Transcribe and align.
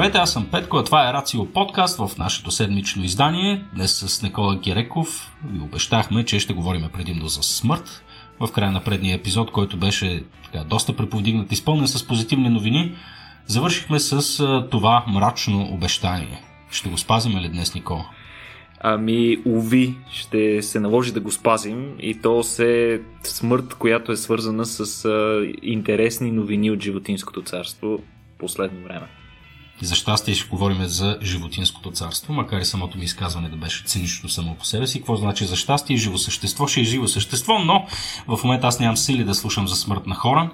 Здравейте, 0.00 0.18
аз 0.18 0.32
съм 0.32 0.46
Петко, 0.50 0.76
а 0.76 0.84
това 0.84 1.08
е 1.08 1.12
Рацио 1.12 1.46
подкаст 1.46 1.98
в 1.98 2.18
нашето 2.18 2.50
седмично 2.50 3.04
издание. 3.04 3.64
Днес 3.74 3.92
с 3.92 4.22
Никола 4.22 4.56
Гереков 4.56 5.36
ви 5.52 5.60
обещахме, 5.60 6.24
че 6.24 6.40
ще 6.40 6.52
говорим 6.52 6.88
предимно 6.92 7.28
за 7.28 7.42
смърт. 7.42 8.04
В 8.40 8.52
края 8.52 8.72
на 8.72 8.84
предния 8.84 9.16
епизод, 9.16 9.50
който 9.50 9.76
беше 9.76 10.24
така, 10.44 10.64
доста 10.64 10.96
преповдигнат, 10.96 11.52
изпълнен 11.52 11.88
с 11.88 12.06
позитивни 12.06 12.48
новини, 12.48 12.94
завършихме 13.46 13.98
с 13.98 14.38
това 14.70 15.04
мрачно 15.08 15.68
обещание. 15.72 16.42
Ще 16.70 16.88
го 16.88 16.98
спазим 16.98 17.38
ли 17.38 17.48
днес, 17.48 17.74
Никола? 17.74 18.06
Ами, 18.80 19.36
уви, 19.44 19.94
ще 20.10 20.62
се 20.62 20.80
наложи 20.80 21.12
да 21.12 21.20
го 21.20 21.30
спазим 21.30 21.94
и 21.98 22.20
то 22.20 22.42
се 22.42 23.02
смърт, 23.22 23.74
която 23.74 24.12
е 24.12 24.16
свързана 24.16 24.66
с 24.66 25.04
а, 25.04 25.46
интересни 25.62 26.30
новини 26.30 26.70
от 26.70 26.82
животинското 26.82 27.42
царство 27.42 27.98
последно 28.38 28.82
време. 28.84 29.19
За 29.82 29.94
щастие 29.94 30.34
ще 30.34 30.48
говорим 30.48 30.86
за 30.86 31.18
животинското 31.22 31.90
царство, 31.90 32.32
макар 32.32 32.60
и 32.60 32.64
самото 32.64 32.98
ми 32.98 33.04
изказване 33.04 33.48
да 33.48 33.56
беше 33.56 33.84
цинично 33.84 34.28
само 34.28 34.54
по 34.54 34.64
себе 34.64 34.86
си. 34.86 34.98
Какво 34.98 35.16
значи 35.16 35.44
за 35.44 35.56
щастие? 35.56 35.96
Живо 35.96 36.18
същество 36.18 36.66
ще 36.66 36.80
е 36.80 36.84
живо 36.84 37.08
същество, 37.08 37.58
но 37.58 37.86
в 38.28 38.44
момента 38.44 38.66
аз 38.66 38.80
нямам 38.80 38.96
сили 38.96 39.24
да 39.24 39.34
слушам 39.34 39.68
за 39.68 39.76
смърт 39.76 40.06
на 40.06 40.14
хора. 40.14 40.50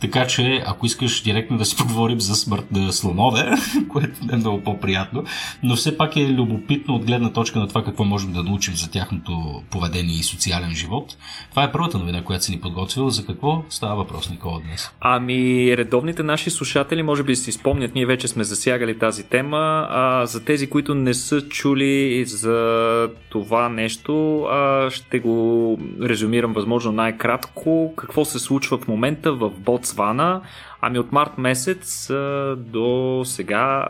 Така 0.00 0.26
че, 0.26 0.62
ако 0.66 0.86
искаш 0.86 1.22
директно 1.22 1.58
да 1.58 1.64
си 1.64 1.76
поговорим 1.76 2.20
за 2.20 2.34
смърт 2.34 2.72
на 2.72 2.92
слонове, 2.92 3.52
което 3.88 4.14
е 4.32 4.36
много 4.36 4.60
по-приятно, 4.60 5.24
но 5.62 5.76
все 5.76 5.96
пак 5.96 6.16
е 6.16 6.28
любопитно 6.28 6.94
от 6.94 7.04
гледна 7.04 7.32
точка 7.32 7.58
на 7.58 7.68
това 7.68 7.84
какво 7.84 8.04
можем 8.04 8.32
да 8.32 8.42
научим 8.42 8.74
за 8.74 8.90
тяхното 8.90 9.62
поведение 9.70 10.14
и 10.14 10.22
социален 10.22 10.70
живот. 10.70 11.16
Това 11.50 11.64
е 11.64 11.72
първата 11.72 11.98
новина, 11.98 12.24
която 12.24 12.44
си 12.44 12.52
ни 12.52 12.60
подготвил. 12.60 13.10
За 13.10 13.26
какво 13.26 13.62
става 13.68 13.96
въпрос, 13.96 14.30
Никола, 14.30 14.60
днес? 14.60 14.90
Ами, 15.00 15.76
редовните 15.76 16.22
наши 16.22 16.50
слушатели, 16.50 17.02
може 17.02 17.22
би 17.22 17.36
си 17.36 17.52
спомнят, 17.52 17.94
ние 17.94 18.06
вече 18.06 18.28
сме 18.28 18.44
засягали 18.44 18.98
тази 18.98 19.22
тема. 19.22 19.86
А, 19.90 20.26
за 20.26 20.44
тези, 20.44 20.70
които 20.70 20.94
не 20.94 21.14
са 21.14 21.48
чули 21.48 22.24
за 22.24 23.08
това 23.28 23.68
нещо, 23.68 24.42
а, 24.42 24.90
ще 24.90 25.18
го 25.18 25.78
резюмирам 26.02 26.52
възможно 26.52 26.92
най-кратко. 26.92 27.92
Какво 27.96 28.24
се 28.24 28.38
случва 28.38 28.78
в 28.78 28.88
момента 28.88 29.32
в 29.32 29.50
Боц 29.50 29.89
Ботсвана. 29.90 30.40
Ами 30.80 30.98
от 30.98 31.12
март 31.12 31.38
месец 31.38 32.10
до 32.56 33.22
сега 33.24 33.86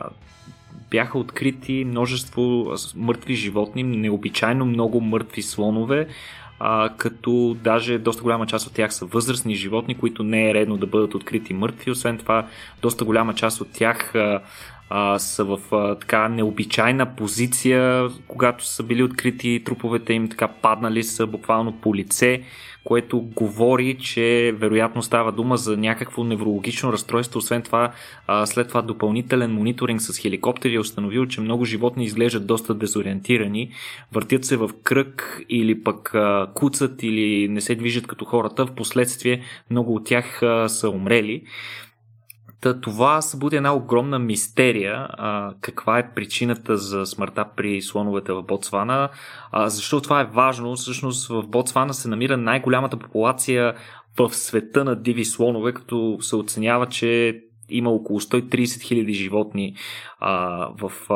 бяха 0.91 1.17
открити 1.17 1.85
множество 1.87 2.73
мъртви 2.95 3.35
животни, 3.35 3.83
необичайно 3.83 4.65
много 4.65 5.01
мъртви 5.01 5.41
слонове, 5.41 6.07
като 6.97 7.57
даже 7.63 7.97
доста 7.97 8.23
голяма 8.23 8.45
част 8.45 8.67
от 8.67 8.73
тях 8.73 8.93
са 8.93 9.05
възрастни 9.05 9.55
животни, 9.55 9.97
които 9.97 10.23
не 10.23 10.49
е 10.49 10.53
редно 10.53 10.77
да 10.77 10.87
бъдат 10.87 11.15
открити 11.15 11.53
мъртви. 11.53 11.91
Освен 11.91 12.17
това, 12.17 12.47
доста 12.81 13.05
голяма 13.05 13.33
част 13.33 13.61
от 13.61 13.71
тях 13.71 14.13
са 15.17 15.43
в 15.43 15.59
така 15.99 16.27
необичайна 16.27 17.15
позиция, 17.15 18.09
когато 18.27 18.65
са 18.65 18.83
били 18.83 19.03
открити 19.03 19.61
труповете 19.65 20.13
им, 20.13 20.29
така 20.29 20.47
паднали 20.47 21.03
са 21.03 21.27
буквално 21.27 21.71
по 21.81 21.95
лице 21.95 22.41
което 22.83 23.21
говори, 23.21 23.97
че 23.97 24.55
вероятно 24.57 25.01
става 25.01 25.31
дума 25.31 25.57
за 25.57 25.77
някакво 25.77 26.23
неврологично 26.23 26.93
разстройство. 26.93 27.37
Освен 27.37 27.61
това, 27.61 27.91
след 28.45 28.67
това 28.67 28.81
допълнителен 28.81 29.51
мониторинг 29.51 30.01
с 30.01 30.17
хеликоптери 30.17 30.75
е 30.75 30.79
установил, 30.79 31.25
че 31.25 31.41
много 31.41 31.65
животни 31.65 32.03
изглеждат 32.05 32.47
доста 32.47 32.73
дезориентирани, 32.73 33.71
въртят 34.11 34.45
се 34.45 34.57
в 34.57 34.69
кръг 34.83 35.41
или 35.49 35.83
пък 35.83 36.15
куцат 36.53 37.03
или 37.03 37.47
не 37.47 37.61
се 37.61 37.75
движат 37.75 38.07
като 38.07 38.25
хората. 38.25 38.65
Впоследствие 38.65 39.41
много 39.69 39.95
от 39.95 40.05
тях 40.05 40.41
са 40.67 40.89
умрели. 40.89 41.43
Та, 42.61 42.81
това 42.81 43.21
събуди 43.21 43.55
една 43.55 43.75
огромна 43.75 44.19
мистерия. 44.19 45.07
А, 45.09 45.53
каква 45.61 45.99
е 45.99 46.13
причината 46.13 46.77
за 46.77 47.05
смъртта 47.05 47.45
при 47.55 47.81
слоновете 47.81 48.33
в 48.33 48.43
Ботсвана? 48.43 49.09
А, 49.51 49.69
защо 49.69 50.01
това 50.01 50.21
е 50.21 50.25
важно? 50.25 50.75
Всъщност 50.75 51.27
в 51.27 51.43
Ботсвана 51.47 51.93
се 51.93 52.09
намира 52.09 52.37
най-голямата 52.37 52.97
популация 52.97 53.73
в 54.19 54.33
света 54.33 54.83
на 54.83 54.95
диви 54.95 55.25
слонове, 55.25 55.73
като 55.73 56.17
се 56.21 56.35
оценява, 56.35 56.85
че 56.85 57.41
има 57.69 57.89
около 57.89 58.19
130 58.19 58.63
000 58.63 59.11
животни 59.11 59.75
а, 60.19 60.67
в, 60.79 60.91
а, 61.09 61.15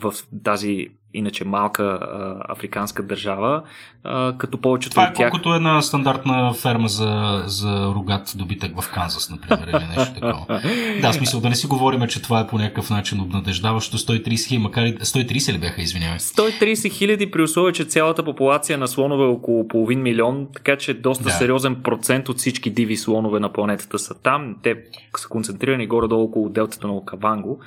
в 0.00 0.14
тази 0.44 0.88
иначе 1.14 1.44
малка 1.44 1.82
а, 1.82 2.36
африканска 2.48 3.02
държава, 3.02 3.62
а, 4.04 4.34
като 4.38 4.60
повечето 4.60 4.90
Това 4.90 5.04
е 5.04 5.08
от 5.08 5.14
тях... 5.14 5.30
колкото 5.30 5.54
една 5.54 5.82
стандартна 5.82 6.54
ферма 6.54 6.88
за, 6.88 7.42
за 7.46 7.92
рогат 7.94 8.32
добитък 8.36 8.80
в 8.80 8.92
Канзас, 8.92 9.30
например, 9.30 9.68
или 9.68 9.98
нещо 9.98 10.14
такова. 10.14 10.60
да, 11.02 11.12
смисъл 11.12 11.40
да 11.40 11.48
не 11.48 11.54
си 11.54 11.66
говорим, 11.66 12.06
че 12.08 12.22
това 12.22 12.40
е 12.40 12.46
по 12.46 12.58
някакъв 12.58 12.90
начин 12.90 13.20
обнадеждаващо 13.20 13.98
130 13.98 14.48
хиляди, 14.48 14.62
макар 14.62 14.82
и 14.82 14.98
130 14.98 15.52
ли 15.52 15.58
бяха, 15.58 15.82
извинявай? 15.82 16.18
130 16.18 16.92
хиляди 16.92 17.30
при 17.30 17.42
условие, 17.42 17.72
че 17.72 17.84
цялата 17.84 18.24
популация 18.24 18.78
на 18.78 18.88
слонове 18.88 19.24
е 19.24 19.28
около 19.28 19.68
половин 19.68 20.02
милион, 20.02 20.46
така 20.54 20.76
че 20.76 20.94
доста 20.94 21.24
да. 21.24 21.30
сериозен 21.30 21.82
процент 21.82 22.28
от 22.28 22.38
всички 22.38 22.70
диви 22.70 22.96
слонове 22.96 23.40
на 23.40 23.52
планетата 23.52 23.98
са 23.98 24.14
там. 24.14 24.56
Те 24.62 24.76
са 25.16 25.28
концентрирани 25.28 25.86
горе-долу 25.86 26.24
около 26.24 26.48
делтата 26.48 26.86
на 26.86 26.92
Окаванго. 26.92 27.60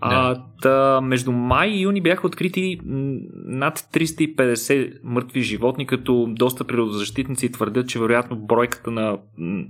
А, 0.00 0.42
та, 0.62 1.00
между 1.00 1.32
май 1.32 1.68
и 1.68 1.80
юни 1.80 2.00
бяха 2.00 2.26
открити 2.26 2.80
над 2.84 3.78
350 3.78 4.98
мъртви 5.04 5.42
животни, 5.42 5.86
като 5.86 6.26
доста 6.28 6.64
природозащитници 6.64 7.52
твърдят, 7.52 7.88
че 7.88 7.98
вероятно 7.98 8.36
бройката 8.36 8.90
на 8.90 9.18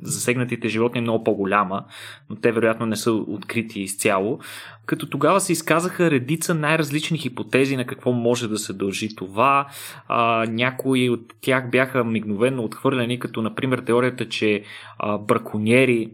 засегнатите 0.02 0.68
животни 0.68 0.98
е 0.98 1.02
много 1.02 1.24
по-голяма, 1.24 1.84
но 2.30 2.36
те 2.36 2.52
вероятно 2.52 2.86
не 2.86 2.96
са 2.96 3.12
открити 3.12 3.80
изцяло. 3.80 4.38
Като 4.86 5.06
тогава 5.06 5.40
се 5.40 5.52
изказаха 5.52 6.10
редица 6.10 6.54
най-различни 6.54 7.18
хипотези 7.18 7.76
на 7.76 7.84
какво 7.84 8.12
може 8.12 8.48
да 8.48 8.58
се 8.58 8.72
дължи 8.72 9.16
това. 9.16 9.66
А, 10.08 10.46
някои 10.48 11.10
от 11.10 11.34
тях 11.40 11.70
бяха 11.70 12.04
мигновено 12.04 12.64
отхвърлени, 12.64 13.18
като 13.18 13.42
например 13.42 13.78
теорията, 13.78 14.28
че 14.28 14.62
а, 14.98 15.18
браконьери 15.18 16.10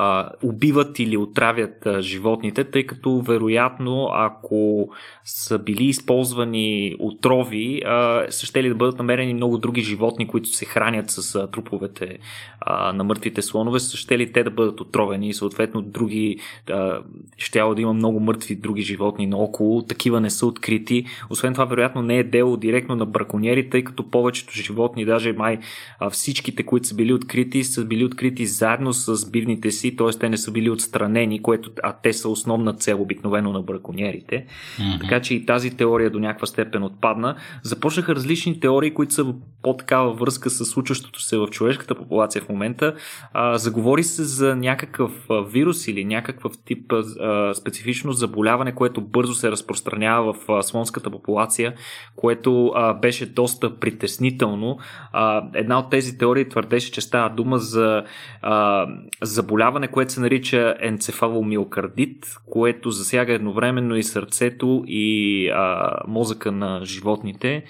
а, 0.00 0.30
убиват 0.42 0.98
или 0.98 1.16
отравят 1.16 1.86
а, 1.86 2.02
животните, 2.02 2.64
тъй 2.64 2.86
като 2.86 3.20
вероятно 3.20 4.08
ако 4.12 4.88
са 5.24 5.58
били 5.58 5.84
използвани 5.84 6.96
отрови, 6.98 7.82
а, 7.86 8.26
са 8.30 8.46
ще 8.46 8.62
ли 8.62 8.68
да 8.68 8.74
бъдат 8.74 8.98
намерени 8.98 9.34
много 9.34 9.58
други 9.58 9.80
животни, 9.80 10.28
които 10.28 10.48
се 10.48 10.64
хранят 10.64 11.10
с 11.10 11.34
а, 11.34 11.50
труповете 11.50 12.18
а, 12.60 12.92
на 12.92 13.04
мъртвите 13.04 13.42
слонове, 13.42 13.80
са 13.80 13.96
ще 13.96 14.18
ли 14.18 14.32
те 14.32 14.44
да 14.44 14.50
бъдат 14.50 14.80
отровени 14.80 15.28
и 15.28 15.34
съответно 15.34 15.82
други, 15.82 16.36
а, 16.70 17.00
ще 17.36 17.58
да 17.58 17.80
има 17.82 17.92
много 17.92 18.20
мъртви 18.20 18.54
други 18.54 18.82
животни 18.82 19.26
наоколо, 19.26 19.82
такива 19.82 20.20
не 20.20 20.30
са 20.30 20.46
открити. 20.46 21.04
Освен 21.30 21.52
това, 21.52 21.64
вероятно 21.64 22.02
не 22.02 22.18
е 22.18 22.24
дело 22.24 22.56
директно 22.56 22.96
на 22.96 23.06
браконьери, 23.06 23.70
тъй 23.70 23.84
като 23.84 24.10
повечето 24.10 24.52
животни, 24.52 25.04
даже 25.04 25.32
май 25.32 25.58
а, 25.98 26.10
всичките, 26.10 26.62
които 26.62 26.86
са 26.86 26.94
били 26.94 27.12
открити, 27.12 27.64
са 27.64 27.84
били 27.84 28.04
открити 28.04 28.46
заедно 28.46 28.92
с 28.92 29.30
бивните 29.30 29.70
си, 29.70 29.87
т.е. 29.96 30.08
те 30.08 30.28
не 30.28 30.36
са 30.36 30.50
били 30.50 30.70
отстранени, 30.70 31.42
което, 31.42 31.70
а 31.82 31.92
те 32.02 32.12
са 32.12 32.28
основна 32.28 32.72
цел 32.72 33.02
обикновено 33.02 33.52
на 33.52 33.62
браконьерите. 33.62 34.46
Mm-hmm. 34.46 35.00
Така 35.00 35.20
че 35.20 35.34
и 35.34 35.46
тази 35.46 35.76
теория 35.76 36.10
до 36.10 36.18
някаква 36.18 36.46
степен 36.46 36.82
отпадна. 36.82 37.36
Започнаха 37.62 38.14
различни 38.14 38.60
теории, 38.60 38.94
които 38.94 39.14
са 39.14 39.34
по-такава 39.62 40.12
връзка 40.12 40.50
с 40.50 40.64
случващото 40.64 41.22
се 41.22 41.36
в 41.36 41.46
човешката 41.46 41.94
популация 41.94 42.42
в 42.42 42.48
момента. 42.48 42.94
А, 43.32 43.58
заговори 43.58 44.04
се 44.04 44.24
за 44.24 44.56
някакъв 44.56 45.26
вирус 45.46 45.88
или 45.88 46.04
някакъв 46.04 46.52
тип 46.64 46.92
а, 46.92 47.54
специфично 47.54 48.12
заболяване, 48.12 48.74
което 48.74 49.00
бързо 49.00 49.34
се 49.34 49.50
разпространява 49.50 50.32
в 50.32 50.48
а, 50.48 50.62
слонската 50.62 51.10
популация, 51.10 51.74
което 52.16 52.72
а, 52.74 52.94
беше 52.94 53.26
доста 53.26 53.78
притеснително. 53.78 54.78
А, 55.12 55.44
една 55.54 55.78
от 55.78 55.90
тези 55.90 56.18
теории 56.18 56.48
твърдеше, 56.48 56.92
че 56.92 57.00
става 57.00 57.30
дума 57.30 57.58
за 57.58 58.04
а, 58.42 58.86
заболяване 59.22 59.67
заболяване, 59.68 59.88
което 59.88 60.12
се 60.12 60.20
нарича 60.20 60.74
енцефаломиокардит, 60.80 62.26
което 62.50 62.90
засяга 62.90 63.32
едновременно 63.32 63.96
и 63.96 64.02
сърцето 64.02 64.84
и 64.86 65.48
а, 65.48 65.92
мозъка 66.06 66.52
на 66.52 66.80
животните, 66.84 67.64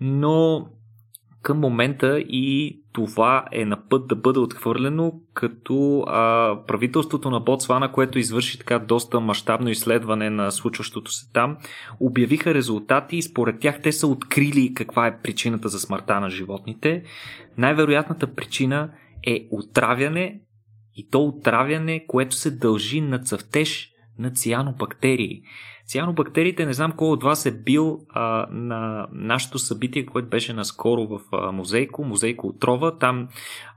но 0.00 0.66
към 1.42 1.58
момента 1.58 2.20
и 2.20 2.80
това 2.92 3.44
е 3.52 3.64
на 3.64 3.88
път 3.88 4.06
да 4.06 4.16
бъде 4.16 4.38
отхвърлено, 4.38 5.12
като 5.34 6.04
а, 6.06 6.56
правителството 6.66 7.30
на 7.30 7.40
Ботсвана, 7.40 7.92
което 7.92 8.18
извърши 8.18 8.58
така 8.58 8.78
доста 8.78 9.20
мащабно 9.20 9.70
изследване 9.70 10.30
на 10.30 10.50
случващото 10.50 11.12
се 11.12 11.32
там, 11.32 11.56
обявиха 12.00 12.54
резултати 12.54 13.16
и 13.16 13.22
според 13.22 13.60
тях 13.60 13.80
те 13.82 13.92
са 13.92 14.06
открили 14.06 14.74
каква 14.74 15.06
е 15.06 15.18
причината 15.22 15.68
за 15.68 15.78
смъртта 15.78 16.20
на 16.20 16.30
животните. 16.30 17.02
Най-вероятната 17.58 18.34
причина 18.34 18.90
е 19.26 19.48
отравяне 19.50 20.40
и 20.96 21.08
то 21.10 21.24
отравяне, 21.24 22.06
което 22.06 22.36
се 22.36 22.50
дължи 22.50 23.00
на 23.00 23.18
цъфтеж 23.18 23.90
на 24.18 24.30
цианобактерии. 24.30 25.42
Цианобактериите, 25.86 26.66
не 26.66 26.72
знам 26.72 26.92
кой 26.92 27.08
от 27.08 27.22
вас 27.22 27.46
е 27.46 27.62
бил 27.62 28.00
а, 28.08 28.46
на 28.50 29.06
нашето 29.12 29.58
събитие, 29.58 30.06
което 30.06 30.28
беше 30.28 30.52
наскоро 30.52 31.06
в 31.06 31.20
а, 31.32 31.52
Музейко, 31.52 32.04
Музейко 32.04 32.46
отрова, 32.46 32.98
там 32.98 33.28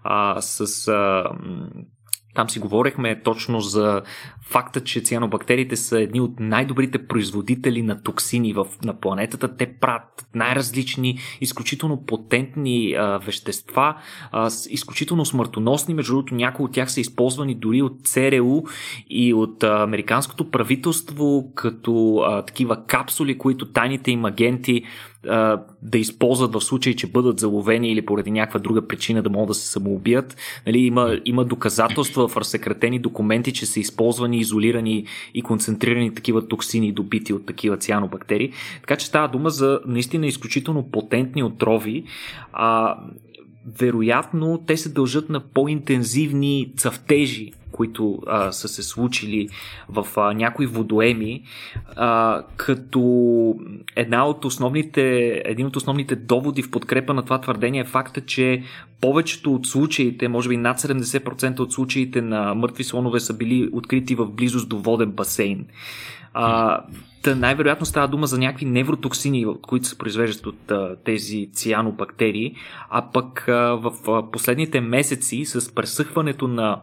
а, 0.04 0.42
с 0.42 0.88
а, 0.88 1.32
Там 2.38 2.50
си 2.50 2.60
говорехме 2.60 3.22
точно 3.24 3.60
за 3.60 4.02
факта, 4.42 4.84
че 4.84 5.00
цианобактериите 5.00 5.76
са 5.76 6.02
едни 6.02 6.22
от 6.22 6.40
най-добрите 6.40 7.08
производители 7.08 7.82
на 7.82 8.04
токсини 8.04 8.54
в, 8.54 8.68
на 8.84 9.00
планетата. 9.00 9.56
Те 9.58 9.74
правят 9.74 10.28
най-различни, 10.36 11.20
изключително 11.42 12.06
потентни 12.06 12.94
а, 12.94 13.18
вещества, 13.18 13.96
а, 14.32 14.50
с, 14.50 14.68
изключително 14.70 15.26
смъртоносни. 15.26 15.94
Между 15.94 16.14
другото, 16.14 16.36
някои 16.36 16.66
от 16.66 16.72
тях 16.72 16.92
са 16.92 17.00
използвани 17.00 17.56
дори 17.56 17.82
от 17.82 17.94
ЦРУ 18.04 18.62
и 19.10 19.34
от 19.34 19.64
а, 19.64 19.84
американското 19.84 20.52
правителство 20.52 21.52
като 21.56 22.16
а, 22.18 22.42
такива 22.42 22.86
капсули, 22.86 23.38
които 23.38 23.72
тайните 23.72 24.12
им 24.12 24.26
агенти 24.26 24.84
да 25.82 25.98
използват 25.98 26.54
в 26.54 26.62
случай, 26.62 26.96
че 26.96 27.08
бъдат 27.08 27.40
заловени 27.40 27.92
или 27.92 28.06
поради 28.06 28.32
някаква 28.32 28.60
друга 28.60 28.88
причина 28.88 29.24
да 29.24 29.30
могат 29.30 29.48
да 29.48 29.54
се 29.54 29.68
самоубият. 29.68 30.38
Нали, 30.68 30.80
има, 30.80 31.20
има 31.26 31.46
доказателства 31.46 32.28
в 32.28 32.38
разсекретени 32.38 33.00
документи, 33.00 33.54
че 33.54 33.66
са 33.66 33.80
използвани, 33.80 34.40
изолирани 34.40 35.06
и 35.34 35.42
концентрирани 35.42 36.14
такива 36.14 36.48
токсини, 36.48 36.92
добити 36.92 37.34
от 37.34 37.46
такива 37.46 37.78
цианобактерии. 37.78 38.52
Така 38.82 38.96
че 38.96 39.06
става 39.06 39.28
дума 39.28 39.50
за 39.50 39.80
наистина 39.86 40.28
изключително 40.28 40.92
потентни 40.92 41.44
отрови. 41.44 42.04
А, 42.54 42.98
вероятно 43.80 44.64
те 44.68 44.78
се 44.78 44.90
дължат 44.90 45.30
на 45.30 45.40
по-интензивни 45.40 46.74
цъфтежи 46.78 47.52
които 47.72 48.20
а, 48.28 48.52
са 48.52 48.68
се 48.68 48.84
случили 48.84 49.50
в 49.90 50.08
а, 50.18 50.34
някои 50.34 50.66
водоеми, 50.66 51.44
а, 51.96 52.44
като 52.56 53.56
една 53.96 54.26
от 54.26 54.46
основните, 54.46 55.28
един 55.46 55.68
от 55.68 55.76
основните 55.76 56.16
доводи 56.16 56.64
в 56.64 56.72
подкрепа 56.72 57.14
на 57.14 57.24
това 57.24 57.42
твърдение 57.42 57.82
е 57.82 57.86
факта, 57.86 58.22
че 58.22 58.64
повечето 59.02 59.54
от 59.54 59.68
случаите, 59.68 60.28
може 60.28 60.50
би 60.50 60.58
над 60.58 60.80
70% 60.80 61.60
от 61.60 61.74
случаите 61.74 62.22
на 62.22 62.54
мъртви 62.54 62.84
слонове 62.84 63.20
са 63.20 63.34
били 63.34 63.70
открити 63.74 64.16
в 64.16 64.26
близост 64.26 64.70
до 64.70 64.78
воден 64.78 65.12
басейн. 65.12 65.66
А, 66.34 66.80
Та 67.28 67.36
най-вероятно 67.36 67.86
става 67.86 68.08
дума 68.08 68.28
за 68.28 68.38
някакви 68.38 68.66
невротоксини, 68.66 69.46
които 69.62 69.86
се 69.86 69.98
произвеждат 69.98 70.46
от 70.46 70.72
а, 70.72 70.96
тези 71.06 71.50
цианобактерии, 71.54 72.56
а 72.90 73.12
пък 73.12 73.48
а, 73.48 73.54
в 73.54 73.92
а, 74.08 74.32
последните 74.32 74.82
месеци 74.82 75.46
с 75.46 75.76
пресъхването 75.76 76.48
на 76.48 76.82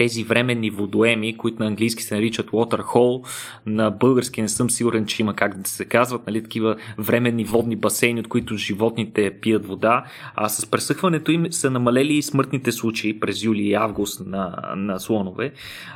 тези 0.00 0.24
временни 0.24 0.70
водоеми, 0.70 1.36
които 1.36 1.62
на 1.62 1.66
английски 1.66 2.02
се 2.02 2.14
наричат 2.14 2.50
water 2.50 3.22
на 3.66 3.90
български 3.90 4.42
не 4.42 4.48
съм 4.48 4.70
сигурен, 4.70 5.06
че 5.06 5.22
има 5.22 5.34
как 5.34 5.58
да 5.58 5.68
се 5.68 5.84
казват, 5.84 6.26
нали, 6.26 6.42
такива 6.42 6.76
временни 6.98 7.44
водни 7.44 7.76
басейни, 7.76 8.20
от 8.20 8.28
които 8.28 8.56
животните 8.56 9.38
пият 9.40 9.66
вода, 9.66 10.04
а 10.36 10.48
с 10.48 10.66
пресъхването 10.66 11.30
им 11.30 11.52
са 11.52 11.70
намалели 11.70 12.14
и 12.14 12.22
смъртните 12.22 12.72
случаи 12.72 13.20
през 13.20 13.42
юли 13.42 13.62
и 13.62 13.74
август 13.74 14.26
на, 14.26 14.74
на 14.76 15.00
слонове. 15.00 15.52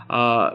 А, 0.08 0.50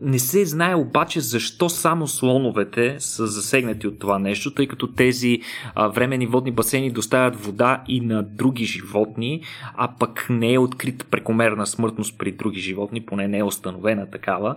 не 0.00 0.18
се 0.18 0.44
знае 0.44 0.74
обаче 0.74 1.20
защо 1.20 1.68
само 1.68 2.06
слоновете 2.06 2.96
са 2.98 3.26
засегнати 3.26 3.86
от 3.86 3.98
това 3.98 4.18
нещо, 4.18 4.54
тъй 4.54 4.66
като 4.66 4.86
тези 4.86 5.40
а, 5.74 5.88
времени 5.88 6.26
водни 6.26 6.50
басейни 6.50 6.90
доставят 6.90 7.36
вода 7.36 7.82
и 7.88 8.00
на 8.00 8.22
други 8.22 8.64
животни, 8.64 9.42
а 9.74 9.88
пък 9.98 10.26
не 10.30 10.52
е 10.52 10.58
открита 10.58 11.04
прекомерна 11.04 11.66
смъртност 11.66 12.18
при 12.18 12.32
други 12.32 12.60
животни, 12.60 13.00
поне 13.00 13.28
не 13.28 13.38
е 13.38 13.44
установена 13.44 14.10
такава. 14.10 14.56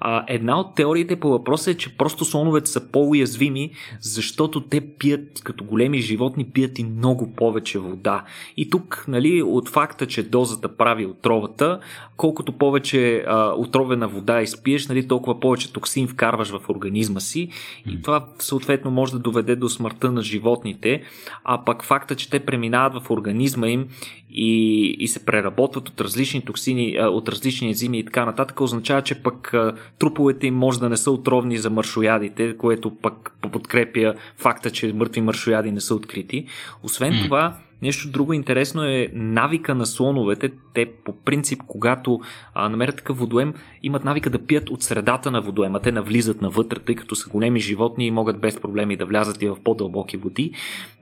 А, 0.00 0.24
една 0.28 0.60
от 0.60 0.74
теориите 0.74 1.16
по 1.16 1.28
въпроса 1.28 1.70
е, 1.70 1.74
че 1.74 1.96
просто 1.96 2.24
слоновете 2.24 2.70
са 2.70 2.88
по-уязвими, 2.88 3.70
защото 4.00 4.60
те 4.60 4.80
пият, 4.80 5.42
като 5.44 5.64
големи 5.64 5.98
животни, 5.98 6.44
пият 6.44 6.78
и 6.78 6.84
много 6.84 7.32
повече 7.32 7.78
вода. 7.78 8.24
И 8.56 8.70
тук, 8.70 9.04
нали, 9.08 9.42
от 9.42 9.68
факта, 9.68 10.06
че 10.06 10.22
дозата 10.22 10.76
прави 10.76 11.06
отровата, 11.06 11.80
колкото 12.16 12.52
повече 12.52 13.24
а, 13.26 13.52
отровена 13.56 14.08
вода 14.08 14.42
изпиеш, 14.42 14.77
нали, 14.86 15.08
толкова 15.08 15.40
повече 15.40 15.72
токсин 15.72 16.08
вкарваш 16.08 16.50
в 16.50 16.68
организма 16.68 17.20
си 17.20 17.48
и 17.86 18.02
това 18.02 18.26
съответно 18.38 18.90
може 18.90 19.12
да 19.12 19.18
доведе 19.18 19.56
до 19.56 19.68
смъртта 19.68 20.12
на 20.12 20.22
животните, 20.22 21.02
а 21.44 21.64
пък 21.64 21.84
факта, 21.84 22.14
че 22.14 22.30
те 22.30 22.40
преминават 22.40 23.02
в 23.02 23.10
организма 23.10 23.68
им 23.68 23.88
и, 24.30 24.84
и 24.98 25.08
се 25.08 25.24
преработват 25.24 25.88
от 25.88 26.00
различни 26.00 26.42
токсини, 26.42 26.96
от 27.00 27.28
различни 27.28 27.68
ензими 27.68 27.98
и 27.98 28.04
така 28.04 28.24
нататък, 28.24 28.60
означава, 28.60 29.02
че 29.02 29.22
пък 29.22 29.54
труповете 29.98 30.46
им 30.46 30.54
може 30.54 30.80
да 30.80 30.88
не 30.88 30.96
са 30.96 31.10
отровни 31.10 31.58
за 31.58 31.70
маршоядите, 31.70 32.56
което 32.56 32.90
пък 32.90 33.32
подкрепя 33.52 34.14
факта, 34.36 34.70
че 34.70 34.92
мъртви 34.92 35.20
маршояди 35.20 35.72
не 35.72 35.80
са 35.80 35.94
открити. 35.94 36.46
Освен 36.82 37.22
това, 37.24 37.56
Нещо 37.82 38.10
друго 38.10 38.32
интересно 38.32 38.84
е 38.84 39.08
навика 39.12 39.74
на 39.74 39.86
слоновете. 39.86 40.50
Те 40.74 40.86
по 41.04 41.12
принцип, 41.12 41.62
когато 41.66 42.20
а, 42.54 42.68
намерят 42.68 42.96
такъв 42.96 43.18
водоем, 43.18 43.54
имат 43.82 44.04
навика 44.04 44.30
да 44.30 44.46
пият 44.46 44.70
от 44.70 44.82
средата 44.82 45.30
на 45.30 45.40
водоема. 45.40 45.80
Те 45.80 45.92
навлизат 45.92 46.42
навътре, 46.42 46.78
тъй 46.78 46.94
като 46.94 47.14
са 47.14 47.30
големи 47.30 47.60
животни 47.60 48.06
и 48.06 48.10
могат 48.10 48.40
без 48.40 48.60
проблеми 48.60 48.96
да 48.96 49.06
влязат 49.06 49.42
и 49.42 49.48
в 49.48 49.56
по-дълбоки 49.64 50.16
води. 50.16 50.52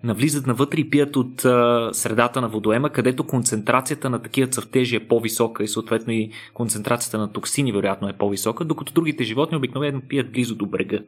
Навлизат 0.05 0.46
навътре 0.46 0.81
и 0.81 0.90
пият 0.90 1.17
от 1.17 1.44
а, 1.44 1.90
средата 1.93 2.40
на 2.40 2.49
водоема, 2.49 2.90
където 2.90 3.25
концентрацията 3.25 4.11
на 4.11 4.23
такива 4.23 4.49
цъфтежи 4.49 4.96
е 4.96 5.08
по-висока 5.08 5.64
и 5.64 5.69
съответно 5.69 6.12
и 6.12 6.31
концентрацията 6.55 7.19
на 7.19 7.32
токсини 7.32 7.73
вероятно 7.73 8.08
е 8.08 8.12
по-висока, 8.12 8.64
докато 8.64 8.93
другите 8.93 9.25
животни 9.25 9.56
обикновено 9.56 10.00
пият 10.08 10.32
близо 10.32 10.55
до 10.55 10.67
брега. 10.67 10.99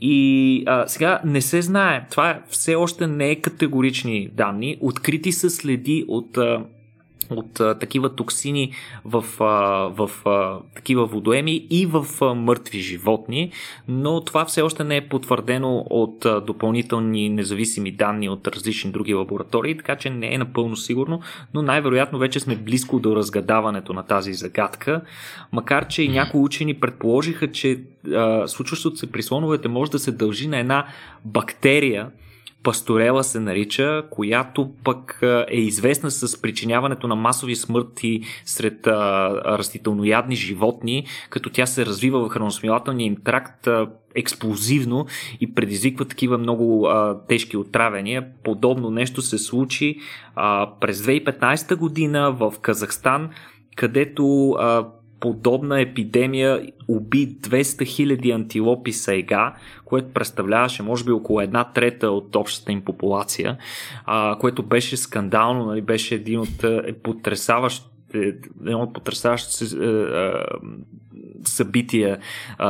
И 0.00 0.62
а, 0.66 0.88
сега 0.88 1.20
не 1.24 1.40
се 1.40 1.62
знае, 1.62 2.06
това 2.10 2.40
все 2.48 2.74
още 2.74 3.06
не 3.06 3.30
е 3.30 3.40
категорични 3.40 4.28
данни. 4.28 4.76
Открити 4.80 5.32
са 5.32 5.50
следи 5.50 6.04
от 6.08 6.38
а, 6.38 6.64
от 7.30 7.60
а, 7.60 7.78
такива 7.78 8.14
токсини 8.14 8.72
в, 9.04 9.24
а, 9.40 9.44
в 10.06 10.10
а, 10.24 10.58
такива 10.74 11.06
водоеми 11.06 11.66
и 11.70 11.86
в 11.86 12.06
а, 12.20 12.34
мъртви 12.34 12.80
животни, 12.80 13.52
но 13.88 14.24
това 14.24 14.44
все 14.44 14.62
още 14.62 14.84
не 14.84 14.96
е 14.96 15.08
потвърдено 15.08 15.86
от 15.90 16.24
а, 16.24 16.40
допълнителни 16.40 17.28
независими 17.28 17.90
данни 17.90 18.28
от 18.28 18.48
различни 18.48 18.90
други 18.90 19.14
лаборатории, 19.14 19.76
така 19.76 19.96
че 19.96 20.10
не 20.10 20.34
е 20.34 20.38
напълно 20.38 20.76
сигурно, 20.76 21.20
но 21.54 21.62
най-вероятно 21.62 22.18
вече 22.18 22.40
сме 22.40 22.56
близко 22.56 22.98
до 22.98 23.16
разгадаването 23.16 23.92
на 23.92 24.02
тази 24.02 24.34
загадка, 24.34 25.00
макар 25.52 25.88
че 25.88 26.02
и 26.02 26.08
някои 26.08 26.40
учени 26.40 26.74
предположиха, 26.74 27.52
че 27.52 27.80
случващото 28.46 28.96
се 28.96 29.12
при 29.12 29.22
слоновете 29.22 29.68
може 29.68 29.90
да 29.90 29.98
се 29.98 30.12
дължи 30.12 30.48
на 30.48 30.58
една 30.58 30.86
бактерия, 31.24 32.10
пасторела 32.66 33.24
се 33.24 33.40
нарича, 33.40 34.02
която 34.10 34.70
пък 34.84 35.18
е 35.48 35.60
известна 35.60 36.10
с 36.10 36.42
причиняването 36.42 37.08
на 37.08 37.14
масови 37.16 37.56
смърти 37.56 38.20
сред 38.44 38.86
растителноядни 38.86 40.36
животни, 40.36 41.06
като 41.30 41.50
тя 41.50 41.66
се 41.66 41.86
развива 41.86 42.26
в 42.26 42.28
храносмилателния 42.28 43.06
им 43.06 43.16
тракт 43.24 43.68
експлозивно 44.14 45.06
и 45.40 45.54
предизвиква 45.54 46.04
такива 46.04 46.38
много 46.38 46.86
а, 46.86 47.18
тежки 47.28 47.56
отравения. 47.56 48.26
Подобно 48.44 48.90
нещо 48.90 49.22
се 49.22 49.38
случи 49.38 49.98
а, 50.34 50.70
през 50.80 51.02
2015 51.02 51.76
година 51.76 52.32
в 52.32 52.54
Казахстан, 52.62 53.30
където 53.76 54.50
а, 54.50 54.86
подобна 55.20 55.80
епидемия 55.80 56.66
уби 56.88 57.28
200 57.28 57.62
000 57.62 58.34
антилопи 58.34 58.92
сега, 58.92 59.54
което 59.84 60.12
представляваше 60.12 60.82
може 60.82 61.04
би 61.04 61.10
около 61.10 61.40
една 61.40 61.64
трета 61.64 62.10
от 62.10 62.36
общата 62.36 62.72
им 62.72 62.82
популация, 62.82 63.58
а, 64.04 64.36
което 64.40 64.62
беше 64.62 64.96
скандално, 64.96 65.66
нали, 65.66 65.80
беше 65.80 66.14
един 66.14 66.40
от 66.40 66.64
е, 66.64 66.92
потрясаващ 66.92 67.90
едно 68.14 68.82
от 68.82 68.94
потрясаващите 68.94 69.64
събития, 71.44 72.18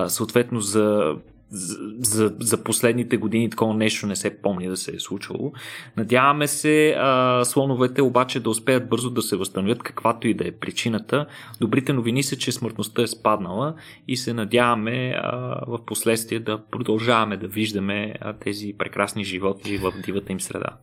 съответно 0.06 0.60
за 0.60 1.14
за, 1.50 2.34
за 2.40 2.64
последните 2.64 3.16
години 3.16 3.50
такова 3.50 3.74
нещо 3.74 4.06
не 4.06 4.16
се 4.16 4.42
помни 4.42 4.68
да 4.68 4.76
се 4.76 4.96
е 4.96 5.00
случвало. 5.00 5.52
Надяваме 5.96 6.46
се 6.46 6.94
а, 6.98 7.44
слоновете 7.44 8.02
обаче 8.02 8.40
да 8.40 8.50
успеят 8.50 8.88
бързо 8.88 9.10
да 9.10 9.22
се 9.22 9.36
възстановят, 9.36 9.82
каквато 9.82 10.28
и 10.28 10.34
да 10.34 10.48
е 10.48 10.52
причината. 10.52 11.26
Добрите 11.60 11.92
новини 11.92 12.22
са, 12.22 12.36
че 12.36 12.52
смъртността 12.52 13.02
е 13.02 13.06
спаднала 13.06 13.74
и 14.08 14.16
се 14.16 14.32
надяваме 14.32 15.20
в 15.66 15.78
последствие 15.86 16.40
да 16.40 16.62
продължаваме 16.70 17.36
да 17.36 17.48
виждаме 17.48 18.14
а, 18.20 18.32
тези 18.32 18.74
прекрасни 18.78 19.24
животи 19.24 19.78
в 19.78 19.92
дивата 20.04 20.32
им 20.32 20.40
среда. 20.40 20.76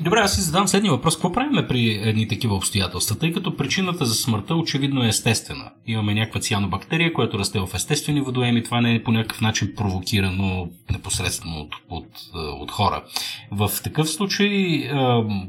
Добре, 0.00 0.18
аз 0.18 0.34
си 0.34 0.40
задам 0.40 0.68
следния 0.68 0.92
въпрос. 0.92 1.14
Какво 1.14 1.32
правим 1.32 1.66
при 1.68 2.00
едни 2.02 2.28
такива 2.28 2.54
обстоятелства? 2.54 3.18
Тъй 3.18 3.32
като 3.32 3.56
причината 3.56 4.06
за 4.06 4.14
смъртта 4.14 4.54
очевидно 4.54 5.04
е 5.04 5.08
естествена. 5.08 5.70
Имаме 5.86 6.14
някаква 6.14 6.40
цианобактерия, 6.40 7.12
която 7.12 7.38
расте 7.38 7.60
в 7.60 7.68
естествени 7.74 8.20
водоеми. 8.20 8.62
Това 8.62 8.80
не 8.80 8.94
е 8.94 9.02
по 9.02 9.12
някакъв 9.12 9.40
начин 9.40 9.72
провокирано 9.76 10.68
непосредствено 10.90 11.60
от, 11.60 11.74
от, 11.90 12.08
от 12.34 12.70
хора. 12.70 13.04
В 13.50 13.70
такъв 13.84 14.10
случай, 14.10 14.82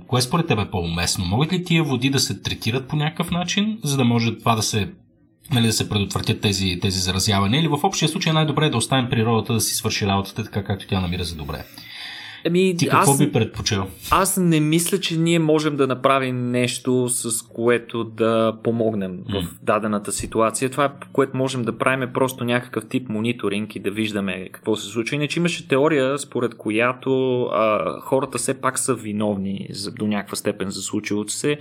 кое 0.07 0.21
според 0.21 0.47
теб 0.47 0.59
е 0.59 0.71
по-уместно? 0.71 1.25
Могат 1.25 1.53
ли 1.53 1.63
тия 1.63 1.83
води 1.83 2.09
да 2.09 2.19
се 2.19 2.41
третират 2.41 2.87
по 2.87 2.95
някакъв 2.95 3.31
начин, 3.31 3.79
за 3.83 3.97
да 3.97 4.03
може 4.03 4.37
това 4.37 4.55
да 4.55 4.61
се 4.61 4.89
нали, 5.51 5.67
да 5.67 5.73
се 5.73 5.89
предотвратят 5.89 6.41
тези, 6.41 6.79
тези 6.81 6.99
заразявания 6.99 7.59
или 7.59 7.67
в 7.67 7.79
общия 7.83 8.09
случай 8.09 8.33
най-добре 8.33 8.65
е 8.65 8.69
да 8.69 8.77
оставим 8.77 9.09
природата 9.09 9.53
да 9.53 9.61
си 9.61 9.75
свърши 9.75 10.07
работата 10.07 10.43
така, 10.43 10.63
както 10.63 10.87
тя 10.87 11.01
намира 11.01 11.23
за 11.23 11.35
добре? 11.35 11.65
Еми, 12.43 12.75
Ти 12.77 12.89
какво 12.89 13.11
аз, 13.11 13.17
би 13.17 13.31
предпочел? 13.31 13.87
Аз 14.11 14.37
не 14.37 14.59
мисля, 14.59 14.99
че 14.99 15.17
ние 15.17 15.39
можем 15.39 15.75
да 15.75 15.87
направим 15.87 16.51
нещо, 16.51 17.09
с 17.09 17.41
което 17.41 18.03
да 18.03 18.57
помогнем 18.63 19.17
mm. 19.17 19.41
в 19.41 19.55
дадената 19.61 20.11
ситуация. 20.11 20.69
Това, 20.69 20.93
което 21.13 21.37
можем 21.37 21.63
да 21.63 21.77
правим 21.77 22.01
е 22.01 22.13
просто 22.13 22.43
някакъв 22.43 22.87
тип 22.87 23.09
мониторинг 23.09 23.75
и 23.75 23.79
да 23.79 23.91
виждаме 23.91 24.49
какво 24.51 24.75
се 24.75 24.87
случва. 24.87 25.15
Иначе 25.15 25.39
имаше 25.39 25.67
теория, 25.67 26.19
според 26.19 26.57
която 26.57 27.41
а, 27.43 27.99
хората 28.01 28.37
все 28.37 28.61
пак 28.61 28.79
са 28.79 28.95
виновни 28.95 29.67
за, 29.69 29.91
до 29.91 30.07
някаква 30.07 30.35
степен 30.35 30.69
за 30.69 30.81
случилото 30.81 31.33
се, 31.33 31.57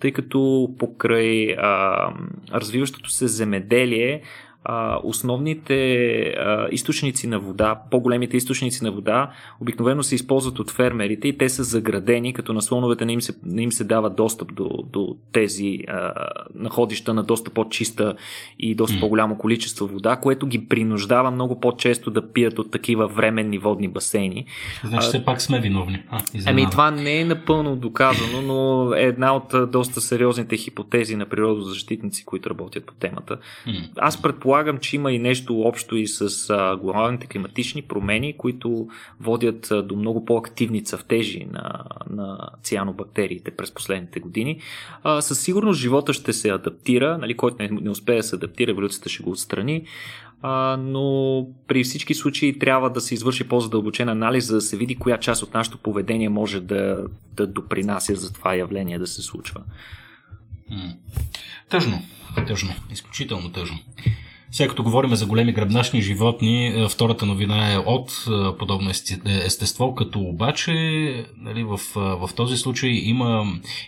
тъй 0.00 0.12
като 0.12 0.70
покрай 0.78 1.54
а, 1.58 2.08
развиващото 2.54 3.10
се 3.10 3.28
земеделие 3.28 4.22
а, 4.64 4.98
основните 5.04 6.20
а, 6.20 6.68
източници 6.70 7.26
на 7.26 7.38
вода, 7.38 7.80
по-големите 7.90 8.36
източници 8.36 8.84
на 8.84 8.92
вода, 8.92 9.30
обикновено 9.60 10.02
се 10.02 10.14
използват 10.14 10.58
от 10.58 10.70
фермерите 10.70 11.28
и 11.28 11.38
те 11.38 11.48
са 11.48 11.64
заградени, 11.64 12.32
като 12.32 12.52
на 12.52 12.62
слоновете 12.62 13.04
не 13.04 13.12
им 13.12 13.22
се, 13.22 13.34
не 13.44 13.62
им 13.62 13.72
се 13.72 13.84
дава 13.84 14.10
достъп 14.10 14.54
до, 14.54 14.68
до 14.92 15.16
тези 15.32 15.78
а, 15.88 16.12
находища 16.54 17.14
на 17.14 17.22
доста 17.22 17.50
по-чиста 17.50 18.14
и 18.58 18.74
доста 18.74 19.00
по-голямо 19.00 19.38
количество 19.38 19.86
вода, 19.86 20.16
което 20.16 20.46
ги 20.46 20.68
принуждава 20.68 21.30
много 21.30 21.60
по-често 21.60 22.10
да 22.10 22.32
пият 22.32 22.58
от 22.58 22.70
такива 22.70 23.06
временни 23.06 23.58
водни 23.58 23.88
басейни. 23.88 24.46
Значи 24.84 25.08
все 25.08 25.24
пак 25.24 25.42
сме 25.42 25.60
виновни. 25.60 26.02
А, 26.10 26.20
ами 26.46 26.66
това 26.70 26.90
не 26.90 27.20
е 27.20 27.24
напълно 27.24 27.76
доказано, 27.76 28.42
но 28.42 28.94
е 28.94 29.02
една 29.02 29.36
от 29.36 29.70
доста 29.70 30.00
сериозните 30.00 30.56
хипотези 30.56 31.16
на 31.16 31.26
природозащитници, 31.26 32.24
които 32.24 32.50
работят 32.50 32.84
по 32.84 32.94
темата. 32.94 33.38
Аз 33.96 34.22
предполагам 34.22 34.49
предполагам, 34.50 34.78
че 34.78 34.96
има 34.96 35.12
и 35.12 35.18
нещо 35.18 35.60
общо 35.60 35.96
и 35.96 36.06
с 36.06 36.50
а, 36.50 36.76
глобалните 36.76 37.26
климатични 37.26 37.82
промени, 37.82 38.36
които 38.36 38.88
водят 39.20 39.70
а, 39.70 39.82
до 39.82 39.96
много 39.96 40.24
по-активни 40.24 40.84
цъфтежи 40.84 41.46
на, 41.52 41.84
на 42.10 42.50
цианобактериите 42.62 43.50
през 43.50 43.70
последните 43.70 44.20
години. 44.20 44.60
А, 45.02 45.20
със 45.20 45.40
сигурност 45.40 45.80
живота 45.80 46.12
ще 46.12 46.32
се 46.32 46.50
адаптира, 46.50 47.18
нали, 47.18 47.36
който 47.36 47.56
не, 47.60 47.68
не 47.82 47.90
успее 47.90 48.16
да 48.16 48.22
се 48.22 48.36
адаптира, 48.36 48.70
еволюцията 48.70 49.08
ще 49.08 49.22
го 49.22 49.30
отстрани, 49.30 49.84
а, 50.42 50.76
но 50.76 51.46
при 51.66 51.84
всички 51.84 52.14
случаи 52.14 52.58
трябва 52.58 52.90
да 52.90 53.00
се 53.00 53.14
извърши 53.14 53.48
по-задълбочен 53.48 54.08
анализ, 54.08 54.46
за 54.46 54.54
да 54.54 54.60
се 54.60 54.76
види 54.76 54.96
коя 54.96 55.18
част 55.18 55.42
от 55.42 55.54
нашето 55.54 55.78
поведение 55.78 56.28
може 56.28 56.60
да, 56.60 57.04
да 57.36 57.46
допринася 57.46 58.14
за 58.14 58.32
това 58.32 58.54
явление 58.54 58.98
да 58.98 59.06
се 59.06 59.22
случва. 59.22 59.60
Тъжно. 61.68 62.02
Тъжно. 62.46 62.70
Изключително 62.92 63.52
тъжно. 63.52 63.78
Сега 64.52 64.68
като 64.68 64.82
говорим 64.82 65.14
за 65.14 65.26
големи 65.26 65.52
гръбначни 65.52 66.02
животни, 66.02 66.66
е, 66.66 66.88
втората 66.88 67.26
новина 67.26 67.72
е 67.72 67.78
от 67.78 68.10
е, 68.10 68.56
подобно 68.58 68.90
естество, 69.26 69.94
като 69.94 70.20
обаче 70.20 70.72
нали, 71.38 71.62
в, 71.64 71.80
е, 71.96 72.00
в 72.00 72.30
този 72.36 72.56
случай 72.56 72.90
има, 72.90 73.44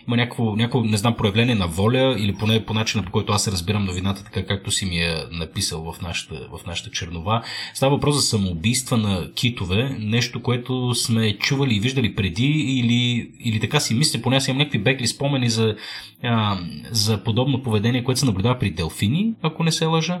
има 0.07 0.17
някакво, 0.17 0.55
някакво, 0.55 0.81
не 0.81 0.97
знам, 0.97 1.15
проявление 1.15 1.55
на 1.55 1.67
воля 1.67 2.15
или 2.19 2.35
поне 2.35 2.65
по 2.65 2.73
начина 2.73 3.03
по 3.03 3.11
който 3.11 3.33
аз 3.33 3.47
разбирам 3.47 3.85
новината, 3.85 4.23
така 4.23 4.45
както 4.45 4.71
си 4.71 4.85
ми 4.85 4.97
е 4.97 5.23
написал 5.31 5.93
в 5.93 6.01
нашата, 6.01 6.35
в 6.35 6.65
нашата 6.65 6.91
чернова. 6.91 7.43
Става 7.73 7.95
въпрос 7.95 8.15
за 8.15 8.21
самоубийства 8.21 8.97
на 8.97 9.33
китове, 9.35 9.97
нещо, 9.99 10.41
което 10.41 10.95
сме 10.95 11.37
чували 11.37 11.75
и 11.75 11.79
виждали 11.79 12.15
преди 12.15 12.47
или, 12.47 13.31
или 13.39 13.59
така 13.59 13.79
си 13.79 13.93
мисля, 13.93 14.21
поне 14.21 14.35
аз 14.35 14.47
имам 14.47 14.57
някакви 14.57 14.79
бекли 14.79 15.07
спомени 15.07 15.49
за, 15.49 15.75
а, 16.23 16.59
за 16.91 17.23
подобно 17.23 17.63
поведение, 17.63 18.03
което 18.03 18.19
се 18.19 18.25
наблюдава 18.25 18.59
при 18.59 18.71
делфини, 18.71 19.33
ако 19.41 19.63
не 19.63 19.71
се 19.71 19.85
лъжа. 19.85 20.19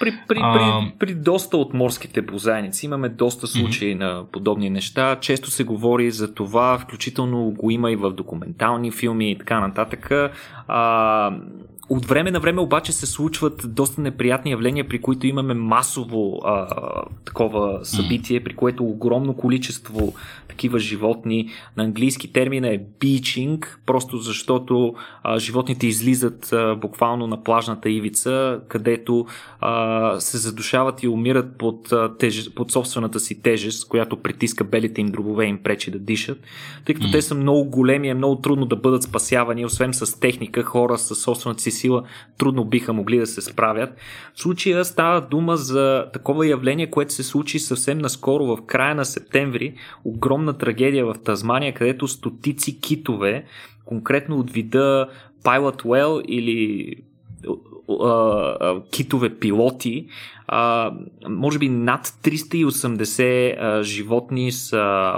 При, 0.00 0.18
при, 0.28 0.38
а... 0.42 0.52
при, 0.52 0.92
при 0.98 1.14
доста 1.14 1.56
от 1.56 1.74
морските 1.74 2.22
бозайници 2.22 2.86
имаме 2.86 3.08
доста 3.08 3.46
случаи 3.46 3.96
mm-hmm. 3.96 3.98
на 3.98 4.24
подобни 4.32 4.70
неща. 4.70 5.16
Често 5.20 5.50
се 5.50 5.64
говори 5.64 6.10
за 6.10 6.34
това, 6.34 6.78
включително 6.78 7.50
го 7.50 7.70
има 7.70 7.90
и 7.90 7.96
в 7.96 8.10
документални 8.10 8.90
филми 8.90 9.30
и 9.30 9.38
така 9.38 9.60
нататък. 9.60 10.10
А, 10.68 11.30
от 11.90 12.06
време 12.06 12.30
на 12.30 12.40
време 12.40 12.60
обаче 12.60 12.92
се 12.92 13.06
случват 13.06 13.62
доста 13.68 14.00
неприятни 14.00 14.50
явления, 14.50 14.88
при 14.88 15.00
които 15.00 15.26
имаме 15.26 15.54
масово 15.54 16.40
а, 16.44 16.66
такова 17.24 17.80
събитие, 17.82 18.44
при 18.44 18.56
което 18.56 18.84
огромно 18.84 19.34
количество 19.34 20.12
такива 20.48 20.78
животни, 20.78 21.48
на 21.76 21.84
английски 21.84 22.32
термин 22.32 22.64
е 22.64 22.84
beaching, 23.00 23.66
просто 23.86 24.18
защото 24.18 24.94
а, 25.22 25.38
животните 25.38 25.86
излизат 25.86 26.52
а, 26.52 26.74
буквално 26.74 27.26
на 27.26 27.42
плажната 27.42 27.90
ивица, 27.90 28.60
където 28.68 29.26
а, 29.60 30.20
се 30.20 30.38
задушават 30.38 31.02
и 31.02 31.08
умират 31.08 31.58
под, 31.58 31.92
а, 31.92 32.16
теж, 32.18 32.54
под 32.54 32.72
собствената 32.72 33.20
си 33.20 33.42
тежест, 33.42 33.88
която 33.88 34.16
притиска 34.16 34.64
белите 34.64 35.00
им 35.00 35.08
дробове 35.08 35.44
и 35.44 35.48
им 35.48 35.58
пречи 35.62 35.90
да 35.90 35.98
дишат. 35.98 36.38
Тъй 36.84 36.94
като 36.94 37.06
mm. 37.06 37.12
те 37.12 37.22
са 37.22 37.34
много 37.34 37.64
големи, 37.64 38.08
е 38.08 38.14
много 38.14 38.36
трудно 38.36 38.66
да 38.66 38.76
бъдат 38.76 39.02
спасявани, 39.02 39.64
освен 39.64 39.94
с 39.94 40.20
техника, 40.20 40.62
хора 40.62 40.98
с 40.98 41.14
собствената 41.14 41.62
си 41.62 41.70
сила 41.80 42.02
трудно 42.38 42.64
биха 42.64 42.92
могли 42.92 43.18
да 43.18 43.26
се 43.26 43.40
справят. 43.40 43.90
В 44.34 44.40
случая 44.40 44.84
става 44.84 45.20
дума 45.20 45.56
за 45.56 46.06
такова 46.12 46.46
явление, 46.46 46.90
което 46.90 47.12
се 47.12 47.22
случи 47.22 47.58
съвсем 47.58 47.98
наскоро 47.98 48.44
в 48.46 48.66
края 48.66 48.94
на 48.94 49.04
септември. 49.04 49.74
Огромна 50.04 50.58
трагедия 50.58 51.06
в 51.06 51.14
Тазмания, 51.24 51.74
където 51.74 52.08
стотици 52.08 52.80
китове, 52.80 53.44
конкретно 53.84 54.36
от 54.36 54.50
вида 54.50 55.08
Pilot 55.44 55.82
Whale 55.82 56.22
или 56.22 56.96
китове 58.90 59.38
пилоти. 59.38 60.06
може 61.28 61.58
би 61.58 61.68
над 61.68 62.06
380 62.06 63.82
животни 63.82 64.52
са 64.52 65.14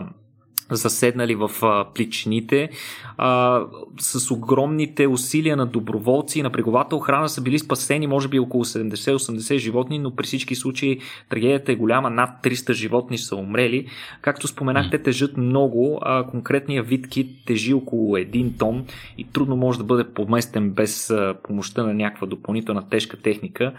заседнали 0.76 1.34
в 1.34 1.50
плечините. 1.94 2.70
А, 3.16 3.60
с 4.00 4.30
огромните 4.30 5.06
усилия 5.06 5.56
на 5.56 5.66
доброволци 5.66 6.38
и 6.38 6.42
на 6.42 6.50
бреговата 6.50 6.96
охрана 6.96 7.28
са 7.28 7.40
били 7.40 7.58
спасени 7.58 8.06
може 8.06 8.28
би 8.28 8.38
около 8.38 8.64
70-80 8.64 9.56
животни, 9.56 9.98
но 9.98 10.16
при 10.16 10.24
всички 10.24 10.54
случаи 10.54 11.00
трагедията 11.28 11.72
е 11.72 11.76
голяма. 11.76 12.10
Над 12.10 12.30
300 12.42 12.72
животни 12.72 13.18
са 13.18 13.36
умрели. 13.36 13.86
Както 14.22 14.48
споменах, 14.48 14.90
те 14.90 15.02
тежат 15.02 15.36
много. 15.36 15.98
А, 16.02 16.26
конкретният 16.26 16.86
вид 16.86 17.08
кит 17.08 17.30
тежи 17.46 17.74
около 17.74 18.16
1 18.16 18.58
тон 18.58 18.84
и 19.18 19.24
трудно 19.24 19.56
може 19.56 19.78
да 19.78 19.84
бъде 19.84 20.04
поместен 20.04 20.70
без 20.70 21.12
помощта 21.42 21.82
на 21.82 21.94
някаква 21.94 22.26
допълнителна 22.26 22.88
тежка 22.88 23.16
техника. 23.16 23.72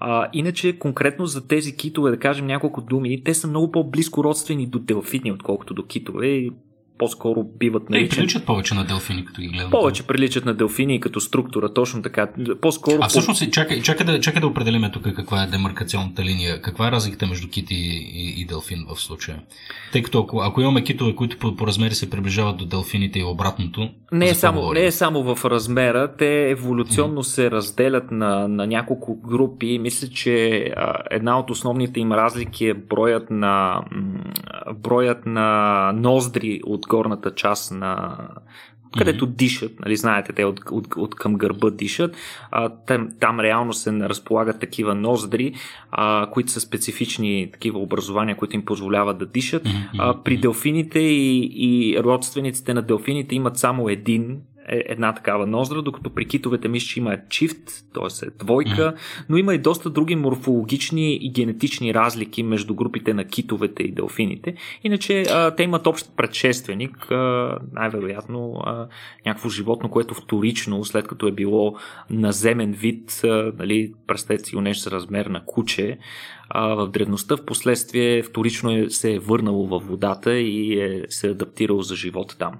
А, 0.00 0.28
иначе, 0.32 0.78
конкретно 0.78 1.26
за 1.26 1.48
тези 1.48 1.76
китове, 1.76 2.10
да 2.10 2.18
кажем 2.18 2.46
няколко 2.46 2.80
думи, 2.80 3.24
те 3.24 3.34
са 3.34 3.48
много 3.48 3.72
по-близко 3.72 4.24
родствени 4.24 4.66
до 4.66 4.78
делфини, 4.78 5.32
отколкото 5.32 5.74
до 5.74 5.86
китове 5.86 6.26
и 6.38 6.52
по-скоро 6.98 7.44
биват 7.44 7.90
наричани. 7.90 8.08
Те 8.08 8.16
приличат 8.16 8.46
повече 8.46 8.74
на 8.74 8.84
делфини, 8.84 9.24
като 9.24 9.40
ги 9.40 9.48
гледам. 9.48 9.70
Повече 9.70 10.06
приличат 10.06 10.44
на 10.44 10.54
делфини 10.54 11.00
като 11.00 11.20
структура, 11.20 11.74
точно 11.74 12.02
така. 12.02 12.28
По-скоро. 12.60 12.98
А 13.00 13.08
всъщност, 13.08 13.52
чакай, 13.52 13.82
чакай, 13.82 14.06
да, 14.06 14.20
чакай 14.20 14.40
да 14.40 14.46
определим 14.46 14.90
тук 14.92 15.02
каква 15.02 15.42
е 15.42 15.46
демаркационната 15.46 16.24
линия. 16.24 16.62
Каква 16.62 16.88
е 16.88 16.92
разликата 16.92 17.26
между 17.26 17.48
кит 17.48 17.70
и, 17.70 17.74
и, 17.74 18.40
и 18.40 18.44
делфин 18.44 18.86
в 18.88 19.00
случая? 19.00 19.40
Тъй 19.92 20.02
като 20.02 20.18
ако, 20.18 20.40
ако 20.40 20.60
имаме 20.60 20.84
китове, 20.84 21.14
които 21.14 21.38
по, 21.38 21.56
по 21.56 21.66
размери 21.66 21.94
се 21.94 22.10
приближават 22.10 22.56
до 22.56 22.66
делфините 22.66 23.18
и 23.18 23.24
обратното. 23.24 23.88
Не 24.12 24.28
е, 24.28 24.34
само, 24.34 24.72
не 24.72 24.86
е 24.86 24.92
само 24.92 25.34
в 25.34 25.44
размера, 25.44 26.14
те 26.18 26.50
еволюционно 26.50 27.22
mm-hmm. 27.22 27.34
се 27.34 27.50
разделят 27.50 28.10
на, 28.10 28.48
на 28.48 28.66
няколко 28.66 29.20
групи. 29.20 29.78
Мисля, 29.78 30.08
че 30.08 30.64
а, 30.76 30.94
една 31.10 31.38
от 31.38 31.50
основните 31.50 32.00
им 32.00 32.12
разлики 32.12 32.66
е 32.66 32.74
броят 32.74 33.30
на, 33.30 33.82
броят 34.74 35.26
на 35.26 35.92
ноздри 35.92 36.60
от 36.66 36.86
горната 36.88 37.34
част 37.34 37.72
на 37.72 38.18
където 38.98 39.26
mm-hmm. 39.26 39.36
дишат, 39.36 39.80
нали, 39.80 39.96
знаете, 39.96 40.32
те 40.32 40.44
от, 40.44 40.60
от, 40.70 40.86
от 40.96 41.14
към 41.14 41.34
гърба 41.34 41.70
дишат. 41.70 42.16
А, 42.50 42.68
там, 42.68 43.08
там 43.20 43.40
реално 43.40 43.72
се 43.72 43.92
разполагат 43.92 44.60
такива 44.60 44.94
ноздри, 44.94 45.54
а, 45.90 46.30
които 46.30 46.50
са 46.50 46.60
специфични 46.60 47.50
такива 47.52 47.78
образования, 47.78 48.36
които 48.36 48.56
им 48.56 48.64
позволяват 48.64 49.18
да 49.18 49.26
дишат. 49.26 49.64
Mm-hmm. 49.64 49.88
А, 49.98 50.22
при 50.22 50.36
делфините 50.36 50.98
и, 50.98 51.50
и 51.54 51.98
родствениците 52.02 52.74
на 52.74 52.82
делфините 52.82 53.34
имат 53.34 53.58
само 53.58 53.88
един 53.88 54.40
една 54.68 55.14
такава 55.14 55.46
ноздра, 55.46 55.82
докато 55.82 56.10
при 56.10 56.24
китовете 56.24 56.68
мисля, 56.68 56.86
че 56.86 57.00
има 57.00 57.16
чифт, 57.28 57.62
т.е. 57.94 58.26
е 58.26 58.30
двойка, 58.30 58.94
но 59.28 59.36
има 59.36 59.54
и 59.54 59.58
доста 59.58 59.90
други 59.90 60.16
морфологични 60.16 61.14
и 61.14 61.30
генетични 61.30 61.94
разлики 61.94 62.42
между 62.42 62.74
групите 62.74 63.14
на 63.14 63.24
китовете 63.24 63.82
и 63.82 63.92
делфините. 63.92 64.54
Иначе 64.84 65.22
а, 65.22 65.54
те 65.54 65.62
имат 65.62 65.86
общ 65.86 66.16
предшественик, 66.16 67.10
а, 67.10 67.58
най-вероятно 67.72 68.62
а, 68.64 68.88
някакво 69.26 69.48
животно, 69.48 69.88
което 69.88 70.14
вторично, 70.14 70.84
след 70.84 71.06
като 71.06 71.26
е 71.26 71.32
било 71.32 71.76
наземен 72.10 72.72
вид, 72.72 73.20
а, 73.24 73.52
нали, 73.58 73.92
представете 74.06 74.44
си 74.44 74.56
нещо 74.60 74.82
с 74.82 74.86
размер 74.86 75.26
на 75.26 75.44
куче, 75.44 75.98
а, 76.48 76.74
в 76.74 76.88
древността 76.88 77.36
в 77.36 77.44
последствие 77.44 78.22
вторично 78.22 78.70
е, 78.70 78.90
се 78.90 79.14
е 79.14 79.18
върнало 79.18 79.66
във 79.66 79.88
водата 79.88 80.34
и 80.34 80.80
е, 80.80 81.04
се 81.08 81.26
е 81.26 81.30
адаптирало 81.30 81.82
за 81.82 81.96
живота 81.96 82.38
там. 82.38 82.54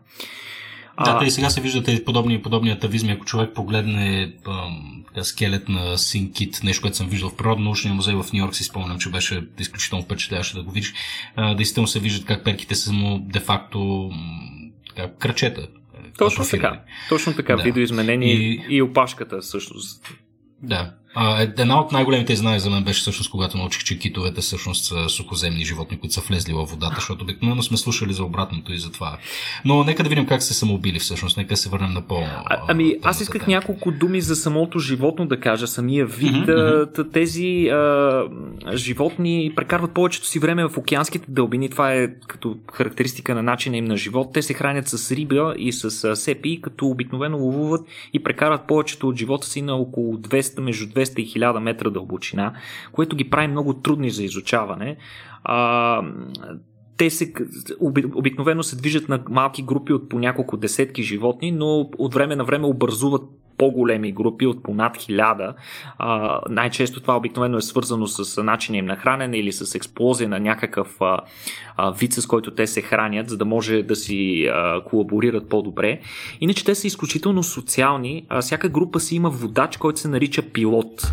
Да, 1.05 1.21
и 1.27 1.31
сега 1.31 1.51
се 1.51 1.61
виждат 1.61 2.05
подобни, 2.05 2.43
подобни 2.43 2.71
атавизми. 2.71 3.13
Ако 3.13 3.25
човек 3.25 3.55
погледне 3.55 4.33
ам, 4.49 5.05
скелет 5.23 5.69
на 5.69 5.99
Синкит, 5.99 6.61
нещо, 6.65 6.83
което 6.83 6.97
съм 6.97 7.09
виждал 7.09 7.31
в 7.31 7.37
Природно-научния 7.37 7.93
музей 7.93 8.15
в 8.15 8.27
Нью 8.33 8.39
Йорк, 8.41 8.55
си 8.55 8.65
спомням, 8.65 8.99
че 8.99 9.11
беше 9.11 9.45
изключително 9.59 10.05
впечатляващо 10.05 10.57
да 10.57 10.63
го 10.63 10.71
видиш. 10.71 10.95
А, 11.37 11.55
действително 11.55 11.89
се 11.89 12.01
виждат 12.01 12.27
как 12.27 12.45
перките 12.45 12.75
са 12.75 12.93
му 12.93 13.19
де-факто 13.19 14.11
така, 14.89 15.13
кръчета. 15.19 15.69
Точно 16.19 16.45
така. 16.51 16.81
Точно 17.09 17.35
така. 17.35 17.57
Да. 17.57 17.63
Видоизменение 17.63 18.33
и... 18.33 18.65
и 18.69 18.83
опашката 18.83 19.41
всъщност. 19.41 20.15
Да. 20.63 20.95
А, 21.15 21.43
една 21.43 21.81
от 21.81 21.93
най-големите 21.93 22.37
знания 22.37 22.61
за 22.61 22.71
мен 22.71 22.85
беше 22.85 23.01
всъщност, 23.01 23.31
когато 23.31 23.57
научих, 23.57 23.85
че 23.85 23.99
китовете 23.99 24.41
всъщност 24.41 24.85
са 24.85 25.09
сухоземни 25.09 25.65
животни, 25.65 25.99
които 25.99 26.15
са 26.15 26.21
влезли 26.21 26.53
във 26.53 26.71
водата, 26.71 26.95
защото 26.95 27.25
обикновено 27.25 27.63
сме 27.63 27.77
слушали 27.77 28.13
за 28.13 28.25
обратното 28.25 28.73
и 28.73 28.79
за 28.79 28.93
това. 28.93 29.19
Но 29.65 29.85
нека 29.85 30.03
да 30.03 30.09
видим 30.09 30.27
как 30.27 30.43
се 30.43 30.55
самоубили 30.55 30.99
всъщност, 30.99 31.37
нека 31.37 31.57
се 31.57 31.69
върнем 31.69 31.93
на 31.93 32.03
по. 32.03 32.17
А, 32.17 32.59
ами, 32.69 32.97
аз 33.03 33.21
исках 33.21 33.45
тема. 33.45 33.57
няколко 33.57 33.91
думи 33.91 34.21
за 34.21 34.37
самото 34.37 34.79
животно 34.79 35.27
да 35.27 35.41
кажа, 35.41 35.67
самия 35.67 36.07
вид. 36.07 36.47
Mm-hmm. 36.47 37.13
Тези 37.13 37.69
а, 37.69 38.23
животни 38.75 39.53
прекарват 39.57 39.93
повечето 39.93 40.27
си 40.27 40.39
време 40.39 40.69
в 40.69 40.79
океанските 40.79 41.27
дълбини. 41.29 41.69
Това 41.69 41.95
е 41.95 42.09
като 42.29 42.57
характеристика 42.73 43.35
на 43.35 43.43
начина 43.43 43.77
им 43.77 43.85
на 43.85 43.97
живот. 43.97 44.33
Те 44.35 44.43
се 44.43 44.55
хранят 44.55 44.89
с 44.89 45.13
риба 45.13 45.55
и 45.59 45.73
с 45.73 46.17
сепи, 46.17 46.61
като 46.63 46.87
обикновено 46.87 47.39
ловуват 47.39 47.87
и 48.13 48.23
прекарват 48.23 48.67
повечето 48.67 49.09
от 49.09 49.17
живота 49.17 49.47
си 49.47 49.63
на 49.63 49.75
около 49.75 50.17
200, 50.17 50.61
между 50.61 50.98
200 50.99 51.21
и 51.21 51.41
1000 51.41 51.59
метра 51.59 51.91
дълбочина, 51.91 52.53
което 52.93 53.17
ги 53.17 53.31
прави 53.31 53.49
много 53.49 53.75
трудни 53.75 54.11
за 54.11 54.25
изучаване. 54.25 54.97
А, 55.45 56.03
те 56.97 57.11
се 57.11 57.33
обикновено 58.15 58.63
се 58.63 58.77
движат 58.77 59.09
на 59.09 59.25
малки 59.31 59.63
групи 59.63 59.93
от 59.93 60.09
по 60.09 60.19
няколко 60.19 60.57
десетки 60.57 61.03
животни, 61.03 61.53
но 61.53 61.91
от 61.99 62.15
време 62.15 62.37
на 62.37 62.45
време 62.45 62.67
образуват 62.67 63.23
по-големи 63.59 64.13
групи 64.13 64.47
от 64.47 64.63
понад 64.63 64.97
хиляда. 64.97 65.55
най-често 66.49 67.01
това 67.01 67.17
обикновено 67.17 67.59
е 67.59 67.63
свързано 67.63 68.07
с 68.07 68.43
начина 68.43 68.79
им 68.79 68.87
на 68.87 68.97
хранене 68.97 69.39
или 69.39 69.53
с 69.53 69.75
експлозия 69.75 70.29
на 70.29 70.41
някакъв 70.41 70.97
а, 71.01 71.19
а, 71.77 71.91
вид, 71.91 72.13
с 72.13 72.27
който 72.27 72.55
те 72.55 72.67
се 72.67 72.83
хранят, 72.83 73.29
за 73.29 73.37
да 73.37 73.45
може 73.45 73.83
да 73.83 73.97
си 73.97 74.47
а, 74.47 74.85
колаборират 74.85 75.49
по-добре. 75.49 76.01
Иначе 76.41 76.65
те 76.65 76.75
са 76.75 76.87
изключително 76.87 77.43
социални. 77.43 78.27
А, 78.29 78.41
всяка 78.41 78.69
група 78.69 79.01
си 79.01 79.17
има 79.17 79.31
водач, 79.31 79.77
който 79.77 80.01
се 80.01 80.09
нарича 80.09 80.43
пилот 80.43 81.13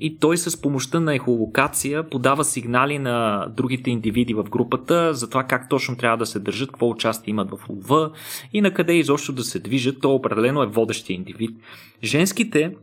и 0.00 0.18
той 0.18 0.36
с 0.36 0.60
помощта 0.60 1.00
на 1.00 1.14
ехолокация 1.14 2.10
подава 2.10 2.44
сигнали 2.44 2.98
на 2.98 3.46
другите 3.56 3.90
индивиди 3.90 4.34
в 4.34 4.44
групата 4.44 5.14
за 5.14 5.28
това 5.28 5.44
как 5.44 5.68
точно 5.68 5.96
трябва 5.96 6.16
да 6.16 6.26
се 6.26 6.38
държат, 6.38 6.70
какво 6.70 6.90
участие 6.90 7.30
имат 7.30 7.50
в 7.50 7.58
лова 7.68 8.10
и 8.52 8.60
на 8.60 8.74
къде 8.74 8.92
изобщо 8.92 9.32
да 9.32 9.42
се 9.42 9.58
движат. 9.58 10.00
То 10.00 10.14
определено 10.14 10.62
е 10.62 10.66
водещия 10.66 11.14
индивид. 11.14 11.50
Женските 12.04 12.74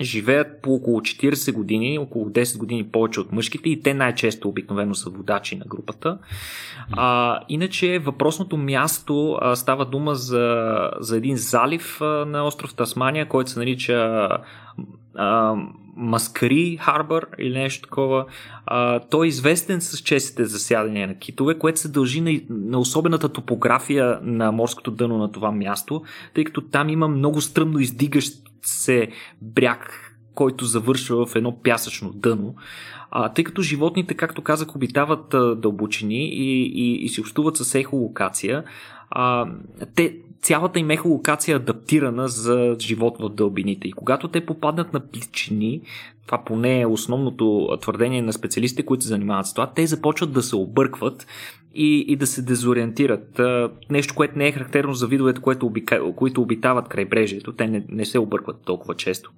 живеят 0.00 0.62
по 0.62 0.74
около 0.74 1.00
40 1.00 1.52
години, 1.52 1.98
около 1.98 2.30
10 2.30 2.58
години 2.58 2.88
повече 2.88 3.20
от 3.20 3.32
мъжките 3.32 3.68
и 3.70 3.80
те 3.80 3.94
най-често 3.94 4.48
обикновено 4.48 4.94
са 4.94 5.10
водачи 5.10 5.56
на 5.56 5.64
групата. 5.64 6.18
А, 6.92 7.40
иначе 7.48 7.98
въпросното 7.98 8.56
място 8.56 9.38
а, 9.40 9.56
става 9.56 9.84
дума 9.84 10.14
за, 10.14 10.90
за 11.00 11.16
един 11.16 11.36
залив 11.36 12.00
а, 12.00 12.04
на 12.04 12.46
остров 12.46 12.74
Тасмания, 12.74 13.28
който 13.28 13.50
се 13.50 13.58
нарича 13.58 14.28
Маскари 15.96 16.78
Харбър 16.80 17.26
или 17.38 17.58
нещо 17.58 17.82
такова. 17.82 18.26
А, 18.66 19.00
той 19.00 19.26
е 19.26 19.28
известен 19.28 19.80
с 19.80 19.98
честите 19.98 20.44
засядания 20.44 21.08
на 21.08 21.18
китове, 21.18 21.58
което 21.58 21.80
се 21.80 21.88
дължи 21.88 22.20
на, 22.20 22.40
на 22.50 22.78
особената 22.78 23.28
топография 23.28 24.18
на 24.22 24.52
морското 24.52 24.90
дъно 24.90 25.18
на 25.18 25.32
това 25.32 25.52
място, 25.52 26.02
тъй 26.34 26.44
като 26.44 26.60
там 26.60 26.88
има 26.88 27.08
много 27.08 27.40
стръмно 27.40 27.78
издигащ 27.78 28.34
се 28.62 29.08
бряг, 29.42 30.12
който 30.34 30.64
завършва 30.64 31.26
в 31.26 31.36
едно 31.36 31.62
пясъчно 31.62 32.12
дъно. 32.12 32.54
А, 33.10 33.28
тъй 33.28 33.44
като 33.44 33.62
животните, 33.62 34.14
както 34.14 34.42
казах, 34.42 34.76
обитават 34.76 35.34
а, 35.34 35.56
дълбочини 35.56 36.28
и, 36.28 36.62
и, 36.62 37.04
и 37.04 37.08
си 37.08 37.20
общуват 37.20 37.56
с 37.56 37.74
ехолокация, 37.74 38.64
а, 39.10 39.46
те, 39.94 40.16
цялата 40.42 40.78
им 40.78 40.90
ехолокация 40.90 41.52
е 41.52 41.56
адаптирана 41.56 42.28
за 42.28 42.76
живот 42.80 43.16
в 43.20 43.28
дълбините. 43.28 43.88
И 43.88 43.92
когато 43.92 44.28
те 44.28 44.46
попаднат 44.46 44.92
на 44.92 45.00
плечини, 45.00 45.80
това 46.26 46.44
поне 46.44 46.80
е 46.80 46.86
основното 46.86 47.68
твърдение 47.80 48.22
на 48.22 48.32
специалистите, 48.32 48.82
които 48.82 49.02
се 49.02 49.08
занимават 49.08 49.46
с 49.46 49.54
това, 49.54 49.66
те 49.66 49.86
започват 49.86 50.32
да 50.32 50.42
се 50.42 50.56
объркват 50.56 51.26
и, 51.74 52.04
и 52.08 52.16
да 52.16 52.26
се 52.26 52.42
дезориентират. 52.42 53.40
Нещо, 53.90 54.14
което 54.14 54.38
не 54.38 54.46
е 54.48 54.52
характерно 54.52 54.94
за 54.94 55.06
видовете, 55.06 55.40
които 56.16 56.42
обитават 56.42 56.88
крайбрежието. 56.88 57.52
Те 57.52 57.66
не, 57.66 57.84
не 57.88 58.04
се 58.04 58.18
объркват 58.18 58.56
толкова 58.64 58.94
често. 58.94 59.30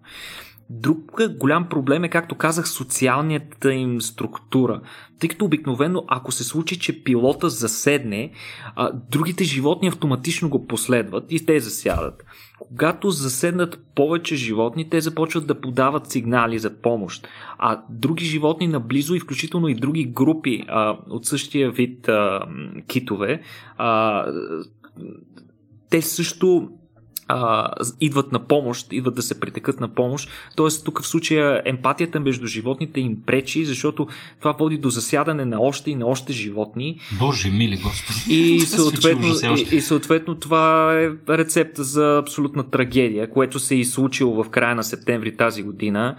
Друг 0.71 1.21
голям 1.39 1.69
проблем 1.69 2.05
е, 2.05 2.09
както 2.09 2.35
казах, 2.35 2.69
социалната 2.69 3.75
им 3.75 4.01
структура. 4.01 4.81
Тъй 5.21 5.29
като 5.29 5.45
обикновено, 5.45 6.05
ако 6.09 6.33
се 6.33 6.45
случи, 6.45 6.79
че 6.79 7.05
пилота 7.05 7.49
заседне, 7.49 8.31
другите 9.11 9.45
животни 9.45 9.89
автоматично 9.89 10.49
го 10.49 10.67
последват 10.67 11.33
и 11.33 11.47
те 11.47 11.61
засядат. 11.61 12.25
Когато 12.59 13.11
заседнат 13.11 13.87
повече 13.95 14.37
животни, 14.37 14.91
те 14.91 15.01
започват 15.01 15.47
да 15.47 15.61
подават 15.61 16.11
сигнали 16.11 16.59
за 16.59 16.81
помощ. 16.81 17.29
А 17.59 17.83
други 17.91 18.25
животни 18.25 18.67
наблизо 18.67 19.15
и 19.15 19.21
включително 19.21 19.69
и 19.69 19.75
други 19.75 20.05
групи 20.05 20.65
а, 20.69 20.99
от 21.11 21.27
същия 21.27 21.71
вид 21.71 22.09
а, 22.09 22.41
китове, 22.87 23.43
а, 23.77 24.27
те 25.91 26.03
също 26.03 26.69
а, 27.29 27.71
идват 28.01 28.33
на 28.33 28.39
помощ, 28.39 28.93
идват 28.93 29.15
да 29.15 29.23
се 29.23 29.41
притекат 29.41 29.81
на 29.81 29.89
помощ. 29.89 30.31
Тоест, 30.57 30.85
тук 30.85 31.03
в 31.03 31.07
случая 31.07 31.63
емпатията 31.65 32.21
между 32.21 32.47
животните 32.47 33.01
им 33.01 33.17
пречи, 33.27 33.65
защото 33.65 34.07
това 34.39 34.53
води 34.53 34.79
до 34.79 34.91
засядане 34.91 35.45
на 35.45 35.61
още 35.61 35.91
и 35.91 35.95
на 35.95 36.07
още 36.07 36.33
животни. 36.33 37.01
Боже, 37.19 37.51
мили 37.51 37.77
господи. 37.77 38.35
И 38.35 38.61
съответно, 38.67 39.57
и, 39.57 39.77
и 39.77 39.81
съответно 39.81 40.35
това 40.35 40.95
е 41.01 41.11
рецепта 41.29 41.85
за 41.85 42.19
абсолютна 42.23 42.71
трагедия, 42.71 43.31
което 43.31 43.59
се 43.59 43.79
е 43.79 43.85
случило 43.85 44.45
в 44.45 44.51
края 44.51 44.75
на 44.75 44.85
септември 44.85 45.37
тази 45.37 45.63
година. 45.63 46.17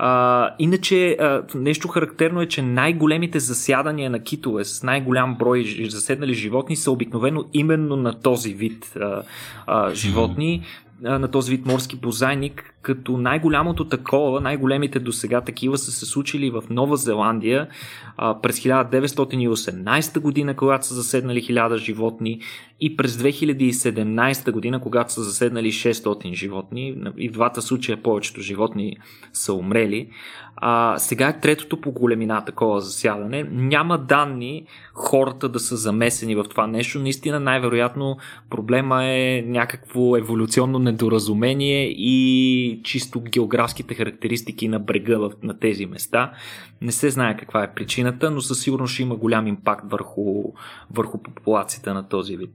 А, 0.00 0.50
иначе, 0.58 1.16
а, 1.20 1.42
нещо 1.54 1.88
характерно 1.88 2.40
е, 2.40 2.46
че 2.46 2.62
най-големите 2.62 3.40
засядания 3.40 4.10
на 4.10 4.22
китове 4.22 4.64
с 4.64 4.82
най-голям 4.82 5.36
брой 5.38 5.86
заседнали 5.88 6.34
животни 6.34 6.76
са 6.76 6.90
обикновено 6.90 7.44
именно 7.54 7.96
на 7.96 8.20
този 8.20 8.54
вид 8.54 8.96
а, 8.96 9.22
а, 9.66 9.94
животни. 9.94 10.62
На 11.00 11.28
този 11.28 11.50
вид 11.50 11.66
морски 11.66 11.96
бозайник, 11.96 12.74
като 12.82 13.16
най-голямото 13.16 13.84
такова, 13.84 14.40
най-големите 14.40 14.98
до 14.98 15.12
сега 15.12 15.40
такива 15.40 15.78
са 15.78 15.92
се 15.92 16.06
случили 16.06 16.50
в 16.50 16.62
Нова 16.70 16.96
Зеландия 16.96 17.68
а, 18.16 18.40
през 18.40 18.60
1918 18.60 20.20
година, 20.20 20.56
когато 20.56 20.86
са 20.86 20.94
заседнали 20.94 21.42
1000 21.42 21.76
животни 21.76 22.40
и 22.80 22.96
през 22.96 23.16
2017 23.16 24.50
година, 24.50 24.80
когато 24.80 25.12
са 25.12 25.22
заседнали 25.22 25.72
600 25.72 26.34
животни. 26.34 26.96
И 27.16 27.28
в 27.28 27.32
двата 27.32 27.62
случая 27.62 28.02
повечето 28.02 28.40
животни 28.40 28.96
са 29.32 29.52
умрели. 29.54 30.08
А, 30.56 30.98
сега 30.98 31.28
е 31.28 31.40
третото 31.40 31.80
по 31.80 31.92
големина 31.92 32.44
такова 32.44 32.80
засядане. 32.80 33.46
Няма 33.50 33.98
данни 33.98 34.64
хората 34.94 35.48
да 35.48 35.58
са 35.60 35.76
замесени 35.76 36.34
в 36.34 36.44
това 36.44 36.66
нещо. 36.66 36.98
Наистина 36.98 37.40
най-вероятно 37.40 38.16
проблема 38.50 39.04
е 39.04 39.44
някакво 39.46 40.16
еволюционно 40.16 40.78
недоразумение 40.78 41.84
и 41.84 42.67
чисто 42.84 43.20
географските 43.20 43.94
характеристики 43.94 44.68
на 44.68 44.78
брега 44.78 45.18
на 45.42 45.58
тези 45.58 45.86
места. 45.86 46.32
Не 46.80 46.92
се 46.92 47.10
знае 47.10 47.36
каква 47.36 47.62
е 47.62 47.74
причината, 47.74 48.30
но 48.30 48.40
със 48.40 48.60
сигурност 48.60 48.94
ще 48.94 49.02
има 49.02 49.16
голям 49.16 49.46
импакт 49.46 49.90
върху, 49.90 50.42
върху 50.90 51.22
популацията 51.22 51.94
на 51.94 52.08
този 52.08 52.36
вид. 52.36 52.50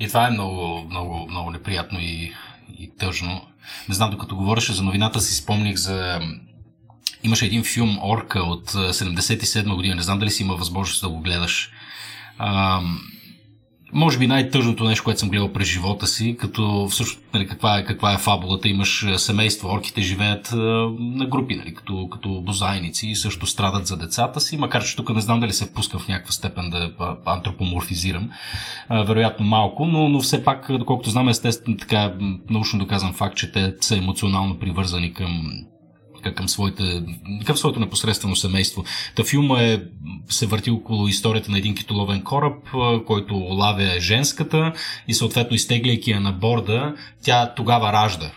И 0.00 0.08
това 0.08 0.28
е 0.28 0.30
много, 0.30 0.86
много, 0.90 1.26
много 1.30 1.50
неприятно 1.50 1.98
и, 2.00 2.32
и 2.78 2.90
тъжно. 2.98 3.40
Не 3.88 3.94
знам, 3.94 4.10
докато 4.10 4.36
говореше 4.36 4.72
за 4.72 4.82
новината 4.82 5.20
си 5.20 5.34
спомних 5.34 5.76
за... 5.76 6.20
Имаше 7.24 7.46
един 7.46 7.64
филм 7.64 7.98
Орка 8.02 8.40
от 8.40 8.70
77 8.70 9.74
година. 9.74 9.94
Не 9.94 10.02
знам 10.02 10.18
дали 10.18 10.30
си 10.30 10.42
има 10.42 10.54
възможност 10.54 11.02
да 11.02 11.08
го 11.08 11.20
гледаш 11.20 11.72
може 13.92 14.18
би 14.18 14.26
най-тъжното 14.26 14.84
нещо, 14.84 15.04
което 15.04 15.20
съм 15.20 15.28
гледал 15.28 15.52
през 15.52 15.68
живота 15.68 16.06
си, 16.06 16.36
като 16.40 16.88
всъщност 16.90 17.22
нали, 17.34 17.46
каква, 17.46 17.78
е, 17.78 17.84
каква 17.84 18.12
е 18.12 18.18
фабулата, 18.18 18.68
имаш 18.68 19.02
е, 19.02 19.18
семейство, 19.18 19.68
орките 19.68 20.02
живеят 20.02 20.52
е, 20.52 20.56
на 20.98 21.26
групи, 21.26 21.56
нали, 21.56 21.74
като, 21.74 22.08
като 22.08 22.40
бозайници 22.40 23.08
и 23.08 23.16
също 23.16 23.46
страдат 23.46 23.86
за 23.86 23.96
децата 23.96 24.40
си, 24.40 24.56
макар 24.56 24.84
че 24.84 24.96
тук 24.96 25.14
не 25.14 25.20
знам 25.20 25.40
дали 25.40 25.52
се 25.52 25.64
впускам 25.64 26.00
в 26.00 26.08
някаква 26.08 26.32
степен 26.32 26.70
да 26.70 26.92
антропоморфизирам, 27.26 28.30
а, 28.88 29.02
вероятно 29.02 29.46
малко, 29.46 29.86
но, 29.86 30.08
но 30.08 30.20
все 30.20 30.44
пак, 30.44 30.66
доколкото 30.78 31.10
знам, 31.10 31.28
естествено 31.28 31.76
така 31.76 32.14
научно 32.50 32.78
доказан 32.78 33.12
факт, 33.12 33.36
че 33.36 33.52
те 33.52 33.74
са 33.80 33.96
емоционално 33.96 34.58
привързани 34.58 35.14
към 35.14 35.64
така, 36.22 36.34
към, 36.34 36.48
своите, 36.48 37.02
към 37.46 37.56
своето 37.56 37.80
непосредствено 37.80 38.36
семейство. 38.36 38.84
Та 39.14 39.24
филма 39.24 39.62
е, 39.62 39.80
се 40.28 40.46
върти 40.46 40.70
около 40.70 41.08
историята 41.08 41.50
на 41.50 41.58
един 41.58 41.74
китоловен 41.74 42.22
кораб, 42.22 42.54
който 43.06 43.34
лавя 43.34 44.00
женската 44.00 44.72
и 45.08 45.14
съответно 45.14 45.56
изтегляйки 45.56 46.10
я 46.10 46.20
на 46.20 46.32
борда, 46.32 46.94
тя 47.22 47.54
тогава 47.54 47.92
ражда. 47.92 48.30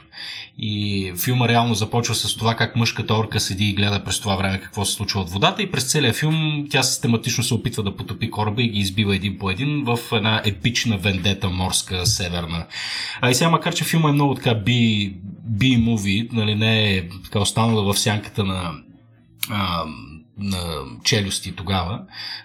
И 0.58 1.14
филма 1.24 1.48
реално 1.48 1.74
започва 1.74 2.16
с 2.16 2.36
това 2.36 2.56
как 2.56 2.76
мъжката 2.76 3.14
орка 3.14 3.40
седи 3.40 3.66
и 3.66 3.74
гледа 3.74 4.04
през 4.04 4.20
това 4.20 4.36
време 4.36 4.62
какво 4.62 4.86
се 4.86 4.94
случва 4.94 5.22
от 5.22 5.30
водата 5.30 5.64
и 5.64 5.72
през 5.72 5.92
целия 5.92 6.14
филм 6.14 6.68
тя 6.70 6.84
систематично 6.84 7.44
се 7.44 7.54
опитва 7.54 7.84
да 7.84 7.96
потопи 7.96 8.32
кораба 8.32 8.64
и 8.64 8.70
ги 8.70 8.80
избива 8.80 9.16
един 9.16 9.38
по 9.38 9.50
един 9.50 9.84
в 9.84 10.00
една 10.12 10.42
епична 10.46 10.98
вендета 10.98 11.50
морска 11.50 12.06
северна. 12.06 12.66
А 13.22 13.30
и 13.30 13.36
сега 13.36 13.50
макар, 13.50 13.76
че 13.76 13.84
филма 13.84 14.10
е 14.10 14.14
много 14.14 14.36
така 14.36 14.56
би, 14.56 15.14
би 15.44 15.78
муви, 15.78 16.30
нали, 16.32 16.56
не 16.56 16.96
е 16.96 17.10
така 17.24 17.40
останала 17.40 17.94
в 17.94 18.00
сянката 18.00 18.44
на 18.44 18.72
на 20.40 20.60
челюсти 21.04 21.56
тогава, 21.56 22.02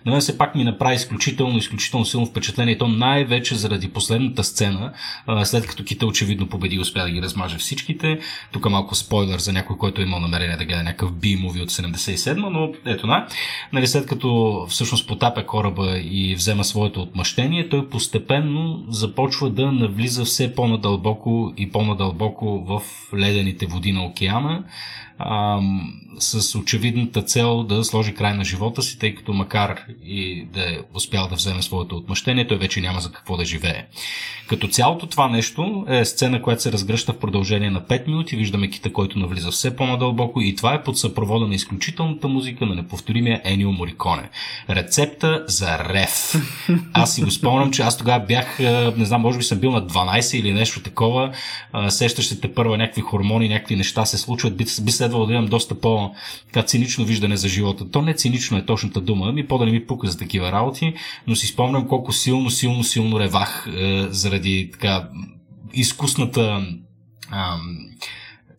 на 0.07 0.13
мен 0.13 0.21
все 0.21 0.39
пак 0.39 0.55
ми 0.55 0.65
направи 0.65 0.95
изключително, 0.95 1.59
изключително 1.59 2.07
силно 2.07 2.27
впечатление. 2.27 2.79
То 2.79 2.89
най-вече 2.89 3.55
заради 3.55 3.89
последната 3.89 4.45
сцена, 4.45 4.93
след 5.45 5.67
като 5.67 5.85
Кита 5.85 6.07
очевидно 6.07 6.49
победи 6.49 6.77
и 6.77 6.81
успя 6.81 7.03
да 7.03 7.11
ги 7.11 7.23
размаже 7.23 7.59
всичките. 7.59 8.19
Тук 8.53 8.71
малко 8.71 8.95
спойлер 8.95 9.39
за 9.39 9.53
някой, 9.53 9.77
който 9.77 10.01
е 10.01 10.05
имал 10.05 10.21
намерение 10.21 10.57
да 10.57 10.65
гледа 10.65 10.83
някакъв 10.83 11.13
би 11.13 11.37
муви 11.37 11.63
от 11.63 11.71
77 11.71 12.49
но 12.49 12.73
ето 12.87 13.07
на. 13.07 13.27
Нали, 13.73 13.87
след 13.87 14.07
като 14.07 14.67
всъщност 14.69 15.09
потапя 15.09 15.47
кораба 15.47 15.99
и 15.99 16.35
взема 16.35 16.65
своето 16.65 17.03
отмъщение, 17.03 17.69
той 17.69 17.89
постепенно 17.89 18.85
започва 18.89 19.51
да 19.51 19.73
навлиза 19.73 20.25
все 20.25 20.55
по-надълбоко 20.55 21.53
и 21.57 21.71
по-надълбоко 21.71 22.65
в 22.65 22.83
ледените 23.15 23.67
води 23.67 23.93
на 23.93 24.05
океана 24.05 24.65
с 26.19 26.59
очевидната 26.59 27.23
цел 27.23 27.63
да 27.63 27.80
сложи 27.85 28.15
край 28.15 28.35
на 28.35 28.45
живота 28.45 28.83
си, 28.83 28.99
тъй 28.99 29.15
като 29.15 29.33
макар 29.33 29.81
и 30.05 30.45
да 30.45 30.63
е 30.63 30.79
успял 30.95 31.29
да 31.29 31.35
вземе 31.35 31.63
своето 31.63 31.97
отмъщение, 31.97 32.47
той 32.47 32.59
вече 32.59 32.81
няма 32.81 33.01
за 33.01 33.13
какво 33.13 33.37
да 33.37 33.45
живее. 33.45 33.87
Като 34.47 34.69
цялото 34.69 35.07
това 35.07 35.29
нещо 35.29 35.85
е 35.89 36.05
сцена, 36.05 36.43
която 36.43 36.63
се 36.63 36.73
разгръща 36.73 37.13
в 37.13 37.19
продължение 37.19 37.71
на 37.71 37.81
5 37.81 38.07
минути, 38.07 38.37
виждаме 38.37 38.71
кита, 38.71 38.93
който 38.93 39.19
навлиза 39.19 39.51
все 39.51 39.77
по-надълбоко 39.77 40.41
и 40.41 40.57
това 40.57 40.75
е 40.75 40.83
под 40.83 40.99
съпровода 40.99 41.47
на 41.47 41.55
изключителната 41.55 42.29
музика 42.29 42.67
на 42.67 42.75
неповторимия 42.75 43.41
Енио 43.45 43.73
Мориконе. 43.73 44.31
Рецепта 44.71 45.45
за 45.49 45.79
рев. 45.79 46.35
Аз 46.93 47.15
си 47.15 47.23
го 47.23 47.31
спомням, 47.31 47.71
че 47.71 47.83
аз 47.83 47.99
тогава 47.99 48.25
бях, 48.25 48.59
не 48.97 49.05
знам, 49.05 49.21
може 49.21 49.39
би 49.39 49.45
съм 49.45 49.59
бил 49.59 49.71
на 49.71 49.87
12 49.87 50.37
или 50.37 50.53
нещо 50.53 50.83
такова, 50.83 51.33
сещащите 51.89 52.55
първа 52.55 52.79
някакви 52.79 53.01
хормони, 53.01 53.49
някакви 53.49 53.77
неща 53.77 54.05
се 54.05 54.19
случват, 54.19 54.57
би, 54.57 54.65
би 54.83 54.93
следвало 54.93 55.27
да 55.27 55.33
имам 55.33 55.47
доста 55.47 55.81
по-цинично 55.81 57.05
виждане 57.05 57.37
за 57.37 57.49
живота. 57.49 57.70
То 57.75 58.03
не 58.03 58.15
цинично 58.15 58.59
е 58.59 58.67
точната 58.67 59.01
дума, 59.01 59.33
ми 59.33 59.47
по-да 59.47 59.67
не 59.67 59.73
ми 59.73 59.87
пука 59.87 60.07
за 60.07 60.19
такива 60.19 60.53
работи, 60.53 60.95
но 61.27 61.37
си 61.37 61.47
спомням 61.47 61.89
колко 61.89 62.13
силно, 62.13 62.51
силно, 62.51 62.85
силно 62.85 63.21
ревах 63.21 63.69
е, 63.77 64.07
заради 64.11 64.69
така 64.73 65.09
изкусната 65.73 66.67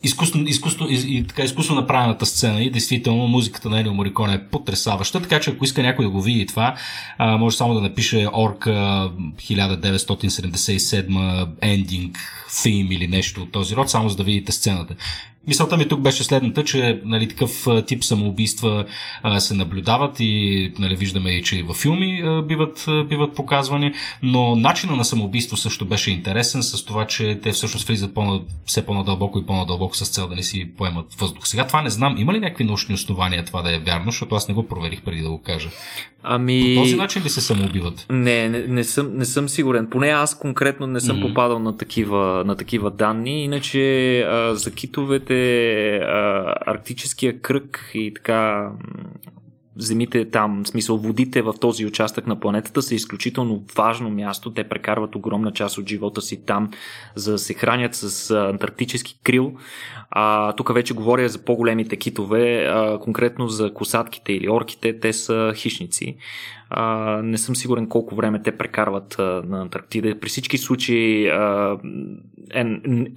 изкусно, 0.04 0.48
изкусно, 0.48 0.88
и, 0.90 1.18
и, 1.18 1.28
така, 1.28 1.44
изкусно 1.44 1.76
направената 1.76 2.26
сцена. 2.26 2.64
И 2.64 2.72
действително 2.72 3.28
музиката 3.28 3.70
на 3.70 3.80
Енио 3.80 3.94
Мориконе 3.94 4.34
е 4.34 4.48
потрясаваща, 4.48 5.22
така 5.22 5.40
че 5.40 5.52
ако 5.52 5.66
иска 5.66 5.84
някой 5.84 6.06
да 6.06 6.12
го 6.12 6.22
види 6.22 6.46
това, 6.46 6.76
а, 7.18 7.38
може 7.38 7.58
само 7.58 7.74
да 7.74 7.82
напише 7.82 8.28
Орка 8.34 8.70
1977 8.70 11.46
ending 11.46 12.16
theme 12.50 12.96
или 12.96 13.08
нещо 13.08 13.42
от 13.42 13.52
този 13.52 13.76
род, 13.76 13.90
само 13.90 14.10
за 14.10 14.16
да 14.16 14.24
видите 14.24 14.52
сцената. 14.52 14.96
Мисълта 15.48 15.78
ми 15.78 15.88
тук 15.88 16.02
беше 16.02 16.24
следната, 16.24 16.64
че 16.64 17.02
нали, 17.06 17.28
такъв 17.28 17.68
тип 17.88 18.04
самоубийства 18.04 18.86
а, 19.24 19.40
се 19.40 19.54
наблюдават 19.54 20.16
и 20.20 20.74
нали, 20.80 20.96
виждаме 20.96 21.32
и, 21.32 21.44
че 21.44 21.58
и 21.58 21.64
във 21.64 21.78
филми 21.78 22.22
а, 22.26 22.42
биват, 22.42 22.86
а, 22.88 23.04
биват 23.04 23.36
показвани, 23.36 23.94
но 24.24 24.56
начина 24.56 24.96
на 24.96 25.06
самоубийство 25.06 25.58
също 25.58 25.86
беше 25.86 26.12
интересен 26.12 26.64
с 26.64 26.86
това, 26.86 27.08
че 27.08 27.40
те 27.44 27.52
всъщност 27.52 27.88
влизат 27.88 28.14
по 28.14 28.42
все 28.66 28.86
по-надълбоко 28.86 29.40
и 29.40 29.46
по-надълбоко 29.46 29.96
с 29.96 30.10
цел 30.10 30.28
да 30.28 30.36
не 30.36 30.44
си 30.44 30.72
поемат 30.78 31.14
въздух. 31.14 31.48
Сега 31.48 31.68
това 31.68 31.82
не 31.82 31.90
знам, 31.90 32.16
има 32.18 32.34
ли 32.34 32.40
някакви 32.40 32.64
научни 32.64 32.96
основания 32.96 33.46
това 33.46 33.62
да 33.62 33.76
е 33.76 33.80
вярно, 33.80 34.12
защото 34.12 34.36
аз 34.36 34.48
не 34.48 34.54
го 34.54 34.68
проверих 34.68 35.02
преди 35.02 35.22
да 35.22 35.30
го 35.30 35.42
кажа. 35.42 35.70
Ами... 36.24 36.76
По 36.76 36.82
този 36.82 36.96
начин 36.96 37.24
ли 37.24 37.30
се 37.30 37.42
самоубиват? 37.42 38.06
Не, 38.10 38.50
не, 38.50 38.68
не, 38.68 38.84
съм, 38.84 39.18
не 39.18 39.26
съм 39.26 39.50
сигурен. 39.50 39.88
Поне 39.88 40.08
аз 40.08 40.40
конкретно 40.40 40.88
не 40.88 41.00
съм 41.00 41.18
mm-hmm. 41.18 41.28
попадал 41.28 41.60
на 41.60 41.78
такива, 41.78 42.44
на 42.46 42.56
такива 42.56 42.92
данни. 42.92 43.44
Иначе 43.44 44.20
а, 44.22 44.56
за 44.56 44.72
китовете 44.72 45.96
а, 45.98 46.56
арктическия 46.66 47.40
кръг 47.40 47.92
и 47.94 48.14
така 48.16 48.70
земите 49.82 50.30
там, 50.30 50.64
в 50.64 50.68
смисъл 50.68 50.98
водите 50.98 51.42
в 51.42 51.54
този 51.62 51.86
участък 51.86 52.28
на 52.28 52.40
планетата 52.40 52.82
са 52.82 52.96
изключително 52.96 53.64
важно 53.76 54.10
място. 54.10 54.54
Те 54.54 54.70
прекарват 54.70 55.16
огромна 55.16 55.52
част 55.52 55.78
от 55.78 55.90
живота 55.90 56.22
си 56.22 56.46
там, 56.46 56.70
за 57.16 57.32
да 57.32 57.38
се 57.38 57.54
хранят 57.54 57.96
с 57.96 58.32
антарктически 58.32 59.20
крил. 59.24 59.54
А, 60.10 60.54
тук 60.54 60.74
вече 60.74 60.94
говоря 60.94 61.30
за 61.30 61.46
по-големите 61.46 61.96
китове, 61.96 62.66
а, 62.66 63.00
конкретно 63.00 63.48
за 63.48 63.74
косатките 63.74 64.34
или 64.34 64.50
орките, 64.50 65.00
те 65.00 65.14
са 65.14 65.54
хищници. 65.56 66.18
А, 66.70 67.22
не 67.24 67.38
съм 67.38 67.56
сигурен 67.56 67.90
колко 67.90 68.16
време 68.16 68.42
те 68.42 68.58
прекарват 68.58 69.20
а, 69.20 69.44
на 69.48 69.62
Антарктида. 69.62 70.20
При 70.20 70.30
всички 70.30 70.58
случаи 70.58 71.28
а, 71.28 71.78
е, 72.54 72.62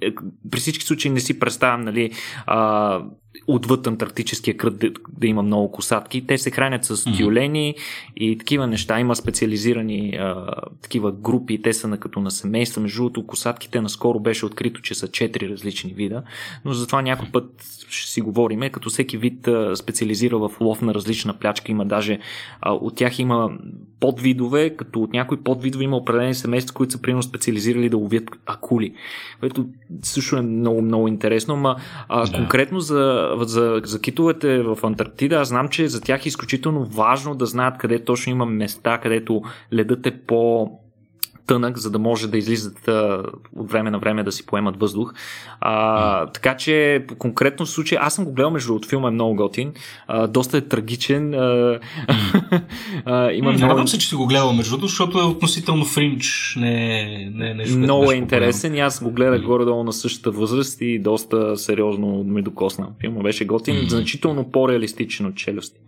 е, 0.01 0.13
при 0.51 0.59
всички 0.59 0.85
случаи 0.85 1.11
не 1.11 1.19
си 1.19 1.39
представям 1.39 1.81
нали, 1.81 2.11
а, 2.45 3.01
отвъд 3.47 3.87
Антарктическия 3.87 4.57
кръг 4.57 4.75
да, 4.75 4.91
да 5.17 5.27
има 5.27 5.43
много 5.43 5.71
косатки. 5.71 6.27
Те 6.27 6.37
се 6.37 6.51
хранят 6.51 6.85
с 6.85 7.03
тюлени 7.17 7.75
и 8.15 8.37
такива 8.37 8.67
неща. 8.67 8.99
Има 8.99 9.15
специализирани 9.15 10.15
а, 10.19 10.45
такива 10.81 11.11
групи. 11.11 11.61
Те 11.61 11.73
са 11.73 11.87
на, 11.87 11.97
като 11.97 12.19
на 12.19 12.31
семейства. 12.31 12.81
Между 12.81 12.97
другото, 12.97 13.27
косатките 13.27 13.81
наскоро 13.81 14.19
беше 14.19 14.45
открито, 14.45 14.81
че 14.81 14.95
са 14.95 15.07
четири 15.07 15.49
различни 15.49 15.93
вида, 15.93 16.23
но 16.65 16.73
затова 16.73 17.01
някой 17.01 17.27
път 17.31 17.63
ще 17.89 18.11
си 18.11 18.21
говориме. 18.21 18.69
Като 18.69 18.89
всеки 18.89 19.17
вид 19.17 19.47
а, 19.47 19.75
специализира 19.75 20.37
в 20.37 20.51
лов 20.61 20.81
на 20.81 20.93
различна 20.93 21.33
плячка. 21.33 21.71
Има 21.71 21.85
даже 21.85 22.19
а, 22.61 22.73
от 22.73 22.95
тях 22.95 23.19
има 23.19 23.51
подвидове, 23.99 24.69
като 24.69 25.01
от 25.01 25.13
някои 25.13 25.37
подвидове 25.37 25.83
има 25.83 25.97
определени 25.97 26.33
семейства, 26.33 26.73
които 26.73 26.93
са 26.93 27.01
примерно 27.01 27.23
специализирали 27.23 27.89
да 27.89 27.97
ловят 27.97 28.23
акули. 28.45 28.93
Което 29.39 29.65
също 30.01 30.37
е 30.37 30.41
много, 30.41 30.81
много 30.81 31.07
интересно. 31.07 31.55
Ма 31.55 31.75
а, 32.09 32.25
да. 32.25 32.37
конкретно 32.37 32.79
за, 32.79 33.31
за, 33.41 33.81
за 33.83 34.01
китовете 34.01 34.61
в 34.61 34.77
Антарктида, 34.83 35.35
аз 35.35 35.47
знам, 35.47 35.69
че 35.69 35.87
за 35.87 36.01
тях 36.01 36.25
е 36.25 36.29
изключително 36.29 36.85
важно 36.85 37.35
да 37.35 37.45
знаят 37.45 37.77
къде 37.77 38.03
точно 38.03 38.31
има 38.31 38.45
места, 38.45 38.97
където 38.97 39.41
ледът 39.73 40.07
е 40.07 40.17
по 40.17 40.71
тънък, 41.47 41.77
за 41.77 41.91
да 41.91 41.99
може 41.99 42.27
да 42.27 42.37
излизат 42.37 42.87
а, 42.87 43.23
от 43.55 43.71
време 43.71 43.91
на 43.91 43.99
време 43.99 44.23
да 44.23 44.31
си 44.31 44.45
поемат 44.45 44.79
въздух. 44.79 45.13
А. 45.59 46.25
Така 46.25 46.57
че, 46.57 47.05
конкретно 47.17 47.65
в 47.65 47.69
случай, 47.69 47.97
аз 48.01 48.13
съм 48.13 48.25
го 48.25 48.33
гледал 48.33 48.51
между 48.51 48.75
от 48.75 48.85
филма 48.85 49.07
е 49.07 49.11
много 49.11 49.35
готин, 49.35 49.73
а, 50.07 50.27
доста 50.27 50.57
е 50.57 50.61
трагичен. 50.61 51.33
А, 51.33 51.79
а, 53.05 53.31
има 53.31 53.51
много... 53.51 53.69
Радвам 53.69 53.87
се, 53.87 53.97
че 53.97 54.07
си 54.07 54.15
го 54.15 54.27
гледал 54.27 54.53
между 54.53 54.71
другото, 54.71 54.87
защото 54.87 55.19
е 55.19 55.23
относително 55.23 55.85
фринч, 55.85 56.55
не, 56.59 57.31
не 57.33 57.49
е 57.49 57.53
нещо. 57.53 57.77
Много 57.77 58.11
е 58.11 58.15
интересен 58.15 58.75
и 58.75 58.79
аз 58.79 59.03
го 59.03 59.11
гледах 59.11 59.41
горе-долу 59.41 59.83
на 59.83 59.93
същата 59.93 60.31
възраст 60.31 60.81
и 60.81 60.99
доста 60.99 61.57
сериозно 61.57 62.23
ми 62.23 62.41
докосна. 62.41 62.87
Филма 63.01 63.21
беше 63.21 63.45
готин, 63.45 63.89
значително 63.89 64.51
по-реалистичен 64.51 65.25
от 65.25 65.35
челюсти. 65.35 65.79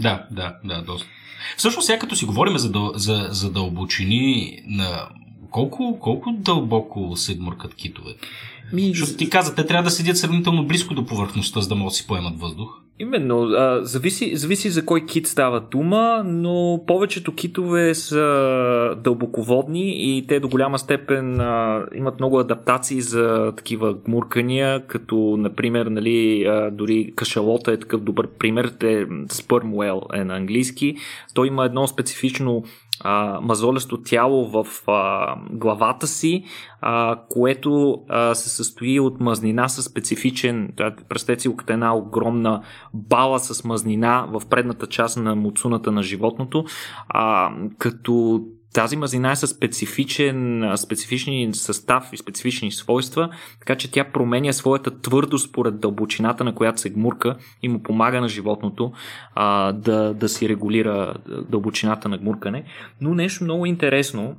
Да, 0.00 0.26
да, 0.30 0.56
да, 0.64 0.82
доста. 0.82 1.08
Всъщност, 1.56 1.86
сега 1.86 1.98
като 1.98 2.16
си 2.16 2.24
говорим 2.24 2.58
за, 2.58 2.72
за, 2.94 3.28
за 3.30 3.50
дълбочини 3.50 4.58
на 4.66 5.08
колко, 5.50 5.98
колко 6.00 6.32
дълбоко 6.32 7.16
се 7.16 7.34
гмуркат 7.34 7.74
китовете? 7.74 8.28
Ми... 8.72 8.88
Защото 8.88 9.16
ти 9.16 9.30
каза, 9.30 9.54
те 9.54 9.66
трябва 9.66 9.82
да 9.82 9.90
седят 9.90 10.18
сравнително 10.18 10.66
близко 10.66 10.94
до 10.94 11.06
повърхността, 11.06 11.60
за 11.60 11.68
да 11.68 11.74
могат 11.74 11.90
да 11.90 11.96
си 11.96 12.06
поемат 12.06 12.40
въздух. 12.40 12.80
Именно, 13.00 13.42
а, 13.42 13.84
зависи, 13.84 14.36
зависи 14.36 14.70
за 14.70 14.84
кой 14.84 15.06
кит 15.06 15.26
става 15.26 15.60
дума, 15.60 16.22
но 16.24 16.84
повечето 16.86 17.34
китове 17.34 17.94
са 17.94 18.94
дълбоководни 18.96 20.16
и 20.16 20.26
те 20.26 20.40
до 20.40 20.48
голяма 20.48 20.78
степен 20.78 21.40
а, 21.40 21.86
имат 21.94 22.18
много 22.18 22.38
адаптации 22.38 23.00
за 23.00 23.52
такива 23.56 23.94
гмуркания, 23.94 24.86
като 24.86 25.36
например, 25.38 25.86
нали, 25.86 26.44
а, 26.44 26.70
дори 26.70 27.12
кашалота 27.16 27.72
е 27.72 27.80
такъв 27.80 28.00
добър 28.00 28.28
пример, 28.38 28.72
те, 28.78 29.06
sperm 29.08 29.72
whale 29.72 30.20
е 30.20 30.24
на 30.24 30.36
английски, 30.36 30.96
той 31.34 31.46
има 31.46 31.64
едно 31.64 31.86
специфично 31.86 32.64
а, 33.00 33.40
мазолесто 33.40 34.02
тяло 34.02 34.48
в 34.48 34.66
а, 34.86 35.34
главата 35.50 36.06
си, 36.06 36.44
а, 36.80 37.20
което 37.28 38.02
а, 38.08 38.34
се 38.34 38.48
състои 38.48 39.00
от 39.00 39.20
мазнина 39.20 39.68
с 39.68 39.82
специфичен, 39.82 40.72
представете 41.08 41.42
си 41.42 41.56
като 41.56 41.72
една 41.72 41.96
огромна 41.96 42.62
бала 42.94 43.38
с 43.38 43.64
мазнина 43.64 44.26
в 44.30 44.42
предната 44.50 44.86
част 44.86 45.16
на 45.16 45.34
муцуната 45.34 45.92
на 45.92 46.02
животното, 46.02 46.64
а, 47.08 47.52
като 47.78 48.42
тази 48.74 48.96
мазнина 48.96 49.30
е 49.30 49.36
със 49.36 49.50
специфичен, 49.50 50.64
специфични 50.76 51.54
състав 51.54 52.08
и 52.12 52.16
специфични 52.16 52.72
свойства, 52.72 53.30
така 53.60 53.76
че 53.76 53.90
тя 53.90 54.04
променя 54.04 54.52
своята 54.52 55.00
твърдост 55.00 55.48
според 55.48 55.80
дълбочината, 55.80 56.44
на 56.44 56.54
която 56.54 56.80
се 56.80 56.90
гмурка 56.90 57.36
и 57.62 57.68
му 57.68 57.82
помага 57.82 58.20
на 58.20 58.28
животното 58.28 58.92
а, 59.34 59.72
да, 59.72 60.14
да 60.14 60.28
си 60.28 60.48
регулира 60.48 61.14
дълбочината 61.50 62.08
на 62.08 62.18
гмуркане. 62.18 62.64
Но 63.00 63.14
нещо 63.14 63.44
много 63.44 63.66
интересно, 63.66 64.36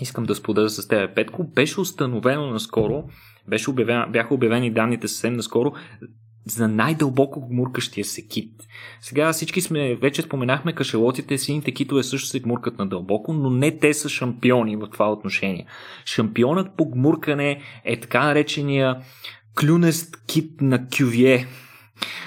искам 0.00 0.24
да 0.24 0.34
споделя 0.34 0.70
с 0.70 0.88
теб, 0.88 1.14
Петко, 1.14 1.44
беше 1.44 1.80
установено 1.80 2.50
наскоро, 2.50 3.04
беше 3.48 3.70
обявен, 3.70 4.12
бяха 4.12 4.34
обявени 4.34 4.72
данните 4.72 5.08
съвсем 5.08 5.34
наскоро 5.34 5.72
за 6.50 6.68
най-дълбоко 6.68 7.48
гмуркащия 7.48 8.04
се 8.04 8.26
кит. 8.26 8.52
Сега 9.00 9.32
всички 9.32 9.60
сме, 9.60 9.94
вече 9.94 10.22
споменахме 10.22 10.72
кашелотите, 10.72 11.38
сините 11.38 11.72
китове 11.72 12.02
също 12.02 12.28
се 12.28 12.40
гмуркат 12.40 12.78
на 12.78 12.86
дълбоко, 12.86 13.32
но 13.32 13.50
не 13.50 13.78
те 13.78 13.94
са 13.94 14.08
шампиони 14.08 14.76
в 14.76 14.88
това 14.92 15.12
отношение. 15.12 15.66
Шампионът 16.04 16.76
по 16.76 16.90
гмуркане 16.90 17.60
е 17.84 18.00
така 18.00 18.24
наречения 18.24 18.96
клюнест 19.60 20.26
кит 20.26 20.60
на 20.60 20.86
кювие. 20.98 21.46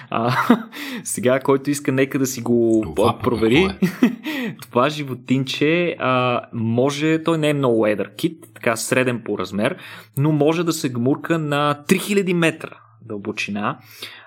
А, 0.09 0.37
сега, 1.03 1.39
който 1.39 1.69
иска, 1.69 1.91
нека 1.91 2.19
да 2.19 2.25
си 2.25 2.41
го 2.41 2.83
това, 2.95 3.19
провери. 3.19 3.57
Е? 3.57 3.77
това 4.61 4.89
животинче 4.89 5.95
а, 5.99 6.41
може, 6.53 7.23
той 7.23 7.37
не 7.37 7.49
е 7.49 7.53
много 7.53 7.87
едър 7.87 8.15
кит, 8.15 8.45
така 8.55 8.75
среден 8.75 9.21
по 9.25 9.37
размер, 9.37 9.77
но 10.17 10.31
може 10.31 10.63
да 10.63 10.73
се 10.73 10.89
гмурка 10.89 11.39
на 11.39 11.83
3000 11.87 12.33
метра 12.33 12.82
дълбочина. 13.05 13.77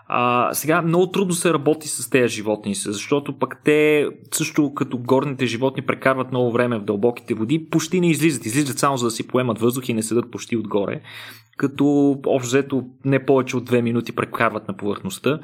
А, 0.09 0.55
сега 0.55 0.83
много 0.83 1.11
трудно 1.11 1.35
се 1.35 1.53
работи 1.53 1.89
с 1.89 2.11
тези 2.11 2.35
животни, 2.35 2.75
защото 2.75 3.39
пък 3.39 3.61
те 3.65 4.09
също 4.33 4.75
като 4.75 4.99
горните 4.99 5.47
животни 5.47 5.83
прекарват 5.83 6.31
много 6.31 6.53
време 6.53 6.79
в 6.79 6.85
дълбоките 6.85 7.35
води, 7.35 7.67
почти 7.71 8.01
не 8.01 8.11
излизат. 8.11 8.47
Излизат 8.47 8.79
само 8.79 8.97
за 8.97 9.07
да 9.07 9.11
си 9.11 9.27
поемат 9.27 9.59
въздух 9.59 9.89
и 9.89 9.95
не 9.95 10.03
седат 10.03 10.31
почти 10.31 10.57
отгоре 10.57 11.01
като 11.57 12.11
общо 12.27 12.49
взето 12.49 12.85
не 13.05 13.27
повече 13.27 13.57
от 13.57 13.65
две 13.65 13.83
минути 13.83 14.13
прекарват 14.13 14.69
на 14.69 14.77
повърхността, 14.77 15.39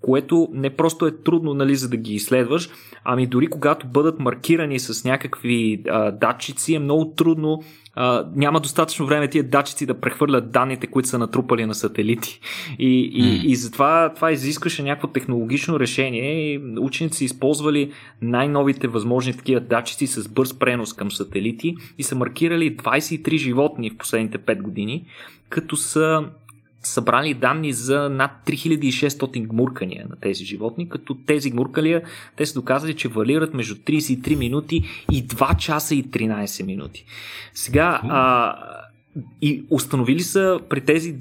което 0.00 0.48
не 0.52 0.70
просто 0.70 1.06
е 1.06 1.22
трудно 1.22 1.54
нали, 1.54 1.76
за 1.76 1.88
да 1.88 1.96
ги 1.96 2.14
изследваш, 2.14 2.70
ами 3.04 3.26
дори 3.26 3.46
когато 3.46 3.86
бъдат 3.86 4.18
маркирани 4.20 4.78
с 4.78 5.04
някакви 5.04 5.82
а, 5.88 6.10
датчици 6.10 6.74
е 6.74 6.78
много 6.78 7.12
трудно 7.16 7.62
а, 7.96 8.26
няма 8.36 8.60
достатъчно 8.60 9.06
време 9.06 9.28
тия 9.28 9.44
датчици 9.44 9.86
да 9.86 10.00
прехвърлят 10.00 10.50
данните, 10.50 10.86
които 10.86 11.08
са 11.08 11.18
натрупали 11.18 11.66
на 11.66 11.74
сателити. 11.74 12.40
И, 12.78 13.00
и, 13.00 13.22
mm. 13.22 13.42
и 13.44 13.56
затова 13.56 14.12
това 14.14 14.32
изискваше 14.32 14.82
някакво 14.82 15.08
технологично 15.08 15.80
решение 15.80 16.52
и 16.52 16.60
ученици 16.78 17.24
използвали 17.24 17.92
най-новите 18.22 18.88
възможни 18.88 19.36
такива 19.36 19.60
датчици 19.60 20.06
с 20.06 20.28
бърз 20.28 20.58
пренос 20.58 20.92
към 20.92 21.12
сателити 21.12 21.76
и 21.98 22.02
са 22.02 22.14
маркирали 22.14 22.76
23 22.76 23.36
животни 23.36 23.90
в 23.90 23.96
последните 23.96 24.38
5 24.38 24.62
години 24.62 25.04
като 25.48 25.76
са 25.76 26.24
събрали 26.86 27.34
данни 27.34 27.72
за 27.72 28.08
над 28.10 28.30
3600 28.46 29.46
гмуркания 29.46 30.06
на 30.10 30.16
тези 30.16 30.44
животни, 30.44 30.88
като 30.88 31.14
тези 31.14 31.50
гмуркалия 31.50 32.02
те 32.36 32.46
са 32.46 32.54
доказали, 32.54 32.94
че 32.94 33.08
валират 33.08 33.54
между 33.54 33.74
33 33.74 34.36
минути 34.36 34.82
и 35.12 35.26
2 35.26 35.56
часа 35.56 35.94
и 35.94 36.04
13 36.04 36.66
минути. 36.66 37.04
Сега, 37.54 38.00
а, 38.08 38.56
и 39.42 39.64
установили 39.70 40.22
са 40.22 40.60
при 40.68 40.80
тези 40.80 41.16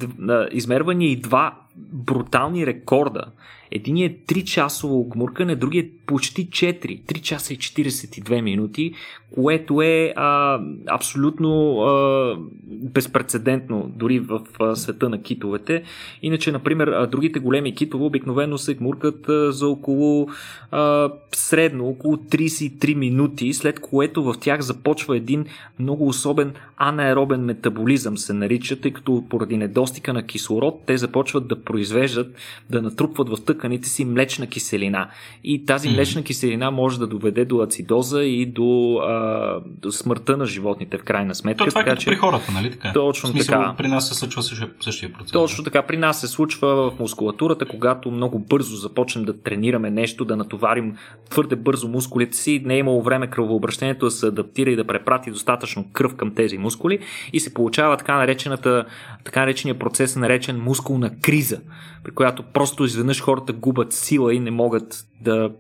измервания 0.52 1.12
и 1.12 1.16
два 1.16 1.56
брутални 1.76 2.66
рекорда. 2.66 3.26
Единият 3.76 4.14
е 4.14 4.34
3 4.34 4.44
часово 4.44 5.04
гмуркане, 5.04 5.56
другият 5.56 5.88
е 5.88 5.90
почти 6.06 6.50
4, 6.50 7.02
3 7.04 7.22
часа 7.22 7.54
и 7.54 7.58
42 7.58 8.42
минути, 8.42 8.94
което 9.36 9.82
е 9.82 10.14
а, 10.16 10.60
абсолютно 10.88 11.82
а, 11.82 12.36
безпредседентно 12.70 13.92
дори 13.96 14.20
в 14.20 14.42
а, 14.60 14.76
света 14.76 15.10
на 15.10 15.22
китовете. 15.22 15.84
Иначе, 16.22 16.52
например, 16.52 16.88
а, 16.88 17.08
другите 17.08 17.40
големи 17.40 17.76
китове 17.76 18.04
обикновено 18.04 18.58
се 18.58 18.74
гмуркат 18.74 19.30
а, 19.30 19.52
за 19.52 19.68
около 19.68 20.28
а, 20.72 21.12
средно, 21.32 21.88
около 21.88 22.16
33 22.16 22.96
минути, 22.96 23.54
след 23.54 23.80
което 23.80 24.24
в 24.24 24.36
тях 24.42 24.62
започва 24.62 25.18
един 25.18 25.46
много 25.80 26.08
особен 26.08 26.54
анаеробен 26.78 27.42
метаболизъм, 27.42 28.18
се 28.18 28.34
нарича, 28.34 28.82
тъй 28.82 28.94
като 28.94 29.24
поради 29.30 29.58
недостига 29.58 30.14
на 30.14 30.26
кислород 30.26 30.82
те 30.86 30.98
започват 30.98 31.48
да 31.48 31.64
произвеждат, 31.64 32.36
да 32.70 32.82
натрупват 32.82 33.30
в 33.30 33.46
тъканите 33.64 33.90
си 33.90 34.06
млечна 34.06 34.48
киселина. 34.48 35.10
И 35.44 35.66
тази 35.66 35.90
млечна 35.90 36.24
киселина 36.24 36.72
може 36.72 37.00
да 37.00 37.08
доведе 37.08 37.46
до 37.46 37.62
ацидоза 37.62 38.24
и 38.24 38.46
до, 38.46 38.96
а, 38.98 39.60
до 39.66 39.92
смъртта 39.92 40.38
на 40.38 40.46
животните 40.46 40.98
в 40.98 41.04
крайна 41.04 41.36
сметка. 41.36 41.64
То, 41.64 41.70
това 41.70 41.82
е 41.82 41.86
така, 41.86 41.98
че... 41.98 42.06
при 42.06 42.16
хората, 42.16 42.52
нали 42.52 42.72
така? 42.72 42.94
Точно 42.94 43.30
смисъл, 43.30 43.62
така. 43.62 43.76
При 43.78 43.88
нас 43.88 44.08
се 44.08 44.16
случва 44.16 44.44
същия 44.80 45.14
процес. 45.14 45.32
Точно 45.32 45.64
така. 45.64 45.82
При 45.82 45.98
нас 45.98 46.22
се 46.22 46.28
случва 46.28 46.92
в 46.92 47.00
мускулатурата, 47.00 47.66
когато 47.66 48.12
много 48.12 48.40
бързо 48.40 48.76
започнем 48.76 49.26
да 49.26 49.42
тренираме 49.42 49.90
нещо, 49.90 50.26
да 50.26 50.38
натоварим 50.38 50.96
твърде 51.30 51.56
бързо 51.56 51.88
мускулите 51.88 52.38
си, 52.38 52.62
не 52.66 52.76
е 52.76 52.78
имало 52.78 53.02
време 53.02 53.28
кръвообращението 53.28 54.06
да 54.06 54.12
се 54.12 54.28
адаптира 54.28 54.70
и 54.72 54.76
да 54.76 54.88
препрати 54.88 55.32
достатъчно 55.32 55.86
кръв 55.94 56.16
към 56.16 56.36
тези 56.36 56.58
мускули 56.58 57.00
и 57.34 57.40
се 57.40 57.54
получава 57.54 57.98
така, 57.98 58.18
наречената, 58.18 58.86
така 59.24 59.40
наречения 59.40 59.80
процес, 59.80 60.16
наречен 60.16 60.62
мускулна 60.62 61.12
криза, 61.22 61.60
при 62.04 62.12
която 62.12 62.44
просто 62.44 62.84
изведнъж 62.84 63.22
хората 63.22 63.53
губят 63.54 63.94
сила 63.94 64.34
и 64.34 64.40
не 64.40 64.52
могат 64.52 65.08
да 65.22 65.52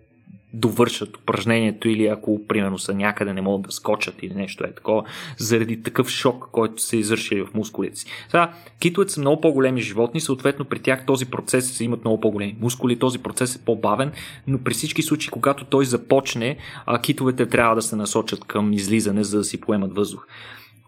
довършат 0.54 1.18
упражнението 1.18 1.90
или 1.90 2.08
ако 2.08 2.48
примерно 2.48 2.80
са 2.80 2.94
някъде 2.94 3.34
не 3.34 3.42
могат 3.42 3.66
да 3.66 3.72
скочат 3.72 4.24
или 4.24 4.34
нещо 4.34 4.64
е 4.64 4.72
такова, 4.72 5.04
заради 5.38 5.84
такъв 5.84 6.10
шок, 6.10 6.50
който 6.52 6.82
се 6.82 6.98
извършили 6.98 7.42
в 7.42 7.54
мускулите 7.54 7.96
си. 7.96 8.06
Сега, 8.30 8.54
китовете 8.80 9.14
са 9.14 9.20
много 9.20 9.42
по-големи 9.42 9.82
животни, 9.82 10.22
съответно 10.22 10.66
при 10.66 10.80
тях 10.80 11.06
този 11.06 11.26
процес 11.26 11.80
имат 11.80 12.04
много 12.04 12.22
по-големи 12.22 12.56
мускули, 12.60 13.00
този 13.00 13.20
процес 13.20 13.56
е 13.56 13.66
по-бавен, 13.66 14.12
но 14.48 14.58
при 14.58 14.74
всички 14.74 15.02
случаи, 15.02 15.32
когато 15.32 15.66
той 15.66 15.86
започне, 15.86 16.58
китовете 17.02 17.46
трябва 17.46 17.76
да 17.76 17.82
се 17.82 17.96
насочат 17.96 18.44
към 18.44 18.74
излизане, 18.74 19.24
за 19.24 19.38
да 19.38 19.44
си 19.44 19.62
поемат 19.62 19.96
въздух. 19.96 20.28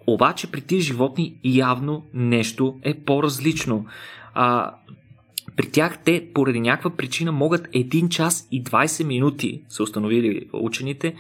Обаче 0.08 0.52
при 0.52 0.62
тези 0.62 0.82
животни 0.82 1.36
явно 1.44 2.06
нещо 2.14 2.80
е 2.84 2.94
по-различно. 2.94 3.86
А, 4.34 4.72
при 5.56 5.72
тях 5.72 5.98
те 6.06 6.28
поради 6.34 6.60
някаква 6.60 6.90
причина 6.90 7.32
могат 7.32 7.68
1 7.68 8.10
час 8.10 8.48
и 8.52 8.64
20 8.64 9.04
минути, 9.04 9.62
са 9.70 9.84
установили 9.84 10.50
учените, 10.54 11.16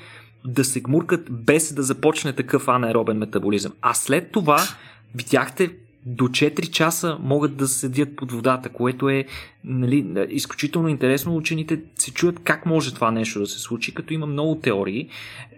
да 0.45 0.65
се 0.65 0.80
гмуркат 0.80 1.28
без 1.32 1.74
да 1.74 1.84
започне 1.84 2.34
такъв 2.34 2.67
анаеробен 2.67 3.17
метаболизъм. 3.17 3.71
А 3.82 3.93
след 3.93 4.32
това 4.32 4.62
видяхте 5.15 5.69
до 6.06 6.24
4 6.24 6.69
часа 6.69 7.17
могат 7.21 7.58
да 7.58 7.67
седят 7.67 8.15
под 8.15 8.32
водата, 8.32 8.69
което 8.69 9.10
е 9.10 9.26
нали, 9.65 10.28
изключително 10.30 10.88
интересно. 10.88 11.36
Учените 11.36 11.82
се 11.95 12.13
чуят 12.13 12.39
как 12.43 12.65
може 12.65 12.93
това 12.93 13.12
нещо 13.12 13.39
да 13.39 13.47
се 13.47 13.60
случи, 13.60 13.93
като 13.93 14.13
има 14.13 14.25
много 14.25 14.56
теории, 14.56 15.08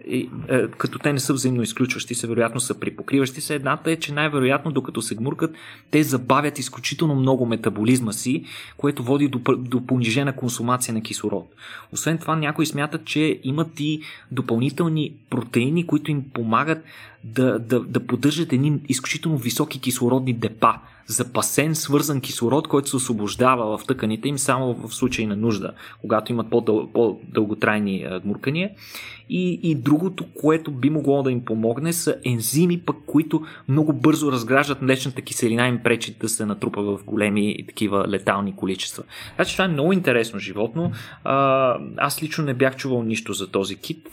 и, 0.06 0.30
е, 0.48 0.68
като 0.68 0.98
те 0.98 1.12
не 1.12 1.20
са 1.20 1.32
взаимно 1.32 1.62
изключващи 1.62 2.14
се, 2.14 2.26
вероятно 2.26 2.60
са 2.60 2.80
припокриващи 2.80 3.40
се. 3.40 3.54
Едната 3.54 3.90
е, 3.90 3.96
че 3.96 4.12
най-вероятно, 4.12 4.72
докато 4.72 5.02
се 5.02 5.14
гмуркат, 5.14 5.54
те 5.90 6.02
забавят 6.02 6.58
изключително 6.58 7.14
много 7.14 7.46
метаболизма 7.46 8.12
си, 8.12 8.44
което 8.76 9.02
води 9.02 9.28
до, 9.28 9.56
до 9.56 9.86
понижена 9.86 10.36
консумация 10.36 10.94
на 10.94 11.00
кислород. 11.00 11.54
Освен 11.92 12.18
това, 12.18 12.36
някои 12.36 12.66
смятат, 12.66 13.04
че 13.04 13.40
имат 13.44 13.80
и 13.80 14.00
допълнителни 14.30 15.12
протеини, 15.30 15.86
които 15.86 16.10
им 16.10 16.24
помагат 16.34 16.84
да, 17.24 17.58
да, 17.58 17.80
да 17.80 18.06
поддържат 18.06 18.52
едни 18.52 18.80
изключително 18.88 19.38
високи 19.38 19.80
кислородни 19.80 20.32
депа 20.32 20.74
запасен, 21.08 21.74
свързан 21.74 22.20
кислород, 22.20 22.68
който 22.68 22.88
се 22.88 22.96
освобождава 22.96 23.78
в 23.78 23.86
тъканите 23.98 24.28
им 24.28 24.38
само 24.38 24.74
в 24.74 24.94
случай 24.94 25.26
на 25.26 25.36
нужда, 25.36 25.72
когато 26.00 26.32
имат 26.32 26.50
по-дълготрайни 26.50 28.06
гмуркания. 28.22 28.70
И, 29.30 29.60
и 29.62 29.74
другото, 29.74 30.26
което 30.40 30.70
би 30.70 30.90
могло 30.90 31.22
да 31.22 31.32
им 31.32 31.44
помогне, 31.44 31.92
са 31.92 32.16
ензими, 32.24 32.80
пък, 32.80 32.96
които 33.06 33.42
много 33.68 33.92
бързо 33.92 34.32
разграждат 34.32 34.82
млечната 34.82 35.22
киселина 35.22 35.68
им 35.68 35.80
пречи 35.84 36.16
да 36.20 36.28
се 36.28 36.46
натрупа 36.46 36.82
в 36.82 37.04
големи 37.04 37.50
и 37.50 37.66
такива 37.66 38.08
летални 38.08 38.56
количества. 38.56 39.04
Значи 39.34 39.52
това 39.52 39.64
е 39.64 39.68
много 39.68 39.92
интересно 39.92 40.38
животно. 40.38 40.92
А, 41.24 41.78
аз 41.96 42.22
лично 42.22 42.44
не 42.44 42.54
бях 42.54 42.76
чувал 42.76 43.02
нищо 43.02 43.32
за 43.32 43.50
този 43.50 43.76
кит, 43.76 44.08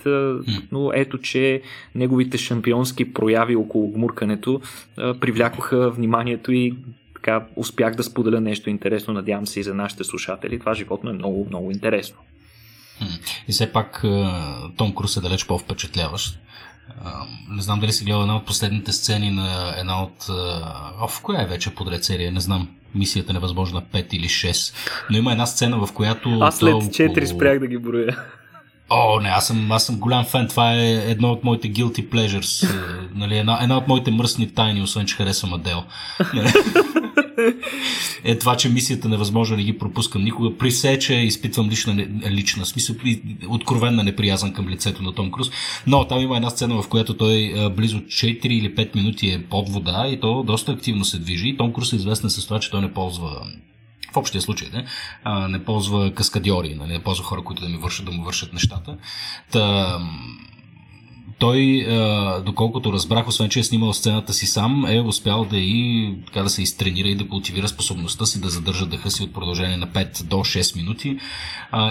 но 0.71 0.91
ето, 0.93 1.17
че 1.17 1.61
неговите 1.95 2.37
шампионски 2.37 3.13
прояви 3.13 3.55
около 3.55 3.91
гмуркането 3.91 4.61
привлякоха 4.95 5.89
вниманието 5.91 6.51
и 6.51 6.75
така 7.25 7.45
успях 7.55 7.95
да 7.95 8.03
споделя 8.03 8.41
нещо 8.41 8.69
интересно, 8.69 9.13
надявам 9.13 9.47
се 9.47 9.59
и 9.59 9.63
за 9.63 9.73
нашите 9.73 10.03
слушатели. 10.03 10.59
Това 10.59 10.73
животно 10.73 11.09
е 11.09 11.13
много, 11.13 11.45
много 11.49 11.71
интересно. 11.71 12.17
И 13.47 13.51
все 13.51 13.71
пак 13.71 14.03
Том 14.77 14.95
Круз 14.95 15.17
е 15.17 15.21
далеч 15.21 15.45
по-впечатляващ. 15.45 16.39
Не 17.49 17.61
знам 17.61 17.79
дали 17.79 17.91
си 17.91 18.05
гледал 18.05 18.21
една 18.21 18.35
от 18.35 18.45
последните 18.45 18.91
сцени 18.91 19.31
на 19.31 19.73
една 19.79 20.03
от... 20.03 20.29
О, 21.01 21.07
в 21.07 21.21
коя 21.21 21.41
е 21.41 21.45
вече 21.45 21.75
подред 21.75 22.03
серия? 22.03 22.31
Не 22.31 22.39
знам. 22.39 22.67
Мисията 22.95 23.33
невъзможна 23.33 23.81
5 23.81 24.13
или 24.13 24.27
6. 24.27 24.73
Но 25.09 25.17
има 25.17 25.31
една 25.31 25.45
сцена, 25.45 25.85
в 25.85 25.93
която... 25.93 26.39
Аз 26.41 26.57
след 26.57 26.73
4 26.73 27.09
около... 27.09 27.27
спрях 27.27 27.59
да 27.59 27.67
ги 27.67 27.77
броя. 27.77 28.17
О, 28.89 29.19
не, 29.19 29.29
аз 29.29 29.47
съм, 29.47 29.71
аз 29.71 29.85
съм 29.85 29.99
голям 29.99 30.25
фен. 30.25 30.47
Това 30.47 30.73
е 30.73 30.91
едно 30.91 31.31
от 31.31 31.43
моите 31.43 31.71
guilty 31.71 32.09
pleasures. 32.09 32.69
Е, 32.69 33.07
нали, 33.15 33.37
една, 33.37 33.59
една 33.61 33.77
от 33.77 33.87
моите 33.87 34.11
мръсни 34.11 34.53
тайни, 34.53 34.81
освен 34.81 35.05
че 35.05 35.15
харесвам 35.15 35.53
Адел. 35.53 35.83
е 38.23 38.37
това, 38.37 38.57
че 38.57 38.69
мисията 38.69 39.09
невъзможно 39.09 39.57
не 39.57 39.63
ги 39.63 39.77
пропускам 39.77 40.23
никога. 40.23 40.57
Присече, 40.57 41.13
изпитвам 41.13 41.69
лична, 41.69 42.07
лична 42.29 42.65
смисъл, 42.65 42.95
откровенна 43.47 44.03
неприязан 44.03 44.53
към 44.53 44.69
лицето 44.69 45.03
на 45.03 45.13
Том 45.13 45.31
Круз. 45.31 45.51
Но 45.87 46.07
там 46.07 46.21
има 46.21 46.35
една 46.35 46.49
сцена, 46.49 46.81
в 46.81 46.87
която 46.87 47.17
той 47.17 47.53
близо 47.75 47.97
4 47.97 48.45
или 48.45 48.75
5 48.75 48.95
минути 48.95 49.29
е 49.29 49.43
под 49.49 49.69
вода 49.69 50.07
и 50.07 50.19
то 50.19 50.43
доста 50.43 50.71
активно 50.71 51.05
се 51.05 51.19
движи. 51.19 51.49
И 51.49 51.57
Том 51.57 51.73
Круз 51.73 51.93
е 51.93 51.95
известен 51.95 52.29
с 52.29 52.45
това, 52.45 52.59
че 52.59 52.71
той 52.71 52.81
не 52.81 52.93
ползва 52.93 53.41
в 54.15 54.17
общия 54.17 54.41
случай, 54.41 54.67
не, 54.73 54.85
а, 55.23 55.47
не 55.47 55.65
ползва 55.65 56.13
каскадьори, 56.13 56.75
нали, 56.75 56.93
не 56.93 57.03
ползва 57.03 57.23
хора, 57.23 57.43
които 57.43 57.61
да 57.61 57.69
ми 57.69 57.77
вършат, 57.77 58.05
да 58.05 58.11
му 58.11 58.23
вършат 58.23 58.53
нещата. 58.53 58.97
Та, 59.51 59.99
той, 61.39 61.87
доколкото 62.45 62.93
разбрах, 62.93 63.27
освен 63.27 63.49
че 63.49 63.59
е 63.59 63.63
снимал 63.63 63.93
сцената 63.93 64.33
си 64.33 64.47
сам, 64.47 64.85
е 64.85 65.01
успял 65.01 65.45
да 65.45 65.57
и 65.57 66.13
така 66.25 66.43
да 66.43 66.49
се 66.49 66.61
изтренира 66.61 67.07
и 67.07 67.15
да 67.15 67.27
култивира 67.27 67.67
способността 67.67 68.25
си 68.25 68.41
да 68.41 68.49
задържа 68.49 68.85
дъха 68.85 69.11
си 69.11 69.23
от 69.23 69.33
продължение 69.33 69.77
на 69.77 69.87
5 69.87 70.23
до 70.23 70.35
6 70.35 70.75
минути, 70.75 71.17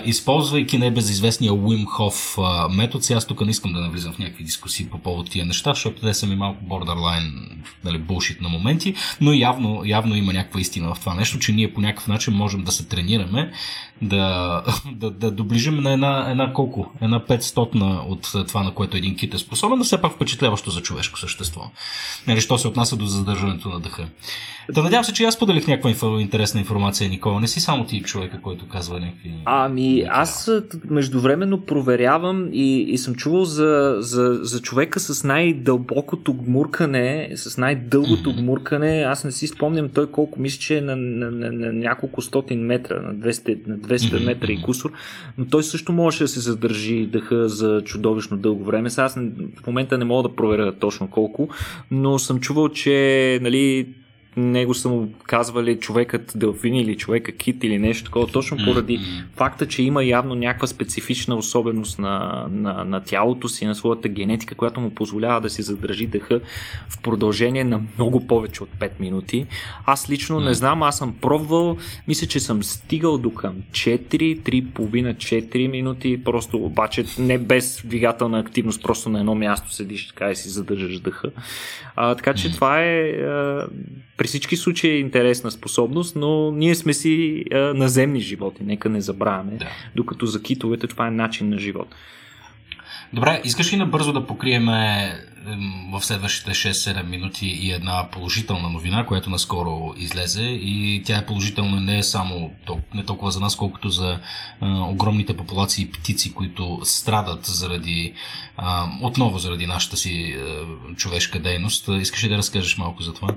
използвайки 0.05 0.79
небезизвестния 0.79 1.53
Wim 1.53 1.85
Hof 1.85 2.69
метод. 2.75 3.05
Сега 3.05 3.17
аз 3.17 3.27
тук 3.27 3.41
не 3.41 3.51
искам 3.51 3.73
да 3.73 3.81
навлизам 3.81 4.13
в 4.13 4.19
някакви 4.19 4.45
дискусии 4.45 4.87
по 4.87 4.99
повод 4.99 5.31
тия 5.31 5.47
неща, 5.47 5.71
защото 5.71 6.01
те 6.01 6.15
са 6.15 6.27
ми 6.27 6.37
малко 6.37 6.65
бордерлайн, 6.65 7.33
нали, 7.85 7.99
булшит 7.99 8.41
на 8.41 8.49
моменти, 8.49 8.95
но 9.21 9.33
явно, 9.33 9.83
явно 9.85 10.17
има 10.17 10.33
някаква 10.33 10.61
истина 10.61 10.95
в 10.95 11.01
това 11.01 11.15
нещо, 11.15 11.39
че 11.39 11.53
ние 11.53 11.75
по 11.75 11.81
някакъв 11.81 12.09
начин 12.09 12.35
можем 12.35 12.63
да 12.63 12.73
се 12.73 12.89
тренираме 12.89 13.53
да, 14.09 14.63
да, 14.93 15.11
да 15.11 15.31
доближим 15.31 15.77
на 15.77 15.93
една, 15.93 16.31
една 16.31 16.53
колко? 16.53 16.93
Една 17.03 17.21
500 17.21 18.01
от 18.09 18.49
това, 18.49 18.63
на 18.63 18.75
което 18.75 18.97
един 18.97 19.17
кит 19.17 19.35
е 19.35 19.39
способен, 19.39 19.79
но 19.79 19.85
все 19.85 20.01
пак 20.01 20.13
впечатляващо 20.13 20.71
за 20.71 20.81
човешко 20.81 21.19
същество. 21.19 21.61
Нали, 22.27 22.41
що 22.41 22.59
се 22.59 22.69
отнася 22.69 22.97
до 22.97 23.07
задържането 23.07 23.69
на 23.69 23.81
дъха. 23.81 24.07
Да 24.73 24.83
надявам 24.83 25.05
се, 25.05 25.13
че 25.13 25.25
аз 25.25 25.39
поделих 25.39 25.67
някаква 25.67 26.21
интересна 26.21 26.61
информация, 26.61 27.11
Никола. 27.11 27.41
Не 27.41 27.49
си 27.49 27.61
само 27.61 27.87
ти 27.87 28.03
човека, 28.03 28.41
който 28.43 28.69
казва 28.69 29.01
някакви... 29.01 29.33
Ами, 29.45 30.05
аз 30.09 30.51
междувременно 30.91 31.61
проверявам 31.61 32.49
и, 32.53 32.81
и 32.81 32.99
съм 32.99 33.15
чувал 33.15 33.45
за, 33.45 33.97
за, 33.99 34.39
за 34.43 34.61
човека 34.61 35.01
с 35.01 35.25
най-дълбокото 35.25 36.35
гмуркане, 36.35 37.31
с 37.35 37.59
най-дългото 37.59 38.31
mm-hmm. 38.31 38.41
гмуркане. 38.41 39.05
Аз 39.09 39.25
не 39.25 39.33
си 39.33 39.47
спомням 39.47 39.89
той 39.89 40.11
колко 40.11 40.41
мисля, 40.41 40.61
че 40.61 40.79
е 40.79 40.81
на, 40.81 40.97
на, 40.97 41.31
на, 41.31 41.53
на 41.53 41.73
няколко 41.73 42.23
стотин 42.23 42.61
метра, 42.61 43.01
на 43.01 43.15
200, 43.15 43.67
на 43.67 43.79
200 43.79 43.94
метра 44.25 44.53
и 44.53 44.63
кусор, 44.63 44.93
но 45.39 45.47
той 45.47 45.63
също 45.63 45.93
можеше 45.93 46.25
да 46.25 46.29
се 46.29 46.41
задържи 46.41 47.07
дъха 47.07 47.49
за 47.49 47.83
чудовищно 47.85 48.37
дълго 48.37 48.65
време. 48.65 48.91
Сега 48.91 49.05
аз 49.05 49.15
в 49.63 49.67
момента 49.67 49.99
не 49.99 50.05
мога 50.05 50.29
да 50.29 50.37
проверя 50.37 50.73
точно 50.73 51.11
колко, 51.11 51.49
но 51.91 52.19
съм 52.19 52.41
чувал, 52.41 52.69
че 52.69 53.39
нали, 53.43 53.89
него 54.37 54.75
са 54.75 54.89
му 54.89 55.13
казвали 55.25 55.81
човекът 55.81 56.33
делфин 56.37 56.75
или 56.75 56.97
човека 56.97 57.33
кит 57.33 57.65
или 57.65 57.79
нещо 57.79 58.05
такова, 58.05 58.27
точно 58.27 58.57
поради 58.65 58.99
mm-hmm. 58.99 59.25
факта, 59.37 59.69
че 59.69 59.83
има 59.83 60.05
явно 60.05 60.35
някаква 60.35 60.67
специфична 60.67 61.37
особеност 61.37 61.99
на, 61.99 62.47
на, 62.51 62.85
на 62.85 63.01
тялото 63.01 63.49
си, 63.49 63.67
на 63.67 63.75
своята 63.75 64.09
генетика, 64.09 64.55
която 64.55 64.81
му 64.81 64.91
позволява 64.91 65.41
да 65.41 65.51
си 65.51 65.63
задържи 65.63 66.07
дъха 66.07 66.41
в 66.89 67.03
продължение 67.03 67.65
на 67.65 67.81
много 67.99 68.27
повече 68.27 68.63
от 68.63 68.69
5 68.81 68.91
минути. 69.01 69.47
Аз 69.87 70.11
лично 70.11 70.41
mm-hmm. 70.41 70.45
не 70.45 70.55
знам, 70.55 70.83
аз 70.83 70.99
съм 70.99 71.15
пробвал, 71.21 71.77
мисля, 72.09 72.27
че 72.27 72.41
съм 72.41 72.63
стигал 72.63 73.19
до 73.19 73.35
към 73.35 73.55
4, 73.71 74.41
3,5-4 74.41 75.71
минути, 75.71 76.25
просто 76.25 76.59
обаче 76.59 77.05
не 77.19 77.39
без 77.39 77.83
двигателна 77.85 78.39
активност, 78.39 78.83
просто 78.83 79.09
на 79.09 79.19
едно 79.19 79.35
място 79.35 79.73
седиш 79.73 80.09
така 80.09 80.31
и 80.31 80.37
си 80.37 80.49
задържаш 80.49 81.01
дъха. 81.01 81.31
А, 81.97 82.15
така 82.15 82.35
че 82.35 82.49
mm-hmm. 82.49 82.55
това 82.55 82.81
е 82.81 83.11
а, 83.11 83.67
при 84.25 84.29
всички 84.29 84.57
случаи 84.57 84.91
е 84.91 84.99
интересна 84.99 85.51
способност, 85.51 86.17
но 86.17 86.51
ние 86.51 86.75
сме 86.75 86.93
си 86.93 87.45
а, 87.53 87.57
наземни 87.57 88.21
животи, 88.21 88.63
нека 88.65 88.89
не 88.89 89.01
забравяме, 89.01 89.57
да. 89.57 89.69
докато 89.97 90.27
за 90.27 90.43
китовете 90.43 90.87
това 90.87 91.07
е 91.07 91.11
начин 91.11 91.49
на 91.49 91.59
живот. 91.59 91.95
Добре, 93.13 93.41
искаш 93.45 93.73
ли 93.73 93.77
набързо 93.77 94.13
да 94.13 94.27
покриеме 94.27 95.11
в 95.93 96.05
следващите 96.05 96.51
6-7 96.51 97.07
минути 97.07 97.47
и 97.47 97.73
една 97.73 98.09
положителна 98.13 98.69
новина, 98.69 99.07
която 99.07 99.31
наскоро 99.31 99.95
излезе 99.97 100.43
и 100.43 101.03
тя 101.05 101.19
е 101.19 101.27
положителна 101.27 101.81
не 101.81 102.03
само 102.03 102.51
не 102.95 103.05
толкова 103.05 103.31
за 103.31 103.41
нас, 103.41 103.57
колкото 103.57 103.89
за 103.89 104.19
а, 104.61 104.83
огромните 104.91 105.37
популации 105.37 105.91
птици, 105.91 106.35
които 106.35 106.79
страдат 106.83 107.45
заради 107.45 108.15
а, 108.57 108.87
отново 109.03 109.39
заради 109.39 109.67
нашата 109.67 109.97
си 109.97 110.37
а, 110.39 110.95
човешка 110.97 111.39
дейност. 111.39 111.89
Искаш 112.01 112.25
ли 112.25 112.29
да 112.29 112.37
разкажеш 112.37 112.79
малко 112.79 113.03
за 113.03 113.15
това? 113.15 113.29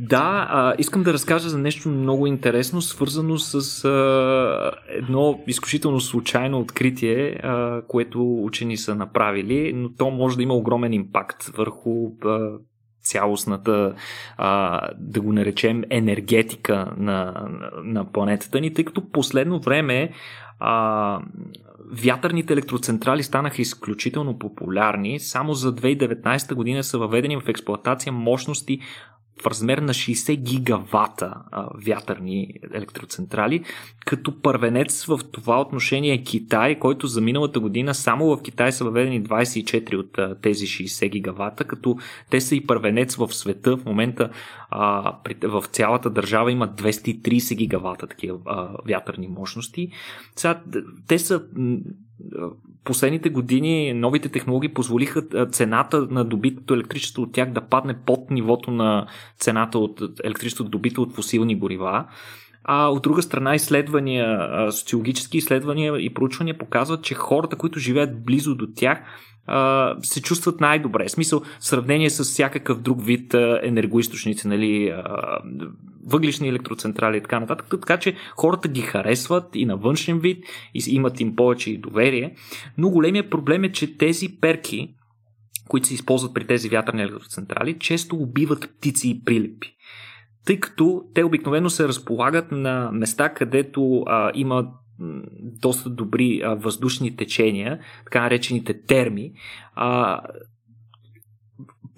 Да, 0.00 0.46
а, 0.50 0.74
искам 0.78 1.02
да 1.02 1.12
разкажа 1.12 1.48
за 1.48 1.58
нещо 1.58 1.88
много 1.88 2.26
интересно, 2.26 2.82
свързано 2.82 3.38
с 3.38 3.84
а, 3.84 4.72
едно 4.88 5.40
изключително 5.46 6.00
случайно 6.00 6.60
откритие, 6.60 7.40
а, 7.42 7.82
което 7.88 8.44
учени 8.44 8.76
са 8.76 8.94
направили, 8.94 9.72
но 9.74 9.88
то 9.88 10.10
може 10.10 10.36
да 10.36 10.42
има 10.42 10.54
огромен 10.54 10.92
импакт 10.92 11.55
върху 11.56 12.10
а, 12.24 12.50
цялостната, 13.02 13.94
а, 14.36 14.80
да 14.98 15.20
го 15.20 15.32
наречем, 15.32 15.82
енергетика 15.90 16.92
на, 16.96 17.48
на 17.84 18.12
планетата 18.12 18.60
ни, 18.60 18.74
тъй 18.74 18.84
като 18.84 19.10
последно 19.10 19.60
време 19.60 20.10
а, 20.58 21.20
вятърните 21.92 22.52
електроцентрали 22.52 23.22
станаха 23.22 23.62
изключително 23.62 24.38
популярни. 24.38 25.20
Само 25.20 25.54
за 25.54 25.74
2019 25.74 26.54
година 26.54 26.84
са 26.84 26.98
въведени 26.98 27.36
в 27.36 27.48
експлоатация 27.48 28.12
мощности 28.12 28.80
в 29.42 29.46
размер 29.46 29.78
на 29.78 29.94
60 29.94 30.36
гигавата 30.36 31.34
а, 31.50 31.68
вятърни 31.86 32.54
електроцентрали, 32.74 33.64
като 34.06 34.40
първенец 34.40 35.04
в 35.04 35.20
това 35.32 35.60
отношение 35.60 36.12
е 36.12 36.22
Китай, 36.22 36.78
който 36.78 37.06
за 37.06 37.20
миналата 37.20 37.60
година 37.60 37.94
само 37.94 38.36
в 38.36 38.42
Китай 38.42 38.72
са 38.72 38.84
въведени 38.84 39.22
24 39.22 39.96
от 39.96 40.18
а, 40.18 40.36
тези 40.42 40.66
60 40.66 41.08
гигавата, 41.08 41.64
като 41.64 41.96
те 42.30 42.40
са 42.40 42.54
и 42.54 42.66
първенец 42.66 43.16
в 43.16 43.34
света. 43.34 43.76
В 43.76 43.84
момента 43.84 44.30
а, 44.70 45.14
при, 45.24 45.36
в 45.42 45.64
цялата 45.72 46.10
държава 46.10 46.52
има 46.52 46.68
230 46.68 47.56
гигавата 47.56 48.06
такива 48.06 48.38
а, 48.46 48.68
вятърни 48.88 49.28
мощности. 49.28 49.88
Сега, 50.36 50.62
те 51.08 51.18
са 51.18 51.42
последните 52.84 53.28
години 53.28 53.92
новите 53.92 54.28
технологии 54.28 54.74
позволиха 54.74 55.22
цената 55.50 56.06
на 56.10 56.24
добитото 56.24 56.74
електричество 56.74 57.22
от 57.22 57.32
тях 57.32 57.50
да 57.52 57.60
падне 57.60 57.96
под 58.06 58.30
нивото 58.30 58.70
на 58.70 59.06
цената 59.38 59.78
от 59.78 60.00
електричеството 60.24 60.70
добито 60.70 61.02
от 61.02 61.14
фусилни 61.14 61.58
горива. 61.58 62.04
А 62.64 62.88
от 62.88 63.02
друга 63.02 63.22
страна, 63.22 63.54
изследвания, 63.54 64.48
социологически 64.72 65.38
изследвания 65.38 65.96
и 65.98 66.14
проучвания 66.14 66.58
показват, 66.58 67.04
че 67.04 67.14
хората, 67.14 67.56
които 67.56 67.78
живеят 67.78 68.24
близо 68.24 68.54
до 68.54 68.66
тях, 68.76 68.98
се 70.02 70.22
чувстват 70.22 70.60
най-добре. 70.60 71.08
В 71.08 71.10
смисъл, 71.10 71.40
в 71.60 71.66
сравнение 71.66 72.10
с 72.10 72.24
всякакъв 72.24 72.80
друг 72.80 73.04
вид 73.04 73.34
енергоисточници, 73.62 74.48
нали, 74.48 74.94
въглишни 76.06 76.48
електроцентрали 76.48 77.16
и 77.16 77.20
така 77.20 77.40
нататък. 77.40 77.66
Така 77.70 77.96
че 77.96 78.14
хората 78.36 78.68
ги 78.68 78.80
харесват 78.80 79.44
и 79.54 79.66
на 79.66 79.76
външен 79.76 80.18
вид, 80.18 80.44
и 80.74 80.94
имат 80.94 81.20
им 81.20 81.36
повече 81.36 81.70
и 81.70 81.78
доверие. 81.78 82.34
Но 82.78 82.90
големия 82.90 83.30
проблем 83.30 83.64
е, 83.64 83.72
че 83.72 83.98
тези 83.98 84.28
перки, 84.40 84.94
които 85.68 85.88
се 85.88 85.94
използват 85.94 86.34
при 86.34 86.46
тези 86.46 86.68
вятърни 86.68 87.02
електроцентрали, 87.02 87.78
често 87.78 88.16
убиват 88.16 88.70
птици 88.78 89.10
и 89.10 89.24
прилепи 89.24 89.76
тъй 90.46 90.60
като 90.60 91.04
те 91.14 91.24
обикновено 91.24 91.70
се 91.70 91.88
разполагат 91.88 92.52
на 92.52 92.90
места, 92.92 93.28
където 93.28 94.02
а, 94.06 94.30
има 94.34 94.68
доста 95.40 95.90
добри 95.90 96.42
въздушни 96.46 97.16
течения, 97.16 97.78
така 98.04 98.20
наречените 98.20 98.82
терми. 98.82 99.32
А, 99.74 100.20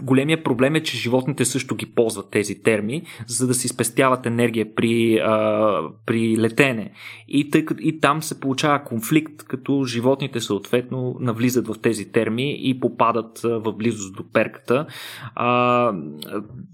големия 0.03 0.43
проблем 0.45 0.75
е, 0.75 0.83
че 0.83 0.97
животните 0.97 1.45
също 1.45 1.77
ги 1.77 1.87
ползват 1.87 2.31
тези 2.31 2.63
терми, 2.63 3.03
за 3.27 3.47
да 3.47 3.55
си 3.55 3.69
спестяват 3.69 4.27
енергия 4.27 4.75
при, 4.75 5.19
а, 5.19 5.81
при 6.07 6.39
летене. 6.39 6.91
И, 7.29 7.51
тъй, 7.51 7.67
и 7.81 8.01
там 8.01 8.23
се 8.23 8.41
получава 8.41 8.85
конфликт, 8.85 9.43
като 9.43 9.85
животните 9.85 10.41
съответно 10.41 11.17
навлизат 11.21 11.69
в 11.69 11.75
тези 11.83 12.13
терми 12.13 12.57
и 12.61 12.81
попадат 12.81 13.41
в 13.43 13.73
близост 13.73 14.17
до 14.17 14.25
перката. 14.33 14.87
А, 15.35 15.93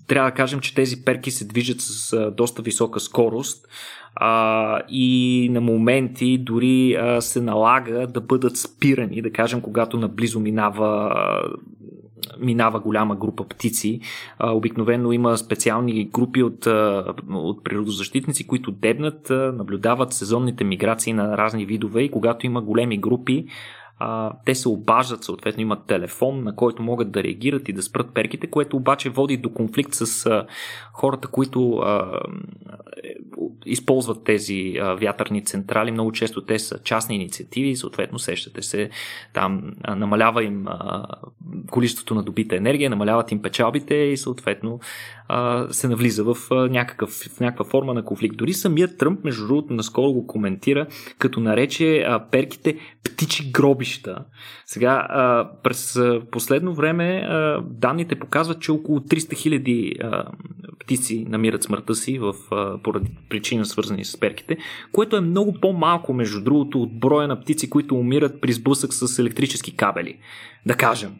трябва 0.07 0.31
да 0.31 0.35
кажем, 0.35 0.61
че 0.61 0.75
тези 0.75 1.05
перки 1.05 1.31
се 1.31 1.45
движат 1.45 1.81
с 1.81 2.13
а, 2.13 2.31
доста 2.31 2.63
висока 2.63 3.01
скорост 3.01 3.69
а, 4.17 4.81
и 4.89 5.49
на 5.53 5.61
моменти 5.61 6.39
дори 6.39 6.95
а, 6.95 7.21
се 7.21 7.41
налага 7.41 8.07
да 8.07 8.21
бъдат 8.21 8.57
спирани, 8.57 9.23
да 9.23 9.33
кажем, 9.33 9.61
когато 9.61 9.97
наблизо 9.97 10.41
минава 10.41 11.13
минава 12.41 12.81
голяма 12.81 13.17
група 13.17 13.45
птици. 13.45 14.01
Обикновено 14.43 15.13
има 15.13 15.39
специални 15.39 16.05
групи 16.05 16.43
от, 16.43 16.67
от 17.31 17.65
природозащитници, 17.65 18.47
които 18.47 18.71
дебнат, 18.71 19.31
наблюдават 19.31 20.13
сезонните 20.13 20.65
миграции 20.65 21.13
на 21.13 21.39
разни 21.39 21.67
видове 21.67 22.03
и 22.03 22.11
когато 22.11 22.47
има 22.47 22.63
големи 22.63 22.99
групи, 22.99 23.47
те 24.45 24.55
се 24.55 24.69
обаждат, 24.69 25.25
съответно 25.25 25.63
имат 25.63 25.87
телефон, 25.87 26.45
на 26.45 26.57
който 26.57 26.83
могат 26.83 27.11
да 27.13 27.23
реагират 27.23 27.69
и 27.69 27.73
да 27.73 27.83
спрат 27.83 28.15
перките, 28.15 28.47
което 28.47 28.77
обаче 28.77 29.11
води 29.11 29.37
до 29.37 29.53
конфликт 29.53 29.95
с 29.95 30.45
хората, 30.93 31.29
които 31.29 31.83
използват 33.67 34.25
тези 34.25 34.77
вятърни 35.01 35.45
централи. 35.45 35.91
Много 35.91 36.13
често 36.13 36.45
те 36.45 36.59
са 36.59 36.79
частни 36.83 37.15
инициативи 37.15 37.77
съответно 37.77 38.19
сещате 38.19 38.63
се, 38.63 38.91
там 39.35 39.73
намалява 39.97 40.45
им 40.45 40.67
количеството 41.71 42.15
на 42.15 42.23
добита 42.23 42.57
енергия, 42.57 42.91
намаляват 42.91 43.33
им 43.33 43.43
печалбите 43.43 43.95
и 43.95 44.17
съответно 44.17 44.81
се 45.71 45.89
навлиза 45.89 46.25
в, 46.25 46.37
някакъв, 46.51 47.11
в 47.11 47.41
някаква 47.41 47.65
форма 47.65 47.95
на 47.95 48.05
конфликт. 48.05 48.37
Дори 48.37 48.53
самият 48.53 48.99
Тръмп, 48.99 49.25
между 49.25 49.47
другото, 49.47 49.75
наскоро 49.75 50.13
го 50.13 50.27
коментира, 50.27 50.87
като 51.19 51.41
нарече 51.41 52.07
перките 52.31 52.79
птичи 53.05 53.51
гробища. 53.51 54.25
Сега, 54.67 55.07
през 55.63 56.01
последно 56.31 56.75
време 56.75 57.29
данните 57.71 58.15
показват, 58.15 58.61
че 58.61 58.73
около 58.73 59.01
300 59.01 59.37
хиляди 59.37 59.95
птици 60.79 61.27
намират 61.29 61.63
смъртта 61.63 61.95
си 61.95 62.19
в, 62.19 62.35
а, 62.51 62.79
поради 62.83 63.11
причина 63.35 63.65
свързани 63.67 64.05
с 64.05 64.21
перките, 64.21 64.57
което 64.93 65.17
е 65.17 65.21
много 65.21 65.53
по-малко, 65.53 66.13
между 66.13 66.41
другото, 66.41 66.83
от 66.83 66.99
броя 66.99 67.29
на 67.29 67.41
птици, 67.41 67.71
които 67.71 67.95
умират 67.95 68.41
при 68.41 68.53
сблъсък 68.53 68.95
с 68.95 69.19
електрически 69.19 69.77
кабели. 69.77 70.19
Да 70.67 70.75
кажем. 70.77 71.11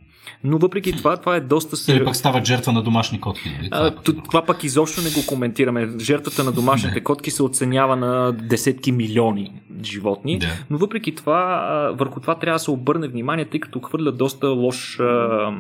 Но 0.45 0.59
въпреки 0.59 0.93
това, 0.93 1.17
това 1.17 1.37
е 1.37 1.41
доста 1.41 1.77
сериозно. 1.77 2.03
Или 2.03 2.05
пък 2.05 2.17
стават 2.17 2.45
жертва 2.45 2.73
на 2.73 2.83
домашни 2.83 3.21
котки. 3.21 3.51
Нали? 3.59 3.71
Това, 3.71 3.87
а, 3.87 3.91
това, 3.91 4.23
това 4.23 4.45
пък 4.45 4.65
изобщо 4.65 5.03
не 5.03 5.11
го 5.11 5.27
коментираме. 5.27 5.89
Жертвата 6.01 6.45
на 6.45 6.53
домашните 6.53 7.05
котки 7.05 7.31
се 7.31 7.43
оценява 7.43 7.97
на 7.97 8.33
десетки 8.33 8.93
милиони 8.93 9.53
животни. 9.83 10.39
Да. 10.39 10.47
Но 10.71 10.79
въпреки 10.79 11.15
това, 11.15 11.91
върху 11.99 12.21
това 12.21 12.35
трябва 12.35 12.57
да 12.57 12.65
се 12.65 12.71
обърне 12.71 13.09
внимание, 13.09 13.45
тъй 13.45 13.61
като 13.61 13.81
хвърля 13.81 14.13
доста 14.13 14.49
лош 14.49 15.01
а, 15.01 15.53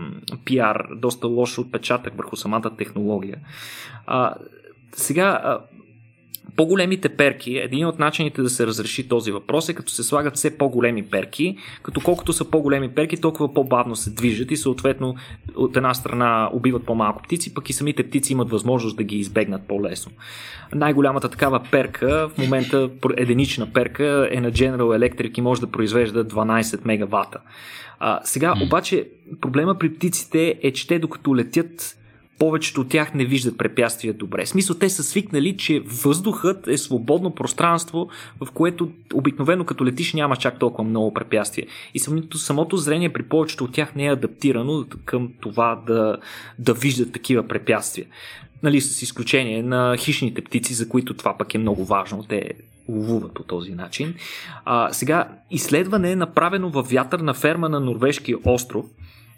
пиар, 0.44 0.86
доста 0.96 1.26
лош 1.26 1.59
отпечатък 1.59 2.16
върху 2.16 2.36
самата 2.36 2.76
технология. 2.78 3.38
А, 4.07 4.34
сега, 4.92 5.59
по-големите 6.57 7.09
перки, 7.09 7.57
един 7.57 7.86
от 7.86 7.98
начините 7.98 8.42
да 8.42 8.50
се 8.50 8.66
разреши 8.66 9.09
този 9.09 9.32
въпрос 9.32 9.68
е 9.68 9.74
като 9.74 9.92
се 9.92 10.02
слагат 10.02 10.36
все 10.36 10.59
по-големи 10.59 11.02
перки, 11.02 11.57
като 11.82 12.00
колкото 12.00 12.32
са 12.32 12.50
по-големи 12.50 12.88
перки, 12.88 13.20
толкова 13.20 13.55
по-бавно 13.55 13.96
се 13.96 14.11
движат 14.11 14.50
и 14.50 14.57
съответно 14.57 15.14
от 15.57 15.76
една 15.76 15.94
страна 15.94 16.50
убиват 16.52 16.84
по-малко 16.84 17.22
птици, 17.22 17.55
пък 17.55 17.70
и 17.70 17.72
самите 17.72 18.09
птици 18.09 18.32
имат 18.32 18.50
възможност 18.50 18.96
да 18.96 19.02
ги 19.02 19.16
избегнат 19.16 19.68
по-лесно. 19.68 20.12
Най-голямата 20.74 21.28
такава 21.28 21.62
перка, 21.70 22.30
в 22.34 22.38
момента 22.38 22.90
единична 23.16 23.72
перка 23.72 24.28
е 24.32 24.40
на 24.40 24.52
General 24.52 25.11
Electric 25.11 25.38
и 25.38 25.40
може 25.40 25.61
да 25.61 25.70
произвежда 25.70 26.24
12 26.24 26.80
мегавата. 26.84 27.40
А, 27.98 28.20
сега 28.24 28.55
обаче 28.62 29.09
проблема 29.40 29.78
при 29.78 29.94
птиците 29.94 30.55
е, 30.62 30.72
че 30.72 30.86
те 30.86 30.98
докато 30.98 31.36
летят 31.36 31.96
повечето 32.39 32.80
от 32.80 32.89
тях 32.89 33.14
не 33.14 33.24
виждат 33.24 33.59
препятствия 33.59 34.14
добре. 34.14 34.45
В 34.45 34.49
смисъл, 34.49 34.76
те 34.76 34.91
са 34.91 35.03
свикнали, 35.03 35.57
че 35.57 35.80
въздухът 35.80 36.68
е 36.68 36.78
свободно 36.78 37.35
пространство, 37.35 38.09
в 38.41 38.51
което 38.51 38.91
обикновено 39.14 39.64
като 39.64 39.87
летиш 39.87 40.14
няма 40.14 40.37
чак 40.37 40.59
толкова 40.59 40.89
много 40.89 41.14
препятствия. 41.14 41.66
И 41.95 41.99
самото, 41.99 42.39
самото 42.39 42.76
зрение 42.76 43.12
при 43.12 43.22
повечето 43.22 43.64
от 43.64 43.72
тях 43.72 43.95
не 43.95 44.07
е 44.07 44.12
адаптирано 44.12 44.85
към 45.05 45.32
това 45.41 45.82
да, 45.87 46.16
да 46.59 46.74
виждат 46.74 47.12
такива 47.12 47.49
препятствия. 47.49 48.07
Нали, 48.62 48.80
с 48.80 49.03
изключение 49.03 49.62
на 49.62 49.97
хищните 49.97 50.43
птици, 50.43 50.74
за 50.74 50.89
които 50.89 51.14
това 51.14 51.39
пък 51.39 51.55
е 51.55 51.59
много 51.59 51.85
важно. 51.85 52.24
Те 52.28 52.51
ловуват 52.89 53.35
по 53.35 53.43
този 53.43 53.72
начин. 53.72 54.14
А, 54.64 54.93
сега, 54.93 55.28
изследване 55.51 56.12
е 56.12 56.16
направено 56.16 56.70
във 56.70 56.91
вятърна 56.91 57.35
ферма 57.35 57.68
на 57.68 57.80
Норвежкия 57.80 58.37
остров, 58.45 58.87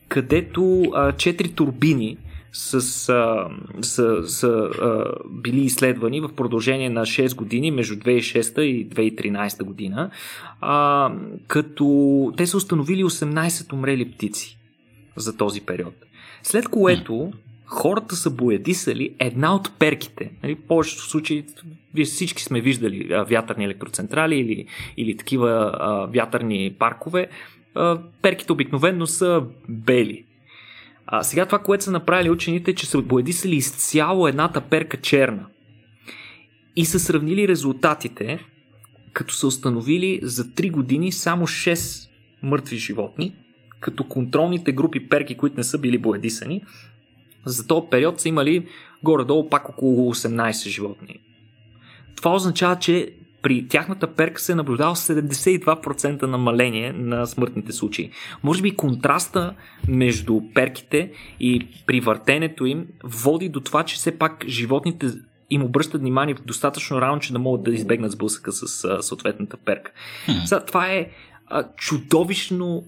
където 0.09 0.83
а, 0.95 1.13
четири 1.13 1.53
турбини 1.53 2.17
с, 2.53 3.09
а, 3.09 3.49
са, 3.83 4.29
са 4.29 4.49
а, 4.49 5.05
били 5.31 5.61
изследвани 5.61 6.21
в 6.21 6.29
продължение 6.37 6.91
на 6.91 7.01
6 7.01 7.37
години, 7.37 7.71
между 7.71 7.95
2006 7.95 8.61
и 8.61 8.89
2013 8.89 9.63
година, 9.65 10.11
а, 10.61 11.13
като 11.47 12.33
те 12.37 12.47
са 12.47 12.57
установили 12.57 13.05
18 13.05 13.73
умрели 13.73 14.11
птици 14.11 14.59
за 15.17 15.37
този 15.37 15.61
период. 15.61 15.95
След 16.43 16.69
което 16.69 17.33
хората 17.67 18.17
са 18.17 18.31
боядисали 18.31 19.15
една 19.19 19.55
от 19.55 19.73
перките. 19.79 20.31
Нали, 20.43 20.55
в 20.55 20.67
повечето 20.69 21.03
случаи, 21.03 21.45
вие 21.95 22.05
всички 22.05 22.43
сме 22.43 22.61
виждали 22.61 23.13
а, 23.13 23.23
вятърни 23.23 23.65
електроцентрали 23.65 24.37
или, 24.37 24.67
или 24.97 25.17
такива 25.17 25.73
а, 25.81 26.07
вятърни 26.07 26.75
паркове. 26.79 27.29
А, 27.75 27.99
перките 28.23 28.53
обикновено 28.53 29.07
са 29.07 29.43
бели. 29.69 30.25
А, 31.07 31.23
сега 31.23 31.47
това, 31.47 31.59
което 31.59 31.85
са 31.85 31.91
направили 31.91 32.31
учените, 32.31 32.71
е, 32.71 32.75
че 32.75 32.87
са 32.87 33.03
боядисали 33.03 33.57
изцяло 33.57 34.29
едната 34.29 34.61
перка 34.61 34.97
черна. 34.97 35.47
И 36.77 36.85
са 36.85 37.01
сравнили 37.01 37.49
резултатите, 37.49 38.39
като 39.13 39.35
са 39.35 39.47
установили 39.47 40.21
за 40.23 40.45
3 40.45 40.71
години 40.71 41.13
само 41.13 41.47
6 41.47 42.09
мъртви 42.43 42.77
животни, 42.77 43.35
като 43.81 44.05
контролните 44.05 44.73
групи 44.73 45.09
перки, 45.09 45.37
които 45.37 45.57
не 45.57 45.65
са 45.65 45.79
били 45.79 45.99
боядисани, 45.99 46.63
за 47.45 47.67
този 47.67 47.87
период 47.91 48.21
са 48.21 48.29
имали 48.29 48.69
горе-долу 49.03 49.49
пак 49.49 49.69
около 49.69 50.15
18 50.15 50.69
животни. 50.69 51.21
Това 52.17 52.35
означава, 52.35 52.79
че 52.79 53.13
при 53.47 53.69
тяхната 53.69 54.15
перка 54.15 54.41
се 54.41 54.53
е 54.53 54.55
наблюдава 54.55 54.97
72% 54.97 56.23
намаление 56.23 56.93
на 56.93 57.27
смъртните 57.27 57.73
случаи. 57.73 58.11
Може 58.43 58.63
би 58.63 58.77
контраста 58.77 59.55
между 59.89 60.41
перките 60.55 61.13
и 61.41 61.69
при 61.87 62.01
въртенето 62.01 62.67
им 62.67 62.87
води 63.05 63.49
до 63.49 63.61
това, 63.61 63.83
че 63.83 63.97
все 63.97 64.19
пак 64.19 64.45
животните 64.49 65.07
им 65.51 65.63
обръщат 65.63 66.01
внимание 66.01 66.35
достатъчно 66.47 67.01
рано, 67.01 67.21
че 67.21 67.33
да 67.33 67.39
могат 67.39 67.65
да 67.65 67.75
избегнат 67.75 68.13
сблъсъка 68.13 68.53
с 68.53 69.03
съответната 69.03 69.57
перка. 69.57 69.93
Сега, 70.45 70.65
това 70.65 70.87
е 70.87 71.11
чудовищно 71.77 72.85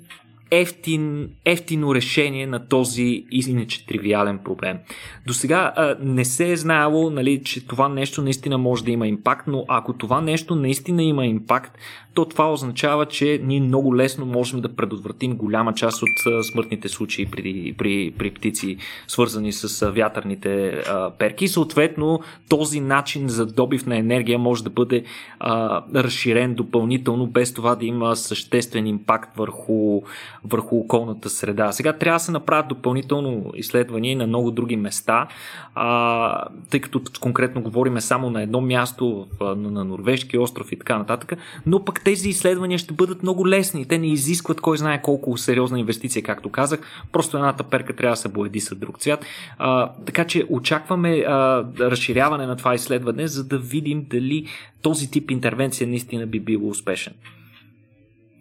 ефтин, 0.50 1.28
ефтино 1.44 1.94
решение 1.94 2.46
на 2.46 2.68
този 2.68 3.24
иначе 3.30 3.86
тривиален 3.86 4.38
проблем. 4.38 4.78
До 5.26 5.34
сега 5.34 5.72
не 6.00 6.24
се 6.24 6.52
е 6.52 6.56
знаело, 6.56 7.10
нали, 7.10 7.42
че 7.44 7.66
това 7.66 7.88
нещо 7.88 8.22
наистина 8.22 8.58
може 8.58 8.84
да 8.84 8.90
има 8.90 9.06
импакт, 9.06 9.46
но 9.46 9.64
ако 9.68 9.92
това 9.92 10.20
нещо 10.20 10.54
наистина 10.54 11.02
има 11.02 11.26
импакт, 11.26 11.78
то 12.14 12.24
това 12.24 12.52
означава, 12.52 13.06
че 13.06 13.40
ние 13.44 13.60
много 13.60 13.96
лесно 13.96 14.26
можем 14.26 14.60
да 14.60 14.76
предотвратим 14.76 15.36
голяма 15.36 15.74
част 15.74 16.02
от 16.02 16.44
смъртните 16.44 16.88
случаи 16.88 17.26
при, 17.26 17.74
при, 17.78 18.14
при 18.18 18.30
птици, 18.30 18.76
свързани 19.08 19.52
с 19.52 19.90
вятърните 19.90 20.68
а, 20.68 21.10
перки. 21.10 21.48
Съответно, 21.48 22.20
този 22.48 22.80
начин 22.80 23.28
за 23.28 23.46
добив 23.46 23.86
на 23.86 23.96
енергия 23.96 24.38
може 24.38 24.64
да 24.64 24.70
бъде 24.70 25.04
а, 25.40 25.82
разширен 25.94 26.54
допълнително, 26.54 27.26
без 27.26 27.54
това 27.54 27.74
да 27.74 27.86
има 27.86 28.16
съществен 28.16 28.86
импакт 28.86 29.36
върху, 29.36 30.02
върху 30.50 30.76
околната 30.76 31.30
среда. 31.30 31.72
Сега 31.72 31.92
трябва 31.92 32.16
да 32.16 32.24
се 32.24 32.32
направят 32.32 32.68
допълнително 32.68 33.52
изследвания 33.54 34.16
на 34.16 34.26
много 34.26 34.50
други 34.50 34.76
места, 34.76 35.28
а, 35.74 36.44
тъй 36.70 36.80
като 36.80 37.02
конкретно 37.20 37.62
говориме 37.62 38.00
само 38.00 38.30
на 38.30 38.42
едно 38.42 38.60
място 38.60 39.26
в, 39.40 39.56
на, 39.56 39.84
Норвежки 39.84 40.38
остров 40.38 40.72
и 40.72 40.78
така 40.78 40.98
нататък, 40.98 41.32
но 41.66 41.84
пък 41.84 42.04
тези 42.04 42.28
изследвания 42.28 42.78
ще 42.78 42.94
бъдат 42.94 43.22
много 43.22 43.48
лесни. 43.48 43.84
Те 43.84 43.98
не 43.98 44.06
изискват 44.06 44.60
кой 44.60 44.78
знае 44.78 45.02
колко 45.02 45.36
сериозна 45.36 45.80
инвестиция, 45.80 46.22
както 46.22 46.48
казах. 46.48 46.80
Просто 47.12 47.36
едната 47.36 47.64
перка 47.64 47.96
трябва 47.96 48.12
да 48.12 48.16
се 48.16 48.28
боеди 48.28 48.60
с 48.60 48.74
друг 48.74 48.98
цвят. 48.98 49.24
А, 49.58 49.92
така 50.06 50.24
че 50.24 50.46
очакваме 50.48 51.24
а, 51.26 51.64
разширяване 51.80 52.46
на 52.46 52.56
това 52.56 52.74
изследване, 52.74 53.26
за 53.26 53.44
да 53.44 53.58
видим 53.58 54.06
дали 54.10 54.46
този 54.82 55.10
тип 55.10 55.30
интервенция 55.30 55.88
наистина 55.88 56.26
би 56.26 56.40
бил 56.40 56.68
успешен. 56.68 57.12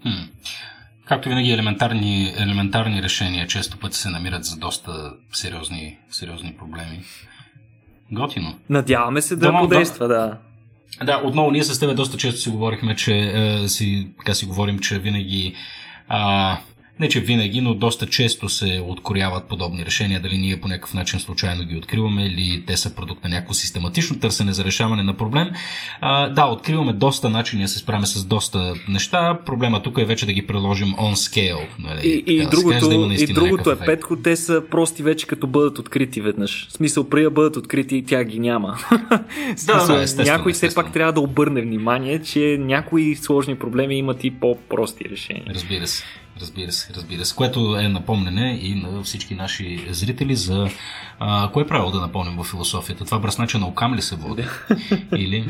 Хм. 0.02 0.10
Както 1.08 1.30
винаги, 1.30 1.52
елементарни, 1.52 2.34
елементарни 2.38 3.04
решения 3.04 3.48
често 3.48 3.78
пъти 3.78 3.98
се 3.98 4.10
намират 4.10 4.46
за 4.46 4.58
доста 4.58 5.14
сериозни, 5.34 5.98
сериозни 6.12 6.54
проблеми. 6.58 7.04
Готино. 8.12 8.60
Надяваме 8.70 9.22
се 9.22 9.36
да, 9.36 9.60
подейства, 9.60 10.08
да. 10.08 10.38
Да, 11.04 11.22
отново 11.24 11.52
ние 11.52 11.64
с 11.64 11.80
теб 11.80 11.96
доста 11.96 12.18
често 12.18 12.42
си 12.42 12.50
говорихме, 12.50 12.96
че 12.96 13.16
е, 13.16 13.68
си, 13.68 14.08
така 14.18 14.34
си 14.34 14.46
говорим, 14.46 14.80
че 14.80 15.00
винаги 15.00 15.56
а, 16.08 16.58
не 17.00 17.10
че 17.10 17.20
винаги, 17.20 17.62
но 17.62 17.74
доста 17.74 18.08
често 18.08 18.50
се 18.50 18.84
откоряват 18.88 19.48
подобни 19.48 19.86
решения, 19.86 20.20
дали 20.20 20.38
ние 20.38 20.62
по 20.62 20.68
някакъв 20.68 20.94
начин 20.94 21.20
случайно 21.20 21.64
ги 21.64 21.78
откриваме 21.78 22.26
или 22.26 22.64
те 22.68 22.78
са 22.78 22.96
продукт 22.96 23.24
на 23.24 23.30
някакво 23.30 23.54
систематично 23.54 24.20
търсене 24.20 24.54
за 24.54 24.64
решаване 24.64 25.04
на 25.04 25.14
проблем. 25.14 25.50
А, 26.02 26.30
да, 26.30 26.46
откриваме 26.46 26.94
доста 26.94 27.30
начини 27.30 27.62
да 27.62 27.68
се 27.68 27.80
справяме 27.80 28.06
с 28.06 28.26
доста 28.26 28.74
неща. 28.90 29.40
Проблема 29.46 29.84
тук 29.84 29.98
е 29.98 30.06
вече 30.06 30.26
да 30.26 30.34
ги 30.34 30.48
приложим 30.48 30.88
on 30.88 31.14
scale. 31.14 31.68
Нали, 31.80 32.24
и, 32.28 32.36
и, 32.36 32.46
другото, 32.46 32.90
да 32.90 33.14
и 33.14 33.28
другото 33.28 33.72
е, 33.72 33.80
Петко, 33.86 34.16
те 34.16 34.36
са 34.36 34.64
прости 34.72 35.04
вече 35.04 35.28
като 35.28 35.48
бъдат 35.48 35.80
открити 35.80 36.22
веднъж. 36.22 36.68
В 36.70 36.74
смисъл, 36.74 37.10
при 37.10 37.24
да 37.24 37.32
бъдат 37.32 37.58
открити 37.58 38.04
тя 38.08 38.24
ги 38.24 38.40
няма. 38.40 38.78
смисъл, 39.56 39.96
да, 39.96 40.02
естествено, 40.04 40.38
някой 40.38 40.54
все 40.54 40.76
пак 40.76 40.94
трябва 40.94 41.14
да 41.14 41.22
обърне 41.22 41.62
внимание, 41.62 42.22
че 42.22 42.58
някои 42.60 43.16
сложни 43.16 43.56
проблеми 43.56 43.98
имат 43.98 44.24
и 44.24 44.32
по-прости 44.32 45.10
решения. 45.10 45.46
Разбира 45.50 45.88
се. 45.88 46.04
Разбира 46.42 46.72
се, 46.72 46.94
разбира 46.94 47.26
се. 47.26 47.36
Което 47.36 47.78
е 47.80 47.88
напомнене 47.88 48.60
и 48.62 48.76
на 48.76 49.04
всички 49.04 49.36
наши 49.36 49.88
зрители 49.90 50.36
за 50.36 50.70
а, 51.20 51.52
кое 51.52 51.64
е 51.64 51.68
правило 51.68 51.92
да 51.92 52.02
напомним 52.02 52.38
в 52.38 52.44
философията. 52.44 53.06
Това 53.06 53.20
бръснача 53.20 53.60
на 53.60 53.68
окам 53.68 53.96
ли 53.96 54.02
се 54.02 54.16
води? 54.16 54.46
Или 55.18 55.50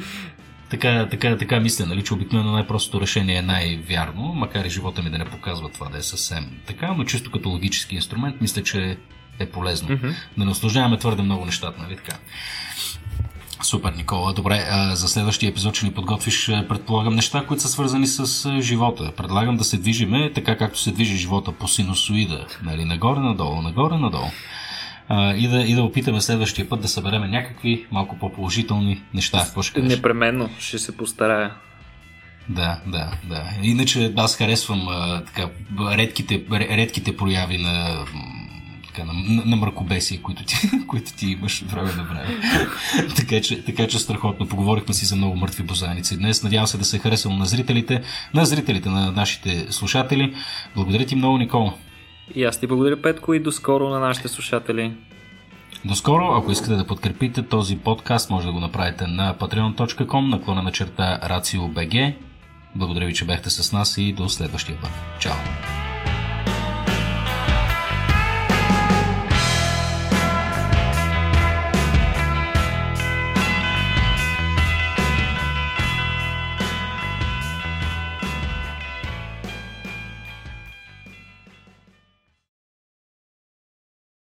така, 0.70 1.08
така, 1.12 1.38
така 1.38 1.60
мисля, 1.60 1.86
нали, 1.86 2.04
че 2.04 2.14
обикновено 2.14 2.52
най-простото 2.52 3.02
решение 3.02 3.36
е 3.36 3.42
най-вярно, 3.42 4.24
макар 4.24 4.66
и 4.66 4.70
живота 4.70 5.04
ми 5.04 5.10
да 5.10 5.18
не 5.18 5.26
показва 5.26 5.70
това 5.70 5.90
да 5.90 5.98
е 5.98 6.02
съвсем 6.02 6.52
така, 6.66 6.94
но 6.94 7.04
чисто 7.04 7.32
като 7.32 7.50
логически 7.50 7.96
инструмент, 7.96 8.42
мисля, 8.42 8.64
че 8.64 8.98
е 9.40 9.46
полезно. 9.46 9.90
Mm-hmm. 9.90 10.14
Да 10.38 10.46
не 10.46 10.52
осложняваме 10.52 10.98
твърде 10.98 11.22
много 11.22 11.46
нещата, 11.46 11.82
нали 11.82 11.96
така. 11.96 12.18
Супер, 13.62 13.94
Никола. 13.94 14.34
Добре, 14.34 14.66
за 14.94 15.08
следващия 15.08 15.50
епизод 15.50 15.76
ще 15.76 15.86
ни 15.86 15.94
подготвиш, 15.94 16.52
предполагам, 16.70 17.16
неща, 17.16 17.46
които 17.48 17.64
са 17.64 17.70
свързани 17.70 18.08
с 18.08 18.62
живота. 18.62 19.12
Предлагам 19.18 19.58
да 19.58 19.64
се 19.64 19.78
движиме 19.78 20.34
така, 20.34 20.58
както 20.58 20.80
се 20.80 20.92
движи 20.92 21.18
живота 21.18 21.52
по 21.52 21.68
синусоида. 21.68 22.46
Нали, 22.64 22.86
нагоре, 22.86 23.20
надолу, 23.20 23.62
нагоре, 23.62 23.98
надолу. 23.98 24.30
и, 25.36 25.48
да, 25.48 25.62
и 25.62 25.74
да 25.74 25.84
опитаме 25.84 26.22
следващия 26.22 26.70
път 26.70 26.82
да 26.82 26.88
съберем 26.88 27.32
някакви 27.32 27.86
малко 27.92 28.20
по-положителни 28.20 29.02
неща. 29.14 29.42
Какво 29.46 29.62
ще 29.62 29.82
кажеш? 29.82 29.96
Непременно, 29.96 30.50
ще 30.60 30.80
се 30.80 30.98
постарая. 30.98 31.54
Да, 32.50 32.80
да, 32.88 33.12
да. 33.24 33.44
Иначе 33.64 34.14
аз 34.18 34.38
харесвам 34.38 34.88
а, 34.88 35.24
така, 35.26 35.50
редките, 35.82 36.44
редките 36.52 37.18
прояви 37.18 37.58
на 37.58 38.06
така, 38.98 39.14
на, 39.14 39.46
на 39.46 39.56
мракобесие, 39.56 40.22
които 40.22 40.44
ти, 40.44 40.56
които 40.88 41.14
ти 41.14 41.28
имаш 41.28 41.64
време 41.68 41.92
на 41.94 42.04
време. 42.04 42.38
така, 43.16 43.42
че, 43.42 43.64
така 43.64 43.88
че 43.88 44.00
страхотно. 44.00 44.48
Поговорихме 44.48 44.94
си 44.94 45.06
за 45.06 45.16
много 45.16 45.36
мъртви 45.36 45.64
бозайници 45.64 46.18
днес. 46.18 46.44
Надявам 46.44 46.68
се 46.68 46.78
да 46.78 46.86
се 46.86 47.00
харесало 47.00 47.36
на 47.36 47.46
зрителите, 47.46 48.02
на 48.34 48.46
зрителите, 48.46 48.90
на 48.90 49.12
нашите 49.12 49.68
слушатели. 49.70 50.36
Благодаря 50.76 51.06
ти 51.06 51.16
много, 51.16 51.38
Никола. 51.38 51.74
И 52.36 52.44
аз 52.44 52.60
ти 52.60 52.68
благодаря, 52.68 53.02
Петко, 53.02 53.34
и 53.34 53.40
до 53.40 53.52
скоро 53.52 53.90
на 53.90 54.00
нашите 54.00 54.28
слушатели. 54.28 54.94
До 55.86 55.96
скоро, 55.96 56.34
ако 56.38 56.52
искате 56.52 56.76
да 56.76 56.88
подкрепите 56.88 57.42
този 57.44 57.78
подкаст, 57.78 58.30
може 58.30 58.48
да 58.48 58.54
го 58.54 58.60
направите 58.60 59.08
на 59.08 59.36
patreon.com, 59.36 60.30
наклона 60.30 60.62
на 60.62 60.72
черта 60.72 61.20
RACIO.BG. 61.24 62.14
Благодаря 62.76 63.06
ви, 63.06 63.14
че 63.14 63.26
бяхте 63.26 63.50
с 63.50 63.72
нас 63.72 63.98
и 63.98 64.14
до 64.14 64.30
следващия 64.30 64.78
път. 64.82 64.92
Чао! 65.20 65.87